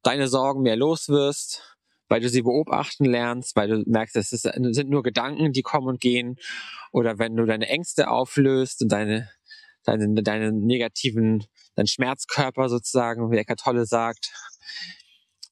deine 0.03 0.27
Sorgen 0.27 0.63
mehr 0.63 0.75
los 0.75 1.09
wirst, 1.09 1.76
weil 2.07 2.21
du 2.21 2.29
sie 2.29 2.41
beobachten 2.41 3.05
lernst, 3.05 3.55
weil 3.55 3.67
du 3.67 3.83
merkst, 3.85 4.15
es 4.15 4.29
sind 4.29 4.89
nur 4.89 5.03
Gedanken, 5.03 5.51
die 5.51 5.61
kommen 5.61 5.87
und 5.87 5.99
gehen, 5.99 6.37
oder 6.91 7.19
wenn 7.19 7.35
du 7.35 7.45
deine 7.45 7.67
Ängste 7.67 8.09
auflöst 8.09 8.81
und 8.81 8.91
deine, 8.91 9.29
deine, 9.83 10.21
deine 10.23 10.51
negativen, 10.51 11.45
dein 11.75 11.87
Schmerzkörper 11.87 12.69
sozusagen, 12.69 13.31
wie 13.31 13.37
Eckart 13.37 13.59
Tolle 13.59 13.85
sagt, 13.85 14.31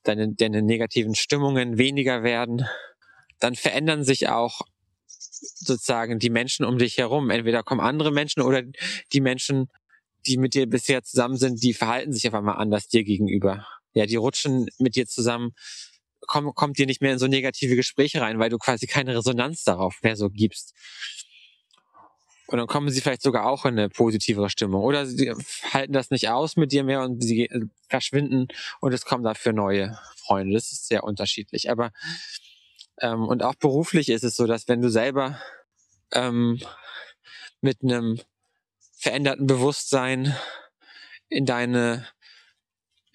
deine, 0.03 0.34
deine 0.34 0.62
negativen 0.62 1.16
Stimmungen 1.16 1.78
weniger 1.78 2.24
werden, 2.24 2.66
dann 3.39 3.56
verändern 3.56 4.03
sich 4.03 4.30
auch 4.30 4.62
sozusagen 5.38 6.20
die 6.20 6.30
Menschen 6.30 6.66
um 6.66 6.78
dich 6.78 6.97
herum. 6.97 7.30
Entweder 7.30 7.64
kommen 7.64 7.82
andere 7.82 8.12
Menschen 8.12 8.41
oder 8.41 8.64
die 9.14 9.22
Menschen, 9.22 9.70
die 10.26 10.38
mit 10.38 10.53
dir 10.53 10.68
bisher 10.68 11.03
zusammen 11.03 11.38
sind, 11.38 11.62
die 11.62 11.74
verhalten 11.74 12.14
sich 12.14 12.28
auf 12.28 12.34
einmal 12.34 12.58
anders 12.58 12.88
dir 12.88 13.03
gegenüber. 13.03 13.68
Ja, 13.93 14.06
die 14.06 14.16
rutschen 14.16 14.68
mit 14.80 14.95
dir 14.95 15.08
zusammen, 15.08 15.53
komm, 16.28 16.53
kommt 16.53 16.78
dir 16.78 16.86
nicht 16.86 17.01
mehr 17.01 17.13
in 17.13 17.19
so 17.19 17.28
negative 17.28 17.76
Gespräche 17.76 18.21
rein, 18.21 18.39
weil 18.39 18.49
du 18.49 18.57
quasi 18.57 18.88
keine 18.88 19.15
Resonanz 19.15 19.63
darauf 19.63 20.01
mehr 20.03 20.15
so 20.15 20.30
gibst. 20.30 20.73
Und 22.47 22.59
dann 22.59 22.67
kommen 22.67 22.89
sie 22.89 23.01
vielleicht 23.01 23.23
sogar 23.23 23.47
auch 23.47 23.65
in 23.65 23.78
eine 23.78 23.89
positivere 23.89 24.49
Stimmung. 24.49 24.84
Oder 24.84 25.07
sie 25.07 25.34
halten 25.71 25.93
das 25.93 26.11
nicht 26.11 26.30
aus 26.30 26.57
mit 26.57 26.71
dir 26.71 26.84
mehr 26.84 27.01
und 27.01 27.23
sie 27.23 27.49
verschwinden 27.89 28.47
und 28.82 28.93
es 28.93 29.03
kommen 29.05 29.23
dafür 29.23 29.51
neue 29.51 29.97
Freunde. 30.15 30.53
Das 30.53 30.71
ist 30.71 30.88
sehr 30.88 31.03
unterschiedlich. 31.03 31.71
Aber 31.71 31.91
ähm, 33.01 33.28
und 33.28 33.43
auch 33.43 33.55
beruflich 33.55 34.09
ist 34.09 34.23
es 34.23 34.36
so, 34.36 34.45
dass 34.45 34.67
wenn 34.67 34.82
du 34.82 34.89
selber 34.89 35.39
ähm, 36.11 36.59
mit 37.61 37.84
einem 37.84 38.19
veränderten 38.97 39.47
Bewusstsein 39.47 40.36
in 41.30 41.45
deine 41.45 42.07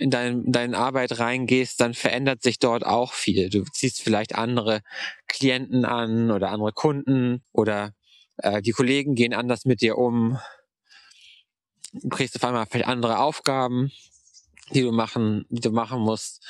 in 0.00 0.10
dein, 0.10 0.50
deine 0.50 0.78
Arbeit 0.78 1.18
reingehst, 1.18 1.78
dann 1.80 1.92
verändert 1.92 2.42
sich 2.42 2.58
dort 2.58 2.86
auch 2.86 3.12
viel. 3.12 3.50
Du 3.50 3.64
ziehst 3.64 4.00
vielleicht 4.00 4.34
andere 4.34 4.80
Klienten 5.28 5.84
an 5.84 6.30
oder 6.30 6.50
andere 6.50 6.72
Kunden 6.72 7.42
oder 7.52 7.92
äh, 8.38 8.62
die 8.62 8.72
Kollegen 8.72 9.14
gehen 9.14 9.34
anders 9.34 9.66
mit 9.66 9.82
dir 9.82 9.98
um. 9.98 10.38
Du 11.92 12.08
kriegst 12.08 12.34
auf 12.34 12.44
einmal 12.44 12.64
vielleicht 12.64 12.88
andere 12.88 13.18
Aufgaben, 13.18 13.92
die 14.72 14.80
du 14.80 14.90
machen, 14.90 15.44
die 15.50 15.60
du 15.60 15.70
machen 15.70 16.00
musst 16.00 16.42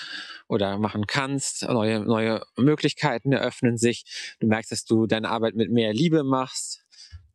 oder 0.47 0.79
machen 0.79 1.09
kannst. 1.09 1.69
Neue, 1.69 2.01
neue 2.01 2.43
Möglichkeiten 2.57 3.33
eröffnen 3.33 3.79
sich. 3.79 4.37
Du 4.39 4.47
merkst, 4.47 4.71
dass 4.71 4.85
du 4.85 5.09
deine 5.09 5.29
Arbeit 5.29 5.57
mit 5.57 5.73
mehr 5.73 5.93
Liebe 5.93 6.23
machst, 6.23 6.85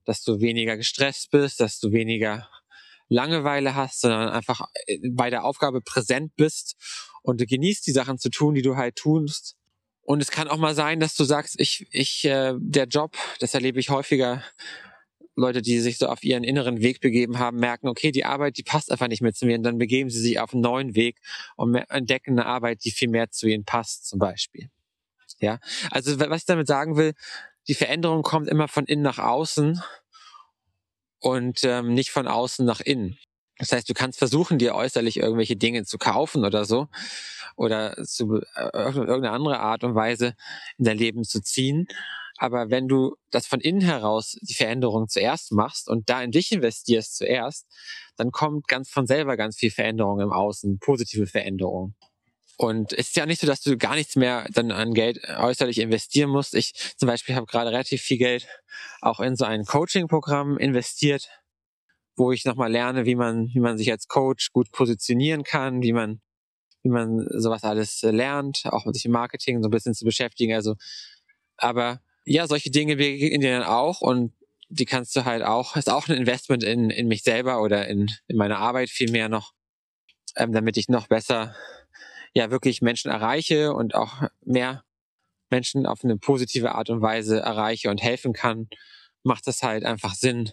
dass 0.06 0.24
du 0.24 0.40
weniger 0.40 0.78
gestresst 0.78 1.32
bist, 1.32 1.60
dass 1.60 1.82
du 1.82 1.92
weniger 1.92 2.48
Langeweile 3.08 3.76
hast, 3.76 4.02
sondern 4.02 4.30
einfach 4.30 4.68
äh, 4.86 5.00
bei 5.12 5.30
der 5.30 5.44
Aufgabe 5.44 5.82
präsent 5.82 6.36
bist 6.36 6.76
und 7.22 7.42
du 7.42 7.46
genießt 7.46 7.86
die 7.86 7.92
Sachen 7.92 8.18
zu 8.18 8.30
tun, 8.30 8.56
die 8.56 8.62
du 8.62 8.76
halt 8.76 8.96
tust. 8.96 9.56
Und 10.02 10.22
es 10.22 10.30
kann 10.30 10.48
auch 10.48 10.58
mal 10.58 10.76
sein, 10.76 11.00
dass 11.00 11.16
du 11.16 11.24
sagst, 11.24 11.60
ich, 11.60 11.88
ich, 11.92 12.26
äh, 12.26 12.54
der 12.58 12.86
Job, 12.86 13.18
das 13.40 13.54
erlebe 13.56 13.80
ich 13.80 13.90
häufiger, 13.90 14.44
Leute, 15.36 15.62
die 15.62 15.80
sich 15.80 15.98
so 15.98 16.08
auf 16.08 16.24
ihren 16.24 16.44
inneren 16.44 16.80
Weg 16.82 17.02
begeben 17.02 17.40
haben, 17.40 17.58
merken, 17.58 17.88
okay, 17.88 18.12
die 18.12 18.24
Arbeit, 18.24 18.58
die 18.58 18.64
passt 18.64 18.92
einfach 18.92 19.08
nicht 19.08 19.22
mehr 19.22 19.34
zu 19.34 19.46
mir. 19.46 19.58
Und 19.58 19.64
dann 19.64 19.78
begeben 19.78 20.10
sie 20.10 20.22
sich 20.22 20.40
auf 20.40 20.54
einen 20.54 20.62
neuen 20.62 20.96
Weg 20.96 21.20
und 21.58 21.76
entdecken 21.76 22.40
eine 22.40 22.46
Arbeit, 22.46 22.86
die 22.86 22.92
viel 22.92 23.10
mehr 23.10 23.32
zu 23.32 23.48
ihnen 23.48 23.66
passt, 23.66 24.08
zum 24.08 24.20
Beispiel. 24.20 24.70
Ja, 25.40 25.60
also 25.92 26.18
was 26.20 26.42
ich 26.42 26.46
damit 26.46 26.68
sagen 26.68 26.96
will, 26.96 27.14
die 27.68 27.74
Veränderung 27.74 28.22
kommt 28.22 28.48
immer 28.48 28.68
von 28.68 28.86
innen 28.86 29.02
nach 29.02 29.20
außen 29.20 29.82
und 31.26 31.64
ähm, 31.64 31.96
nicht 31.96 32.12
von 32.12 32.28
außen 32.28 32.64
nach 32.64 32.82
innen. 32.82 33.18
Das 33.58 33.72
heißt, 33.72 33.90
du 33.90 33.96
kannst 33.96 34.20
versuchen, 34.20 34.60
dir 34.60 34.76
äußerlich 34.76 35.18
irgendwelche 35.18 35.56
Dinge 35.56 35.84
zu 35.84 35.98
kaufen 35.98 36.46
oder 36.46 36.66
so 36.66 36.88
oder 37.56 37.96
zu 38.04 38.42
äh, 38.56 38.70
irgendeine 38.84 39.32
andere 39.32 39.60
Art 39.60 39.84
und 39.84 39.96
Weise 39.96 40.36
in 40.78 40.86
dein 40.86 41.00
Leben 41.00 41.24
zu 41.24 41.42
ziehen. 41.42 41.88
Aber 42.38 42.70
wenn 42.70 42.88
du 42.88 43.16
das 43.32 43.48
von 43.48 43.60
innen 43.60 43.82
heraus 43.82 44.38
die 44.42 44.54
Veränderung 44.54 45.08
zuerst 45.08 45.52
machst 45.52 45.90
und 45.90 46.12
da 46.12 46.22
in 46.22 46.30
dich 46.30 46.52
investierst 46.52 47.16
zuerst, 47.18 47.66
dann 48.18 48.30
kommt 48.30 48.68
ganz 48.68 48.92
von 48.92 49.08
selber 49.08 49.36
ganz 49.36 49.58
viel 49.58 49.72
Veränderung 49.72 50.20
im 50.20 50.32
Außen, 50.32 50.78
positive 50.78 51.26
Veränderung. 51.26 51.96
Und 52.58 52.94
es 52.94 53.08
ist 53.08 53.16
ja 53.18 53.26
nicht 53.26 53.42
so, 53.42 53.48
dass 53.48 53.62
du 53.62 53.78
gar 53.78 53.96
nichts 53.96 54.16
mehr 54.16 54.48
dann 54.52 54.72
an 54.72 54.94
Geld 54.94 55.20
äußerlich 55.28 55.80
investieren 55.80 56.30
musst. 56.30 56.56
Ich 56.56 56.74
zum 56.98 57.08
Beispiel 57.08 57.36
habe 57.36 57.46
gerade 57.46 57.72
relativ 57.72 58.02
viel 58.02 58.18
Geld 58.18 58.48
auch 59.02 59.20
in 59.20 59.36
so 59.36 59.46
ein 59.46 59.66
Coaching-Programm 59.66 60.58
investiert, 60.58 61.30
wo 62.16 62.32
ich 62.32 62.46
nochmal 62.46 62.72
lerne, 62.72 63.06
wie 63.06 63.16
man, 63.16 63.50
wie 63.54 63.60
man 63.60 63.78
sich 63.78 63.92
als 63.92 64.08
Coach 64.08 64.52
gut 64.54 64.72
positionieren 64.72 65.44
kann, 65.44 65.82
wie 65.82 65.92
man, 65.92 66.22
wie 66.84 66.90
man 66.90 67.28
sowas 67.30 67.64
alles 67.64 68.02
lernt, 68.04 68.64
auch 68.66 68.86
mit 68.86 68.96
sich 68.96 69.06
im 69.06 69.12
Marketing 69.12 69.62
so 69.62 69.68
ein 69.68 69.72
bisschen 69.72 69.94
zu 69.94 70.06
beschäftigen. 70.06 70.54
Also, 70.54 70.76
aber 71.58 72.02
ja, 72.24 72.48
solche 72.48 72.72
Dinge 72.72 72.96
begegnen 72.96 73.42
dir 73.42 73.60
dann 73.60 73.68
auch 73.68 74.02
und 74.02 74.34
die 74.70 74.86
kannst 74.86 75.16
du 75.16 75.26
halt 75.26 75.44
auch, 75.44 75.76
ist 75.76 75.90
auch 75.90 76.08
ein 76.08 76.16
Investment 76.16 76.64
in, 76.64 76.90
in 76.90 77.08
mich 77.08 77.24
selber 77.24 77.62
oder 77.62 77.88
in, 77.88 78.10
in 78.28 78.38
meine 78.38 78.58
Arbeit 78.58 78.90
viel 78.90 79.12
mehr 79.12 79.30
noch, 79.30 79.54
ähm, 80.38 80.54
damit 80.54 80.78
ich 80.78 80.90
noch 80.90 81.08
besser 81.08 81.56
ja 82.36 82.52
wirklich 82.52 82.82
Menschen 82.82 83.10
erreiche 83.10 83.74
und 83.74 83.96
auch 83.96 84.24
mehr 84.44 84.84
Menschen 85.50 85.86
auf 85.86 86.04
eine 86.04 86.18
positive 86.18 86.76
Art 86.76 86.90
und 86.90 87.02
Weise 87.02 87.40
erreiche 87.40 87.90
und 87.90 88.04
helfen 88.04 88.34
kann, 88.34 88.68
macht 89.24 89.48
es 89.48 89.64
halt 89.64 89.86
einfach 89.86 90.14
Sinn, 90.14 90.52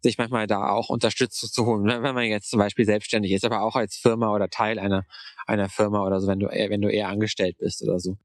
sich 0.00 0.16
manchmal 0.16 0.46
da 0.46 0.68
auch 0.70 0.88
Unterstützung 0.88 1.50
zu 1.50 1.66
holen. 1.66 1.84
Wenn 1.86 2.14
man 2.14 2.24
jetzt 2.24 2.50
zum 2.50 2.58
Beispiel 2.58 2.84
selbstständig 2.84 3.32
ist, 3.32 3.44
aber 3.44 3.62
auch 3.62 3.76
als 3.76 3.96
Firma 3.96 4.34
oder 4.34 4.48
Teil 4.48 4.78
einer, 4.78 5.04
einer 5.46 5.68
Firma 5.68 6.04
oder 6.04 6.20
so, 6.20 6.28
wenn 6.28 6.40
du, 6.40 6.48
wenn 6.48 6.80
du 6.80 6.88
eher 6.88 7.08
angestellt 7.08 7.58
bist 7.58 7.82
oder 7.82 7.98
so. 7.98 8.16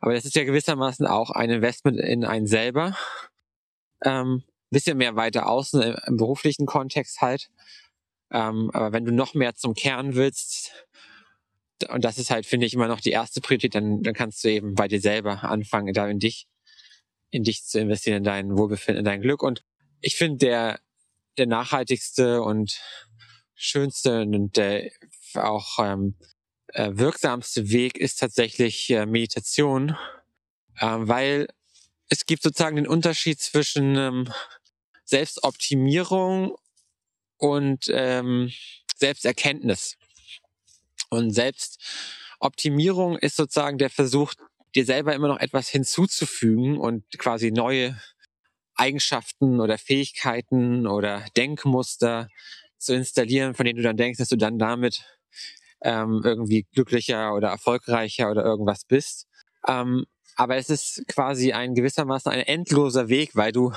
Aber 0.00 0.14
das 0.14 0.24
ist 0.24 0.34
ja 0.34 0.44
gewissermaßen 0.44 1.06
auch 1.06 1.30
ein 1.30 1.50
Investment 1.50 2.00
in 2.00 2.24
einen 2.24 2.46
selber. 2.46 2.96
Ähm, 4.02 4.44
bisschen 4.70 4.96
mehr 4.96 5.16
weiter 5.16 5.48
außen 5.48 5.82
im, 5.82 5.96
im 6.06 6.16
beruflichen 6.16 6.64
Kontext 6.64 7.20
halt. 7.20 7.50
Ähm, 8.32 8.70
aber 8.72 8.92
wenn 8.92 9.04
du 9.04 9.12
noch 9.12 9.34
mehr 9.34 9.56
zum 9.56 9.74
Kern 9.74 10.14
willst, 10.14 10.86
und 11.88 12.04
das 12.04 12.18
ist 12.18 12.30
halt, 12.30 12.46
finde 12.46 12.66
ich, 12.66 12.74
immer 12.74 12.88
noch 12.88 13.00
die 13.00 13.10
erste 13.10 13.40
Priorität, 13.40 13.74
dann, 13.74 14.02
dann 14.02 14.14
kannst 14.14 14.44
du 14.44 14.50
eben 14.50 14.74
bei 14.74 14.88
dir 14.88 15.00
selber 15.00 15.44
anfangen, 15.44 15.92
da 15.94 16.08
in 16.08 16.18
dich, 16.18 16.46
in 17.30 17.44
dich 17.44 17.64
zu 17.64 17.80
investieren, 17.80 18.18
in 18.18 18.24
dein 18.24 18.56
Wohlbefinden, 18.56 19.00
in 19.00 19.04
dein 19.04 19.22
Glück. 19.22 19.42
Und 19.42 19.64
ich 20.00 20.16
finde, 20.16 20.38
der, 20.38 20.80
der 21.38 21.46
nachhaltigste 21.46 22.42
und 22.42 22.80
schönste 23.54 24.22
und 24.22 24.56
der 24.56 24.90
auch 25.34 25.78
ähm, 25.78 26.16
äh, 26.68 26.90
wirksamste 26.94 27.70
Weg 27.70 27.98
ist 27.98 28.16
tatsächlich 28.16 28.90
äh, 28.90 29.06
Meditation, 29.06 29.96
äh, 30.76 30.86
weil 30.86 31.48
es 32.08 32.26
gibt 32.26 32.42
sozusagen 32.42 32.76
den 32.76 32.88
Unterschied 32.88 33.40
zwischen 33.40 33.96
ähm, 33.96 34.32
Selbstoptimierung 35.04 36.56
und 37.36 37.86
ähm, 37.92 38.52
Selbsterkenntnis. 38.96 39.96
Und 41.10 41.32
Selbstoptimierung 41.32 43.18
ist 43.18 43.36
sozusagen 43.36 43.78
der 43.78 43.90
Versuch, 43.90 44.32
dir 44.74 44.84
selber 44.84 45.14
immer 45.14 45.28
noch 45.28 45.40
etwas 45.40 45.68
hinzuzufügen 45.68 46.78
und 46.78 47.04
quasi 47.18 47.50
neue 47.50 48.00
Eigenschaften 48.76 49.60
oder 49.60 49.76
Fähigkeiten 49.78 50.86
oder 50.86 51.24
Denkmuster 51.36 52.28
zu 52.78 52.94
installieren, 52.94 53.54
von 53.54 53.66
denen 53.66 53.76
du 53.76 53.82
dann 53.82 53.96
denkst, 53.96 54.18
dass 54.18 54.28
du 54.28 54.36
dann 54.36 54.58
damit 54.58 55.04
ähm, 55.82 56.22
irgendwie 56.24 56.66
glücklicher 56.72 57.34
oder 57.34 57.48
erfolgreicher 57.48 58.30
oder 58.30 58.44
irgendwas 58.44 58.84
bist. 58.84 59.26
Ähm, 59.66 60.06
aber 60.36 60.56
es 60.56 60.70
ist 60.70 61.04
quasi 61.08 61.52
ein 61.52 61.74
gewissermaßen 61.74 62.32
ein 62.32 62.40
endloser 62.40 63.08
Weg, 63.08 63.34
weil 63.34 63.52
du 63.52 63.72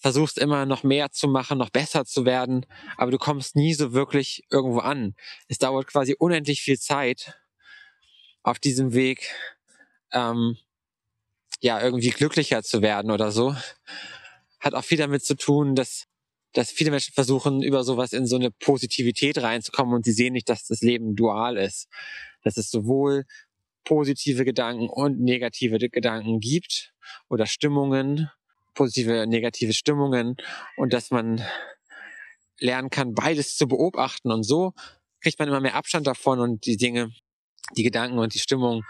versuchst 0.00 0.38
immer 0.38 0.66
noch 0.66 0.82
mehr 0.82 1.12
zu 1.12 1.28
machen, 1.28 1.58
noch 1.58 1.70
besser 1.70 2.04
zu 2.04 2.24
werden, 2.24 2.66
aber 2.96 3.10
du 3.10 3.18
kommst 3.18 3.54
nie 3.54 3.74
so 3.74 3.92
wirklich 3.92 4.44
irgendwo 4.50 4.78
an. 4.78 5.14
Es 5.48 5.58
dauert 5.58 5.86
quasi 5.86 6.16
unendlich 6.18 6.62
viel 6.62 6.78
Zeit 6.78 7.38
auf 8.42 8.58
diesem 8.58 8.94
Weg, 8.94 9.30
ähm, 10.12 10.56
ja, 11.60 11.80
irgendwie 11.80 12.10
glücklicher 12.10 12.62
zu 12.62 12.80
werden 12.80 13.10
oder 13.10 13.30
so. 13.30 13.54
Hat 14.58 14.74
auch 14.74 14.84
viel 14.84 14.98
damit 14.98 15.22
zu 15.22 15.36
tun, 15.36 15.74
dass, 15.74 16.06
dass 16.54 16.70
viele 16.70 16.90
Menschen 16.90 17.12
versuchen, 17.12 17.62
über 17.62 17.84
sowas 17.84 18.14
in 18.14 18.26
so 18.26 18.36
eine 18.36 18.50
Positivität 18.50 19.38
reinzukommen 19.42 19.94
und 19.94 20.06
sie 20.06 20.12
sehen 20.12 20.32
nicht, 20.32 20.48
dass 20.48 20.66
das 20.66 20.80
Leben 20.80 21.14
dual 21.14 21.58
ist. 21.58 21.88
Dass 22.42 22.56
es 22.56 22.70
sowohl 22.70 23.26
positive 23.84 24.46
Gedanken 24.46 24.88
und 24.88 25.20
negative 25.20 25.78
Gedanken 25.78 26.40
gibt 26.40 26.94
oder 27.28 27.44
Stimmungen 27.44 28.30
positive, 28.74 29.26
negative 29.26 29.72
Stimmungen 29.72 30.36
und 30.76 30.92
dass 30.92 31.10
man 31.10 31.44
lernen 32.58 32.90
kann, 32.90 33.14
beides 33.14 33.56
zu 33.56 33.66
beobachten 33.66 34.30
und 34.30 34.42
so 34.42 34.72
kriegt 35.22 35.38
man 35.38 35.48
immer 35.48 35.60
mehr 35.60 35.74
Abstand 35.74 36.06
davon 36.06 36.40
und 36.40 36.66
die 36.66 36.76
Dinge, 36.76 37.10
die 37.76 37.82
Gedanken 37.82 38.18
und 38.18 38.34
die 38.34 38.38
Stimmung 38.38 38.84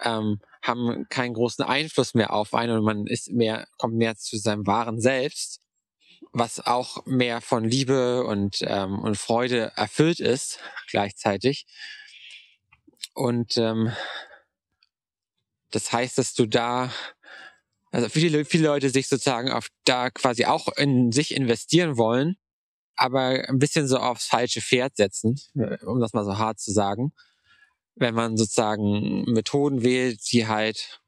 ähm, 0.00 0.40
haben 0.62 1.06
keinen 1.08 1.34
großen 1.34 1.64
Einfluss 1.64 2.14
mehr 2.14 2.32
auf 2.32 2.54
einen 2.54 2.78
und 2.78 2.84
man 2.84 3.06
ist 3.06 3.30
mehr, 3.30 3.66
kommt 3.78 3.94
mehr 3.94 4.16
zu 4.16 4.36
seinem 4.38 4.66
wahren 4.66 5.00
Selbst, 5.00 5.60
was 6.32 6.60
auch 6.60 7.04
mehr 7.06 7.40
von 7.40 7.64
Liebe 7.64 8.24
und, 8.24 8.58
ähm, 8.62 8.98
und 8.98 9.16
Freude 9.16 9.72
erfüllt 9.76 10.20
ist 10.20 10.60
gleichzeitig. 10.90 11.66
Und 13.14 13.56
ähm, 13.56 13.92
das 15.70 15.92
heißt, 15.92 16.18
dass 16.18 16.34
du 16.34 16.46
da 16.46 16.92
also 17.90 18.08
viele, 18.08 18.44
viele 18.44 18.68
Leute 18.68 18.90
sich 18.90 19.08
sozusagen 19.08 19.50
auf 19.50 19.68
da 19.84 20.10
quasi 20.10 20.44
auch 20.44 20.68
in 20.76 21.12
sich 21.12 21.34
investieren 21.34 21.96
wollen, 21.96 22.36
aber 22.96 23.48
ein 23.48 23.58
bisschen 23.58 23.86
so 23.88 23.98
aufs 23.98 24.26
falsche 24.26 24.60
Pferd 24.60 24.96
setzen, 24.96 25.36
äh, 25.54 25.84
um 25.84 26.00
das 26.00 26.12
mal 26.12 26.24
so 26.24 26.38
hart 26.38 26.60
zu 26.60 26.72
sagen. 26.72 27.12
Wenn 27.94 28.14
man 28.14 28.36
sozusagen 28.36 29.24
Methoden 29.24 29.82
wählt, 29.82 30.20
die 30.30 30.46
halt 30.46 31.00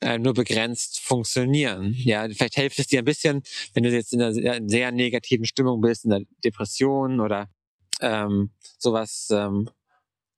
äh, 0.00 0.18
nur 0.18 0.34
begrenzt 0.34 1.00
funktionieren. 1.00 1.94
Ja, 1.96 2.28
vielleicht 2.28 2.56
hilft 2.56 2.78
es 2.78 2.88
dir 2.88 3.00
ein 3.00 3.04
bisschen, 3.04 3.42
wenn 3.74 3.84
du 3.84 3.90
jetzt 3.90 4.12
in 4.12 4.20
einer 4.20 4.32
sehr, 4.32 4.60
sehr 4.66 4.92
negativen 4.92 5.46
Stimmung 5.46 5.80
bist, 5.80 6.04
in 6.04 6.10
der 6.10 6.22
Depression 6.44 7.20
oder 7.20 7.48
ähm, 8.00 8.50
sowas 8.78 9.28
ähm, 9.30 9.70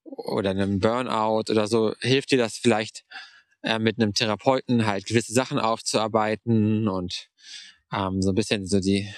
oder 0.04 0.50
einem 0.50 0.80
Burnout 0.80 1.50
oder 1.50 1.66
so, 1.66 1.94
hilft 2.00 2.30
dir 2.30 2.38
das 2.38 2.56
vielleicht 2.56 3.04
äh, 3.64 3.78
mit 3.78 3.98
einem 3.98 4.14
Therapeuten 4.14 4.86
halt 4.86 5.06
gewisse 5.06 5.32
Sachen 5.32 5.58
aufzuarbeiten 5.58 6.86
und 6.86 7.30
ähm, 7.92 8.22
so 8.22 8.30
ein 8.30 8.34
bisschen 8.34 8.66
so 8.66 8.78
die 8.78 9.08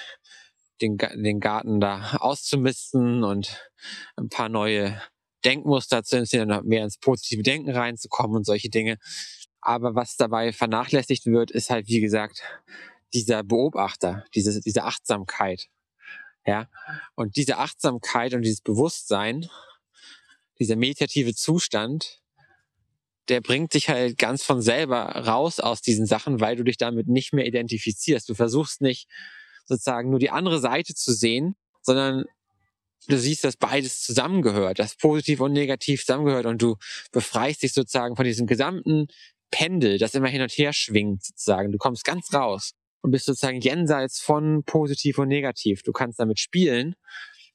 den, 0.81 0.99
den 0.99 1.41
Garten 1.41 1.81
da 1.81 2.17
auszumisten 2.19 3.25
und 3.25 3.71
ein 4.17 4.29
paar 4.29 4.49
neue 4.49 5.01
Denkmuster 5.45 6.03
zu 6.03 6.19
installieren, 6.19 6.67
mehr 6.67 6.85
ins 6.85 6.99
positive 6.99 7.43
Denken 7.43 7.71
reinzukommen 7.71 8.37
und 8.37 8.47
solche 8.47 8.69
Dinge. 8.69 8.99
Aber 9.61 9.95
was 9.95 10.17
dabei 10.17 10.53
vernachlässigt 10.53 11.27
wird, 11.27 11.51
ist 11.51 11.71
halt, 11.71 11.89
wie 11.89 12.01
gesagt, 12.01 12.43
dieser 13.15 13.43
Beobachter, 13.43 14.25
diese, 14.35 14.61
diese 14.61 14.85
Achtsamkeit. 14.85 15.69
Ja, 16.47 16.69
und 17.17 17.37
diese 17.37 17.59
Achtsamkeit 17.59 18.33
und 18.33 18.43
dieses 18.43 18.61
Bewusstsein, 18.61 19.49
dieser 20.61 20.77
meditative 20.77 21.35
Zustand, 21.35 22.23
der 23.29 23.41
bringt 23.41 23.75
dich 23.75 23.89
halt 23.89 24.19
ganz 24.19 24.43
von 24.43 24.63
selber 24.63 25.03
raus 25.05 25.61
aus 25.61 25.83
diesen 25.83 26.07
Sachen, 26.07 26.41
weil 26.41 26.57
du 26.57 26.65
dich 26.65 26.77
damit 26.77 27.09
nicht 27.09 27.33
mehr 27.33 27.47
identifizierst. 27.47 28.29
Du 28.29 28.35
versuchst 28.35 28.81
nicht 28.81 29.09
sozusagen 29.65 30.11
nur 30.11 30.19
die 30.19 30.31
andere 30.31 30.61
Seite 30.61 30.95
zu 30.95 31.13
sehen, 31.13 31.57
sondern 31.83 32.25
du 33.09 33.19
siehst, 33.19 33.45
dass 33.45 33.57
beides 33.57 34.03
zusammengehört, 34.03 34.79
dass 34.79 34.97
positiv 34.97 35.41
und 35.41 35.53
negativ 35.53 36.05
zusammengehört 36.05 36.47
und 36.47 36.63
du 36.63 36.77
befreist 37.13 37.63
dich 37.63 37.73
sozusagen 37.73 38.17
von 38.17 38.25
diesem 38.25 38.47
gesamten 38.47 39.09
Pendel, 39.51 39.99
das 39.99 40.15
immer 40.15 40.29
hin 40.29 40.43
und 40.43 40.53
her 40.53 40.73
schwingt 40.73 41.25
sozusagen. 41.25 41.73
Du 41.73 41.79
kommst 41.79 42.05
ganz 42.05 42.33
raus 42.33 42.73
und 43.03 43.11
bist 43.11 43.27
sozusagen 43.27 43.61
jenseits 43.61 44.21
von 44.21 44.65
positiv 44.65 45.19
und 45.19 45.29
negativ. 45.29 45.83
Du 45.83 45.93
kannst 45.93 46.19
damit 46.19 46.41
spielen, 46.41 46.97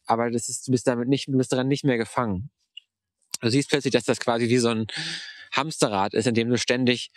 aber 0.05 0.31
das 0.31 0.49
ist, 0.49 0.67
du 0.67 0.71
bist 0.71 0.87
damit 0.87 1.07
nicht, 1.09 1.27
du 1.27 1.37
bist 1.37 1.51
daran 1.51 1.67
nicht 1.67 1.83
mehr 1.83 1.97
gefangen. 1.97 2.49
Du 3.41 3.49
siehst 3.49 3.69
plötzlich, 3.69 3.93
dass 3.93 4.03
das 4.03 4.19
quasi 4.19 4.49
wie 4.49 4.57
so 4.57 4.69
ein 4.69 4.87
Hamsterrad 5.51 6.13
ist, 6.13 6.27
in 6.27 6.33
dem 6.33 6.49
du 6.49 6.57
ständig 6.57 7.11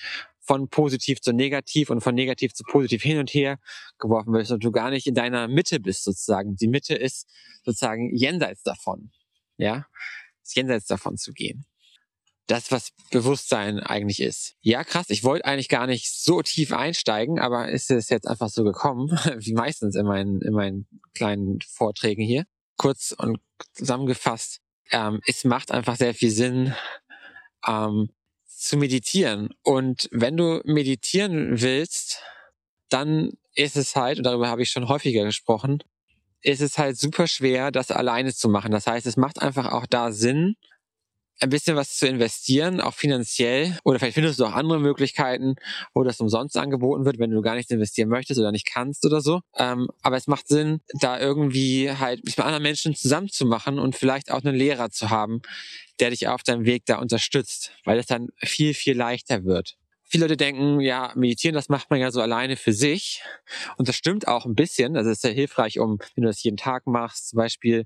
von 0.45 0.69
positiv 0.69 1.21
zu 1.21 1.33
negativ 1.33 1.91
und 1.91 2.03
von 2.03 2.15
negativ 2.15 2.53
zu 2.53 2.65
positiv 2.65 3.03
hin 3.03 3.19
und 3.19 3.31
her 3.31 3.59
geworfen 3.99 4.33
wirst 4.35 4.53
und 4.53 4.63
du 4.63 4.71
gar 4.71 4.91
nicht 4.91 5.07
in 5.07 5.15
deiner 5.15 5.49
Mitte 5.49 5.81
bist 5.81 6.05
sozusagen. 6.05 6.57
Die 6.57 6.69
Mitte 6.69 6.95
ist 6.95 7.29
sozusagen 7.65 8.15
jenseits 8.15 8.63
davon. 8.63 9.11
Ja, 9.57 9.87
ist 10.43 10.55
jenseits 10.55 10.87
davon 10.87 11.17
zu 11.17 11.33
gehen. 11.33 11.65
Das, 12.47 12.71
was 12.71 12.91
Bewusstsein 13.11 13.81
eigentlich 13.81 14.21
ist. 14.21 14.55
Ja, 14.61 14.85
krass, 14.85 15.09
ich 15.09 15.25
wollte 15.25 15.47
eigentlich 15.47 15.71
gar 15.71 15.87
nicht 15.87 16.13
so 16.13 16.43
tief 16.43 16.73
einsteigen, 16.75 17.39
aber 17.39 17.71
ist 17.71 17.91
es 17.91 18.11
jetzt 18.11 18.27
einfach 18.29 18.51
so 18.51 18.65
gekommen, 18.65 19.09
wie 19.39 19.55
meistens 19.55 19.97
in 19.97 20.05
meinen, 20.05 20.43
in 20.43 20.53
meinen 20.53 20.87
kleinen 21.15 21.61
Vorträgen 21.63 22.23
hier. 22.23 22.45
Kurz 22.77 23.15
und 23.17 23.39
zusammengefasst, 23.73 24.61
ähm, 24.91 25.21
es 25.27 25.45
macht 25.45 25.71
einfach 25.71 25.97
sehr 25.97 26.13
viel 26.13 26.31
Sinn, 26.31 26.75
ähm, 27.67 28.11
zu 28.57 28.77
meditieren. 28.77 29.51
Und 29.63 30.09
wenn 30.13 30.37
du 30.37 30.61
meditieren 30.65 31.61
willst, 31.61 32.21
dann 32.89 33.33
ist 33.55 33.77
es 33.77 33.97
halt, 33.97 34.19
und 34.19 34.25
darüber 34.25 34.49
habe 34.49 34.63
ich 34.63 34.71
schon 34.71 34.89
häufiger 34.89 35.25
gesprochen, 35.25 35.83
ist 36.43 36.61
es 36.61 36.79
halt 36.79 36.99
super 36.99 37.27
schwer, 37.27 37.71
das 37.71 37.91
alleine 37.91 38.35
zu 38.35 38.49
machen. 38.49 38.71
Das 38.71 38.87
heißt, 38.87 39.07
es 39.07 39.17
macht 39.17 39.41
einfach 39.41 39.73
auch 39.73 39.87
da 39.87 40.13
Sinn, 40.13 40.57
ein 41.45 41.51
bisschen 41.51 41.77
was 41.77 41.97
zu 41.97 42.09
investieren, 42.09 42.81
auch 42.81 42.95
finanziell. 42.95 43.79
Oder 43.85 43.99
vielleicht 43.99 44.15
findest 44.15 44.41
du 44.41 44.47
auch 44.47 44.55
andere 44.55 44.81
Möglichkeiten, 44.81 45.57
wo 45.93 46.03
das 46.03 46.19
umsonst 46.19 46.57
angeboten 46.57 47.05
wird, 47.05 47.19
wenn 47.19 47.31
du 47.31 47.43
gar 47.43 47.55
nicht 47.55 47.71
investieren 47.71 48.09
möchtest 48.09 48.41
oder 48.41 48.51
nicht 48.51 48.67
kannst 48.67 49.05
oder 49.05 49.21
so. 49.21 49.43
Ähm, 49.57 49.89
aber 50.03 50.17
es 50.17 50.27
macht 50.27 50.49
Sinn, 50.49 50.81
da 50.95 51.21
irgendwie 51.21 51.91
halt 51.91 52.25
mit 52.25 52.39
anderen 52.39 52.63
Menschen 52.63 52.95
zusammenzumachen 52.95 53.79
und 53.79 53.95
vielleicht 53.95 54.31
auch 54.33 54.43
einen 54.43 54.57
Lehrer 54.57 54.91
zu 54.91 55.11
haben, 55.11 55.43
der 56.01 56.11
dich 56.11 56.29
auf 56.29 56.43
deinem 56.43 56.65
Weg 56.65 56.87
da 56.87 56.99
unterstützt, 56.99 57.73
weil 57.85 57.99
es 57.99 58.07
dann 58.07 58.29
viel, 58.39 58.73
viel 58.73 58.97
leichter 58.97 59.45
wird. 59.45 59.77
Viele 60.03 60.25
Leute 60.25 60.37
denken, 60.39 60.81
ja, 60.81 61.13
meditieren, 61.15 61.55
das 61.55 61.69
macht 61.69 61.91
man 61.91 62.01
ja 62.01 62.11
so 62.11 62.21
alleine 62.21 62.57
für 62.57 62.73
sich. 62.73 63.23
Und 63.77 63.89
das 63.89 63.97
stimmt 63.97 64.29
auch 64.29 64.47
ein 64.47 64.55
bisschen. 64.55 64.95
Das 64.95 65.07
ist 65.07 65.23
sehr 65.23 65.33
hilfreich, 65.33 65.79
um, 65.79 65.99
wenn 66.15 66.23
du 66.23 66.29
das 66.29 66.43
jeden 66.43 66.57
Tag 66.57 66.87
machst, 66.87 67.31
zum 67.31 67.37
Beispiel, 67.37 67.85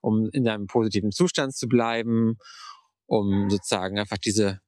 um 0.00 0.28
in 0.32 0.44
deinem 0.44 0.66
positiven 0.66 1.10
Zustand 1.10 1.56
zu 1.56 1.68
bleiben 1.68 2.38
um 3.10 3.50
sozusagen 3.50 3.98
einfach 3.98 4.18
diese, 4.18 4.60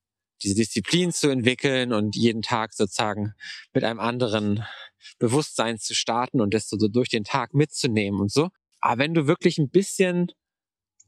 diese 0.42 0.56
Disziplin 0.56 1.12
zu 1.12 1.30
entwickeln 1.30 1.92
und 1.92 2.16
jeden 2.16 2.42
Tag 2.42 2.72
sozusagen 2.72 3.34
mit 3.72 3.84
einem 3.84 4.00
anderen 4.00 4.64
Bewusstsein 5.20 5.78
zu 5.78 5.94
starten 5.94 6.40
und 6.40 6.52
das 6.52 6.68
so 6.68 6.76
durch 6.88 7.08
den 7.08 7.22
Tag 7.22 7.54
mitzunehmen 7.54 8.20
und 8.20 8.32
so. 8.32 8.48
Aber 8.80 8.98
wenn 8.98 9.14
du 9.14 9.28
wirklich 9.28 9.58
ein 9.58 9.70
bisschen 9.70 10.32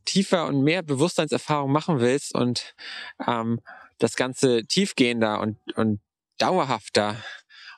tiefer 0.05 0.47
und 0.47 0.62
mehr 0.62 0.82
Bewusstseinserfahrung 0.82 1.72
machen 1.72 1.99
willst 1.99 2.35
und 2.35 2.76
ähm, 3.26 3.61
das 3.99 4.14
Ganze 4.14 4.64
tiefgehender 4.66 5.41
und, 5.41 5.59
und 5.76 6.01
dauerhafter 6.39 7.16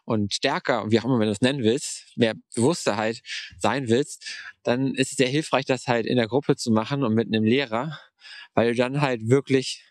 und 0.07 0.32
stärker, 0.32 0.90
wie 0.90 1.00
auch 1.00 1.04
immer 1.04 1.18
man 1.18 1.28
das 1.28 1.40
nennen 1.42 1.62
willst, 1.62 2.16
mehr 2.16 2.34
bewusster 2.54 2.96
halt 2.96 3.20
sein 3.59 3.88
willst, 3.88 4.24
dann 4.62 4.94
ist 4.94 5.11
es 5.11 5.16
sehr 5.18 5.28
hilfreich, 5.28 5.66
das 5.66 5.88
halt 5.88 6.07
in 6.07 6.16
der 6.16 6.28
Gruppe 6.28 6.57
zu 6.57 6.70
machen 6.70 7.02
und 7.02 7.12
mit 7.12 7.26
einem 7.26 7.44
Lehrer, 7.44 7.98
weil 8.54 8.70
du 8.70 8.76
dann 8.76 9.00
halt 9.00 9.28
wirklich 9.28 9.84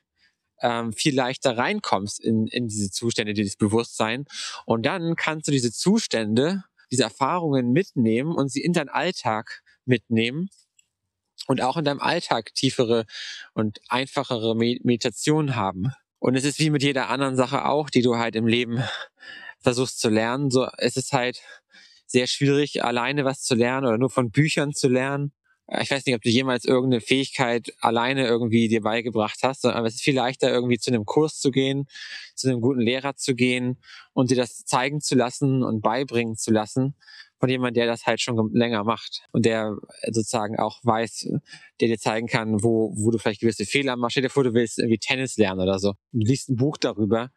ähm, 0.61 0.93
viel 0.93 1.13
leichter 1.13 1.57
reinkommst 1.57 2.21
in, 2.21 2.47
in 2.47 2.69
diese 2.69 2.89
Zustände, 2.89 3.33
dieses 3.33 3.57
Bewusstsein. 3.57 4.25
Und 4.65 4.85
dann 4.85 5.15
kannst 5.17 5.49
du 5.49 5.51
diese 5.51 5.71
Zustände, 5.71 6.63
diese 6.91 7.03
Erfahrungen 7.03 7.71
mitnehmen 7.71 8.33
und 8.33 8.49
sie 8.49 8.63
in 8.63 8.71
deinen 8.71 8.89
Alltag 8.89 9.63
mitnehmen 9.83 10.49
und 11.47 11.61
auch 11.61 11.75
in 11.75 11.83
deinem 11.83 11.99
Alltag 11.99 12.53
tiefere 12.55 13.05
und 13.53 13.81
einfachere 13.89 14.55
Meditation 14.55 15.57
haben. 15.57 15.91
Und 16.19 16.35
es 16.35 16.45
ist 16.45 16.57
wie 16.59 16.69
mit 16.69 16.83
jeder 16.83 17.09
anderen 17.09 17.35
Sache 17.35 17.65
auch, 17.65 17.89
die 17.89 18.01
du 18.01 18.15
halt 18.15 18.37
im 18.37 18.47
Leben 18.47 18.81
versuchst 19.65 19.99
zu 19.99 20.09
lernen. 20.09 20.49
So 20.49 20.67
es 20.77 21.11
halt 21.11 21.41
sehr 22.07 22.27
schwierig, 22.27 22.83
alleine 22.83 23.25
was 23.25 23.41
zu 23.41 23.55
lernen 23.55 23.87
oder 23.87 23.97
nur 23.97 24.09
von 24.09 24.31
Büchern 24.31 24.73
zu 24.73 24.87
lernen. 24.87 25.33
Äh, 25.67 25.83
ich 25.83 25.91
weiß 25.91 26.05
nicht, 26.05 26.15
ob 26.15 26.21
du 26.21 26.29
jemals 26.29 26.65
irgendeine 26.65 27.01
Fähigkeit 27.01 27.73
alleine 27.79 28.25
irgendwie 28.27 28.67
dir 28.67 28.81
beigebracht 28.81 29.39
hast, 29.43 29.65
aber 29.65 29.87
es 29.87 29.95
ist 29.95 30.03
viel 30.03 30.15
leichter, 30.15 30.49
irgendwie 30.49 30.77
zu 30.77 30.91
einem 30.91 31.05
Kurs 31.05 31.39
zu 31.39 31.51
gehen, 31.51 31.87
zu 32.35 32.47
einem 32.47 32.61
guten 32.61 32.81
Lehrer 32.81 33.15
zu 33.15 33.35
gehen 33.35 33.79
und 34.13 34.31
dir 34.31 34.37
das 34.37 34.65
zeigen 34.65 35.01
zu 35.01 35.15
lassen 35.15 35.63
und 35.63 35.81
beibringen 35.81 36.35
zu 36.35 36.51
lassen 36.51 36.95
von 37.39 37.49
jemandem, 37.49 37.75
der 37.75 37.87
das 37.87 38.05
halt 38.05 38.21
schon 38.21 38.51
länger 38.53 38.83
macht 38.83 39.23
und 39.31 39.45
der 39.45 39.75
sozusagen 40.11 40.57
auch 40.57 40.79
weiß, 40.83 41.27
der 41.81 41.87
dir 41.89 41.97
zeigen 41.97 42.27
kann, 42.27 42.63
wo, 42.63 42.93
wo 42.95 43.11
du 43.11 43.17
vielleicht 43.17 43.41
gewisse 43.41 43.65
Fehler 43.65 43.97
machst. 43.97 44.13
Stell 44.13 44.23
dir 44.23 44.29
vor, 44.29 44.43
du 44.43 44.53
willst 44.53 44.79
irgendwie 44.79 44.99
Tennis 44.99 45.37
lernen 45.37 45.61
oder 45.61 45.79
so. 45.79 45.93
Du 46.11 46.25
liest 46.25 46.49
ein 46.49 46.55
Buch 46.55 46.77
darüber 46.77 47.31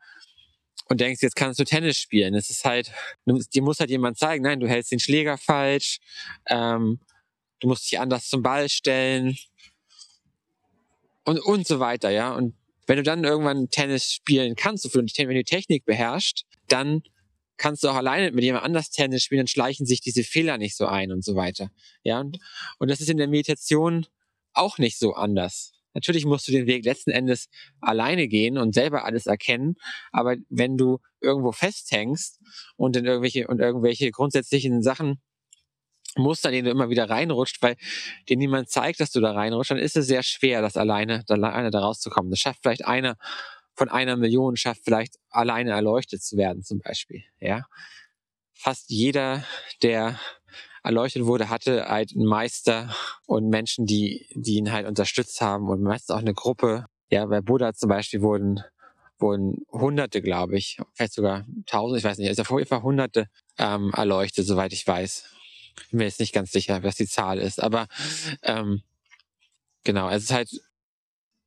und 0.89 1.01
denkst, 1.01 1.23
jetzt 1.23 1.37
kannst 1.37 1.61
du 1.61 1.65
Tennis 1.65 1.99
spielen. 1.99 2.35
Es 2.35 2.51
ist 2.51 2.65
halt, 2.65 2.91
dir 3.27 3.63
muss 3.63 3.81
halt 3.81 3.91
jemand 3.91 4.19
zeigen, 4.19 4.45
nein, 4.45 4.61
du 4.61 4.69
hältst 4.69 4.93
den 4.93 5.01
Schläger 5.01 5.39
falsch, 5.39 5.99
ähm, 6.49 7.01
du 7.61 7.69
musst 7.69 7.91
dich 7.91 8.01
anders 8.01 8.29
zum 8.29 8.43
Ball 8.43 8.69
stellen 8.69 9.37
und, 11.25 11.39
und 11.41 11.67
so 11.67 11.81
weiter, 11.81 12.11
ja. 12.11 12.33
Und 12.33 12.55
wenn 12.87 12.97
du 12.97 13.03
dann 13.03 13.23
irgendwann 13.25 13.69
Tennis 13.69 14.13
spielen 14.13 14.57
kannst, 14.57 14.93
wenn 14.95 15.07
du 15.07 15.45
Technik 15.45 15.85
beherrschst, 15.85 16.47
dann 16.69 17.03
kannst 17.59 17.85
du 17.85 17.89
auch 17.89 17.97
alleine 17.97 18.33
mit 18.33 18.45
jemand 18.45 18.65
anders 18.65 18.91
Tennis 18.91 19.25
spielen, 19.25 19.41
dann 19.41 19.47
schleichen 19.49 19.85
sich 19.85 20.01
diese 20.01 20.23
Fehler 20.23 20.57
nicht 20.57 20.77
so 20.77 20.87
ein 20.87 21.13
und 21.13 21.25
so 21.25 21.35
weiter. 21.35 21.71
Ja, 22.03 22.21
und, 22.21 22.39
und 22.79 22.91
das 22.91 23.01
ist 23.01 23.11
in 23.11 23.19
der 23.19 23.29
Meditation 23.29 24.07
auch 24.55 24.79
nicht 24.79 24.99
so 24.99 25.13
anders. 25.15 25.73
Natürlich 25.95 26.25
musst 26.25 26.47
du 26.49 26.53
den 26.53 26.67
Weg 26.67 26.85
letzten 26.85 27.11
Endes 27.11 27.49
alleine 27.81 28.29
gehen 28.29 28.59
und 28.59 28.75
selber 28.75 29.05
alles 29.05 29.27
erkennen, 29.27 29.77
aber 30.13 30.37
wenn 30.49 30.77
du 30.77 30.99
irgendwo 31.21 31.53
festhängst 31.53 32.41
und 32.77 32.97
in 32.97 33.05
irgendwelche 33.05 33.49
und 33.49 33.61
irgendwelche 33.61 34.11
grundsätzlichen 34.11 34.83
Sachen 34.83 35.21
Muster, 36.17 36.51
den 36.51 36.65
du 36.65 36.71
immer 36.71 36.91
wieder 36.91 37.09
reinrutscht, 37.09 37.63
weil 37.63 37.77
dir 38.29 38.37
niemand 38.37 38.71
zeigt, 38.71 39.01
dass 39.01 39.11
du 39.11 39.21
da 39.21 39.33
reinrutscht, 39.33 39.71
dann 39.71 39.79
ist 39.79 39.97
es 39.97 40.07
sehr 40.07 40.23
schwer, 40.23 40.63
das 40.63 40.77
alleine, 40.77 41.25
alleine 41.29 41.71
da 41.71 41.81
rauszukommen. 41.81 42.31
Das 42.31 42.41
schafft 42.41 42.61
vielleicht 42.63 42.85
einer 42.85 43.17
von 43.75 43.89
einer 43.89 44.17
Million, 44.17 44.57
schafft 44.57 44.83
vielleicht 44.85 45.17
alleine 45.31 45.71
erleuchtet 45.71 46.23
zu 46.23 46.37
werden, 46.37 46.63
zum 46.63 46.81
Beispiel. 46.81 47.23
Ja, 47.41 47.67
fast 48.53 48.91
jeder, 48.91 49.45
der 49.83 50.19
erleuchtet 50.83 51.25
wurde, 51.25 51.49
hatte 51.49 51.89
halt 51.89 52.13
einen 52.15 52.27
Meister 52.27 52.95
und 53.27 53.49
Menschen, 53.49 53.87
die, 53.87 54.27
die 54.35 54.57
ihn 54.57 54.73
halt 54.73 54.87
unterstützt 54.87 55.41
haben 55.41 55.69
und 55.69 55.83
meistens 55.83 56.15
auch 56.15 56.21
eine 56.21 56.35
Gruppe. 56.35 56.87
Ja, 57.11 57.27
bei 57.27 57.41
Buddha 57.41 57.75
zum 57.75 57.89
Beispiel 57.89 58.21
wurden 58.23 58.63
wurden 59.21 59.67
Hunderte, 59.73 60.23
glaube 60.23 60.57
ich, 60.57 60.79
vielleicht 60.95 61.15
sogar 61.15 61.45
Tausend, 61.67 61.99
ich 61.99 62.05
weiß 62.05 62.19
nicht, 62.19 62.29
also 62.29 62.43
auf 62.43 62.51
jeden 62.51 62.69
Fall 62.69 62.83
Hunderte 62.83 63.27
ähm, 63.59 63.91
erleuchtet, 63.93 64.47
soweit 64.47 64.73
ich 64.73 64.87
weiß 64.87 65.25
bin 65.91 65.99
mir 65.99 66.05
jetzt 66.05 66.21
nicht 66.21 66.35
ganz 66.35 66.53
sicher, 66.53 66.83
was 66.83 66.97
die 66.97 67.07
Zahl 67.07 67.39
ist, 67.39 67.63
aber 67.63 67.89
ähm, 68.43 68.83
genau, 69.85 70.11
es 70.11 70.25
ist 70.25 70.33
halt 70.33 70.51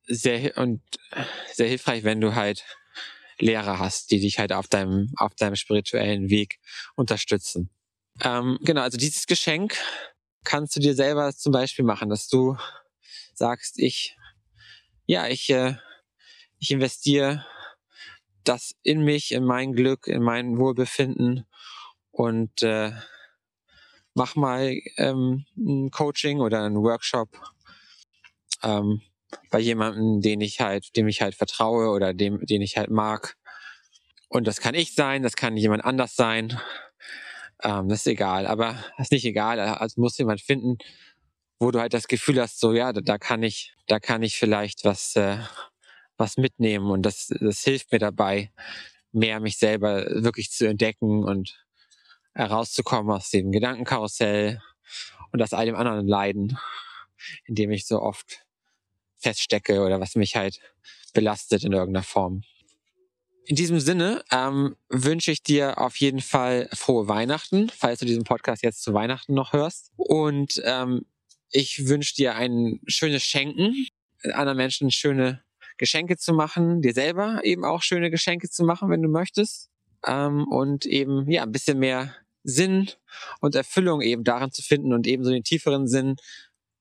sehr 0.04 0.56
und 0.58 0.82
sehr 1.52 1.68
hilfreich, 1.68 2.04
wenn 2.04 2.20
du 2.20 2.34
halt 2.34 2.64
Lehrer 3.38 3.78
hast, 3.78 4.10
die 4.10 4.20
dich 4.20 4.38
halt 4.38 4.52
auf 4.52 4.68
deinem 4.68 5.12
auf 5.16 5.34
deinem 5.34 5.56
spirituellen 5.56 6.28
Weg 6.28 6.58
unterstützen. 6.94 7.70
Ähm, 8.20 8.58
genau, 8.62 8.82
also 8.82 8.98
dieses 8.98 9.26
Geschenk 9.26 9.76
kannst 10.44 10.76
du 10.76 10.80
dir 10.80 10.94
selber 10.94 11.34
zum 11.34 11.52
Beispiel 11.52 11.84
machen, 11.84 12.10
dass 12.10 12.28
du 12.28 12.56
sagst, 13.34 13.78
ich 13.78 14.16
ja, 15.06 15.26
ich 15.28 15.50
äh, 15.50 15.76
ich 16.58 16.70
investiere 16.70 17.44
das 18.44 18.74
in 18.82 19.02
mich, 19.04 19.32
in 19.32 19.44
mein 19.44 19.72
Glück, 19.72 20.06
in 20.06 20.22
mein 20.22 20.58
Wohlbefinden 20.58 21.46
und 22.10 22.62
äh, 22.62 22.92
mach 24.14 24.36
mal 24.36 24.78
ähm, 24.96 25.44
ein 25.56 25.90
Coaching 25.90 26.40
oder 26.40 26.62
ein 26.62 26.76
Workshop 26.76 27.28
ähm, 28.62 29.02
bei 29.50 29.58
jemandem, 29.58 30.20
den 30.20 30.40
ich 30.40 30.60
halt, 30.60 30.96
dem 30.96 31.08
ich 31.08 31.22
halt 31.22 31.34
vertraue 31.34 31.88
oder 31.88 32.12
dem, 32.12 32.44
den 32.44 32.62
ich 32.62 32.76
halt 32.76 32.90
mag. 32.90 33.36
Und 34.28 34.46
das 34.46 34.60
kann 34.60 34.74
ich 34.74 34.94
sein, 34.94 35.22
das 35.22 35.36
kann 35.36 35.56
jemand 35.56 35.84
anders 35.84 36.16
sein. 36.16 36.58
Ähm, 37.62 37.88
das 37.88 38.00
ist 38.00 38.06
egal, 38.06 38.46
aber 38.46 38.74
das 38.96 39.06
ist 39.06 39.12
nicht 39.12 39.24
egal. 39.24 39.60
Also 39.60 40.00
muss 40.00 40.18
jemand 40.18 40.40
finden, 40.40 40.78
wo 41.58 41.70
du 41.70 41.80
halt 41.80 41.94
das 41.94 42.08
Gefühl 42.08 42.40
hast, 42.40 42.58
so 42.58 42.72
ja, 42.72 42.92
da, 42.92 43.00
da 43.00 43.18
kann 43.18 43.42
ich, 43.42 43.74
da 43.86 44.00
kann 44.00 44.22
ich 44.22 44.36
vielleicht 44.36 44.84
was, 44.84 45.16
äh, 45.16 45.38
was 46.16 46.36
mitnehmen 46.36 46.90
und 46.90 47.02
das, 47.02 47.28
das 47.40 47.60
hilft 47.60 47.92
mir 47.92 47.98
dabei, 47.98 48.50
mehr 49.12 49.40
mich 49.40 49.58
selber 49.58 50.06
wirklich 50.22 50.50
zu 50.50 50.68
entdecken 50.68 51.24
und 51.24 51.64
herauszukommen 52.34 53.14
aus 53.14 53.30
dem 53.30 53.52
Gedankenkarussell 53.52 54.60
und 55.32 55.42
aus 55.42 55.52
all 55.52 55.66
dem 55.66 55.76
anderen 55.76 56.06
Leiden, 56.06 56.58
in 57.44 57.54
dem 57.54 57.70
ich 57.70 57.86
so 57.86 58.00
oft 58.00 58.44
feststecke 59.18 59.82
oder 59.82 60.00
was 60.00 60.16
mich 60.16 60.36
halt 60.36 60.60
belastet 61.12 61.64
in 61.64 61.72
irgendeiner 61.72 62.02
Form. 62.02 62.42
In 63.44 63.56
diesem 63.56 63.80
Sinne 63.80 64.22
ähm, 64.30 64.76
wünsche 64.88 65.32
ich 65.32 65.42
dir 65.42 65.78
auf 65.78 65.96
jeden 65.96 66.20
Fall 66.20 66.68
frohe 66.72 67.08
Weihnachten, 67.08 67.70
falls 67.70 67.98
du 67.98 68.06
diesen 68.06 68.22
Podcast 68.22 68.62
jetzt 68.62 68.82
zu 68.82 68.94
Weihnachten 68.94 69.34
noch 69.34 69.52
hörst. 69.52 69.90
Und 69.96 70.62
ähm, 70.64 71.06
ich 71.50 71.88
wünsche 71.88 72.14
dir 72.14 72.36
ein 72.36 72.80
schönes 72.86 73.24
Schenken, 73.24 73.88
anderen 74.32 74.56
Menschen 74.56 74.90
schöne 74.92 75.42
Geschenke 75.76 76.16
zu 76.16 76.32
machen, 76.32 76.82
dir 76.82 76.94
selber 76.94 77.40
eben 77.42 77.64
auch 77.64 77.82
schöne 77.82 78.10
Geschenke 78.10 78.48
zu 78.48 78.64
machen, 78.64 78.90
wenn 78.90 79.02
du 79.02 79.08
möchtest. 79.08 79.70
Ähm, 80.06 80.46
und 80.48 80.86
eben 80.86 81.28
ja 81.28 81.42
ein 81.42 81.52
bisschen 81.52 81.80
mehr 81.80 82.14
Sinn 82.44 82.90
und 83.40 83.56
Erfüllung 83.56 84.02
eben 84.02 84.22
darin 84.22 84.52
zu 84.52 84.62
finden 84.62 84.92
und 84.92 85.06
eben 85.06 85.24
so 85.24 85.30
den 85.30 85.44
tieferen 85.44 85.88
Sinn 85.88 86.16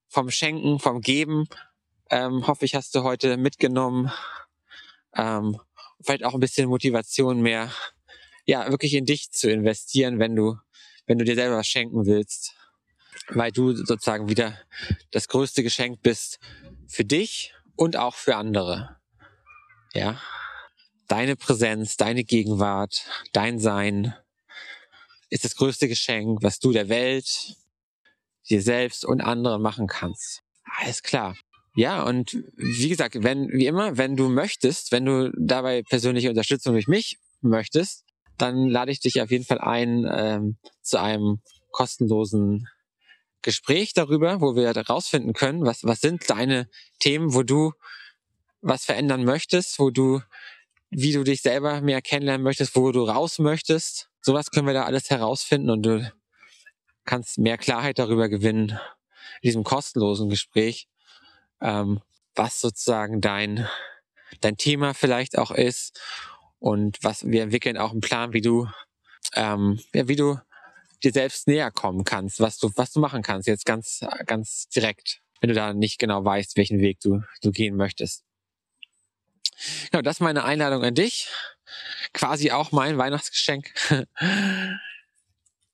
vom 0.08 0.30
Schenken, 0.30 0.80
vom 0.80 1.02
Geben. 1.02 1.48
Ähm, 2.12 2.46
hoffe 2.46 2.66
ich, 2.66 2.76
hast 2.76 2.94
du 2.94 3.04
heute 3.04 3.38
mitgenommen. 3.38 4.12
Ähm, 5.16 5.60
vielleicht 6.04 6.24
auch 6.24 6.34
ein 6.34 6.40
bisschen 6.40 6.70
Motivation 6.70 7.42
mehr, 7.42 7.72
ja, 8.46 8.70
wirklich 8.70 8.94
in 8.94 9.06
dich 9.06 9.32
zu 9.32 9.50
investieren, 9.50 10.20
wenn 10.20 10.36
du, 10.36 10.58
wenn 11.06 11.18
du 11.18 11.26
dir 11.26 11.36
selber 11.36 11.58
was 11.58 11.68
schenken 11.68 12.06
willst. 12.06 12.56
Weil 13.30 13.52
du 13.52 13.74
sozusagen 13.76 14.30
wieder 14.30 14.60
das 15.12 15.28
größte 15.28 15.64
Geschenk 15.64 16.02
bist 16.02 16.40
für 16.88 17.06
dich 17.06 17.54
und 17.76 17.98
auch 17.98 18.16
für 18.16 18.36
andere. 18.36 18.98
Ja. 19.94 20.22
Deine 21.08 21.36
Präsenz, 21.36 21.98
deine 21.98 22.24
Gegenwart, 22.24 23.06
dein 23.34 23.60
Sein 23.60 24.16
ist 25.30 25.46
das 25.46 25.56
größte 25.56 25.88
Geschenk, 25.88 26.40
was 26.42 26.60
du 26.60 26.72
der 26.72 26.90
Welt, 26.90 27.56
dir 28.50 28.62
selbst 28.62 29.06
und 29.06 29.22
anderen 29.22 29.62
machen 29.62 29.88
kannst. 29.88 30.42
Alles 30.64 31.04
klar. 31.04 31.36
Ja, 31.74 32.04
und 32.04 32.44
wie 32.58 32.90
gesagt, 32.90 33.16
wenn, 33.24 33.50
wie 33.50 33.66
immer, 33.66 33.98
wenn 33.98 34.18
du 34.18 34.28
möchtest, 34.28 34.92
wenn 34.92 35.06
du 35.06 35.32
dabei 35.38 35.84
persönliche 35.84 36.30
Unterstützung 36.30 36.74
durch 36.74 36.88
mich 36.88 37.18
möchtest, 37.42 38.04
dann 38.38 38.68
lade 38.68 38.92
ich 38.92 39.00
dich 39.00 39.22
auf 39.22 39.32
jeden 39.32 39.46
Fall 39.46 39.60
ein 39.60 40.06
ähm, 40.12 40.58
zu 40.82 41.00
einem 41.00 41.40
kostenlosen 41.72 42.68
Gespräch 43.42 43.94
darüber, 43.94 44.42
wo 44.42 44.56
wir 44.56 44.74
herausfinden 44.74 45.34
können, 45.34 45.64
was, 45.64 45.84
was 45.84 46.02
sind 46.02 46.30
deine 46.30 46.70
Themen, 47.00 47.34
wo 47.34 47.44
du 47.44 47.72
was 48.62 48.86
verändern 48.86 49.24
möchtest, 49.24 49.80
wo 49.80 49.90
du, 49.90 50.22
wie 50.90 51.14
du 51.14 51.24
dich 51.24 51.42
selber 51.42 51.82
mehr 51.82 52.02
kennenlernen 52.02 52.44
möchtest, 52.44 52.76
wo 52.76 52.92
du 52.92 53.04
raus 53.04 53.40
möchtest. 53.40 54.10
Sowas 54.22 54.52
können 54.52 54.68
wir 54.68 54.74
da 54.74 54.84
alles 54.84 55.10
herausfinden 55.10 55.70
und 55.70 55.84
du 55.84 56.12
kannst 57.06 57.40
mehr 57.40 57.58
Klarheit 57.58 57.98
darüber 57.98 58.30
gewinnen 58.30 58.70
in 59.42 59.48
diesem 59.48 59.64
kostenlosen 59.64 60.30
Gespräch 60.30 60.88
ähm, 61.62 62.02
was 62.36 62.62
sozusagen 62.62 63.22
dein, 63.22 63.68
dein 64.42 64.58
Thema 64.58 64.94
vielleicht 64.94 65.38
auch 65.38 65.52
ist 65.52 66.00
und 66.60 66.98
was 67.02 67.26
wir 67.26 67.44
entwickeln 67.44 67.78
auch 67.78 67.92
einen 67.92 68.02
Plan, 68.02 68.34
wie 68.34 68.42
du, 68.42 68.68
ähm, 69.36 69.80
ja, 69.94 70.08
wie 70.08 70.16
du 70.16 70.40
dir 71.04 71.12
selbst 71.12 71.48
näher 71.48 71.72
kommen 71.72 72.04
kannst, 72.04 72.40
was 72.40 72.58
du, 72.58 72.72
was 72.76 72.92
du 72.92 73.00
machen 73.00 73.24
kannst, 73.24 73.48
jetzt 73.48 73.66
ganz, 73.66 74.06
ganz 74.26 74.68
direkt, 74.70 75.22
wenn 75.40 75.50
du 75.50 75.56
da 75.56 75.74
nicht 75.74 76.00
genau 76.00 76.24
weißt, 76.24 76.58
welchen 76.58 76.80
Weg 76.80 77.00
du, 77.00 77.24
du 77.42 77.52
gehen 77.52 77.76
möchtest. 77.76 78.24
Genau, 79.92 80.02
das 80.02 80.18
ist 80.18 80.22
meine 80.22 80.44
Einladung 80.44 80.84
an 80.84 80.96
dich. 80.96 81.30
Quasi 82.14 82.52
auch 82.52 82.72
mein 82.72 82.98
Weihnachtsgeschenk. 82.98 83.74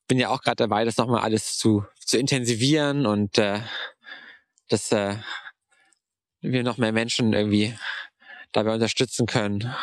Bin 0.07 0.19
ja 0.19 0.29
auch 0.29 0.41
gerade 0.41 0.55
dabei, 0.55 0.85
das 0.85 0.97
nochmal 0.97 1.21
alles 1.21 1.57
zu, 1.57 1.85
zu 1.99 2.17
intensivieren 2.17 3.05
und 3.05 3.37
äh, 3.37 3.61
das 4.69 4.91
äh, 4.91 5.17
wir 6.51 6.63
noch 6.63 6.77
mehr 6.77 6.91
Menschen 6.91 7.33
irgendwie 7.33 7.73
dabei 8.51 8.73
unterstützen 8.73 9.25
können. 9.25 9.73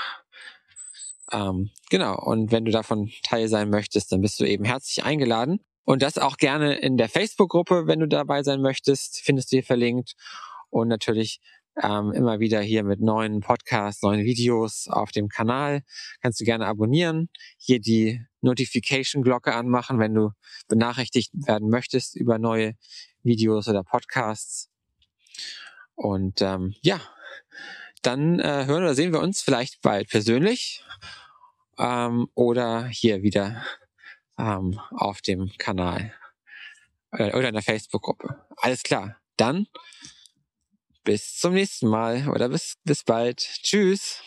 Ähm, 1.32 1.70
genau, 1.90 2.18
und 2.18 2.52
wenn 2.52 2.64
du 2.64 2.70
davon 2.70 3.10
Teil 3.24 3.48
sein 3.48 3.70
möchtest, 3.70 4.12
dann 4.12 4.20
bist 4.20 4.38
du 4.40 4.44
eben 4.44 4.64
herzlich 4.64 5.04
eingeladen. 5.04 5.60
Und 5.84 6.02
das 6.02 6.16
auch 6.18 6.38
gerne 6.38 6.76
in 6.76 6.96
der 6.96 7.08
Facebook-Gruppe, 7.08 7.86
wenn 7.86 8.00
du 8.00 8.08
dabei 8.08 8.42
sein 8.42 8.62
möchtest, 8.62 9.20
findest 9.20 9.52
du 9.52 9.56
hier 9.56 9.64
verlinkt. 9.64 10.14
Und 10.70 10.88
natürlich 10.88 11.40
ähm, 11.82 12.12
immer 12.12 12.40
wieder 12.40 12.60
hier 12.60 12.84
mit 12.84 13.00
neuen 13.00 13.40
Podcasts, 13.40 14.02
neuen 14.02 14.24
Videos 14.24 14.86
auf 14.88 15.10
dem 15.10 15.28
Kanal. 15.28 15.82
Kannst 16.22 16.40
du 16.40 16.44
gerne 16.44 16.66
abonnieren. 16.66 17.28
Hier 17.58 17.80
die 17.80 18.20
Notification-Glocke 18.40 19.54
anmachen, 19.54 19.98
wenn 19.98 20.14
du 20.14 20.30
benachrichtigt 20.68 21.32
werden 21.34 21.68
möchtest 21.68 22.16
über 22.16 22.38
neue 22.38 22.74
Videos 23.22 23.68
oder 23.68 23.82
Podcasts. 23.82 24.70
Und 25.94 26.42
ähm, 26.42 26.74
ja, 26.82 27.00
dann 28.02 28.40
äh, 28.40 28.66
hören 28.66 28.82
oder 28.82 28.94
sehen 28.94 29.12
wir 29.12 29.20
uns 29.20 29.42
vielleicht 29.42 29.80
bald 29.80 30.08
persönlich 30.08 30.84
ähm, 31.78 32.28
oder 32.34 32.86
hier 32.86 33.22
wieder 33.22 33.64
ähm, 34.38 34.80
auf 34.90 35.22
dem 35.22 35.50
Kanal 35.58 36.12
äh, 37.12 37.32
oder 37.36 37.48
in 37.48 37.54
der 37.54 37.62
Facebook-Gruppe. 37.62 38.44
Alles 38.56 38.82
klar. 38.82 39.16
Dann 39.36 39.66
bis 41.04 41.36
zum 41.38 41.54
nächsten 41.54 41.88
Mal 41.88 42.28
oder 42.28 42.48
bis, 42.48 42.76
bis 42.84 43.04
bald. 43.04 43.38
Tschüss. 43.38 44.22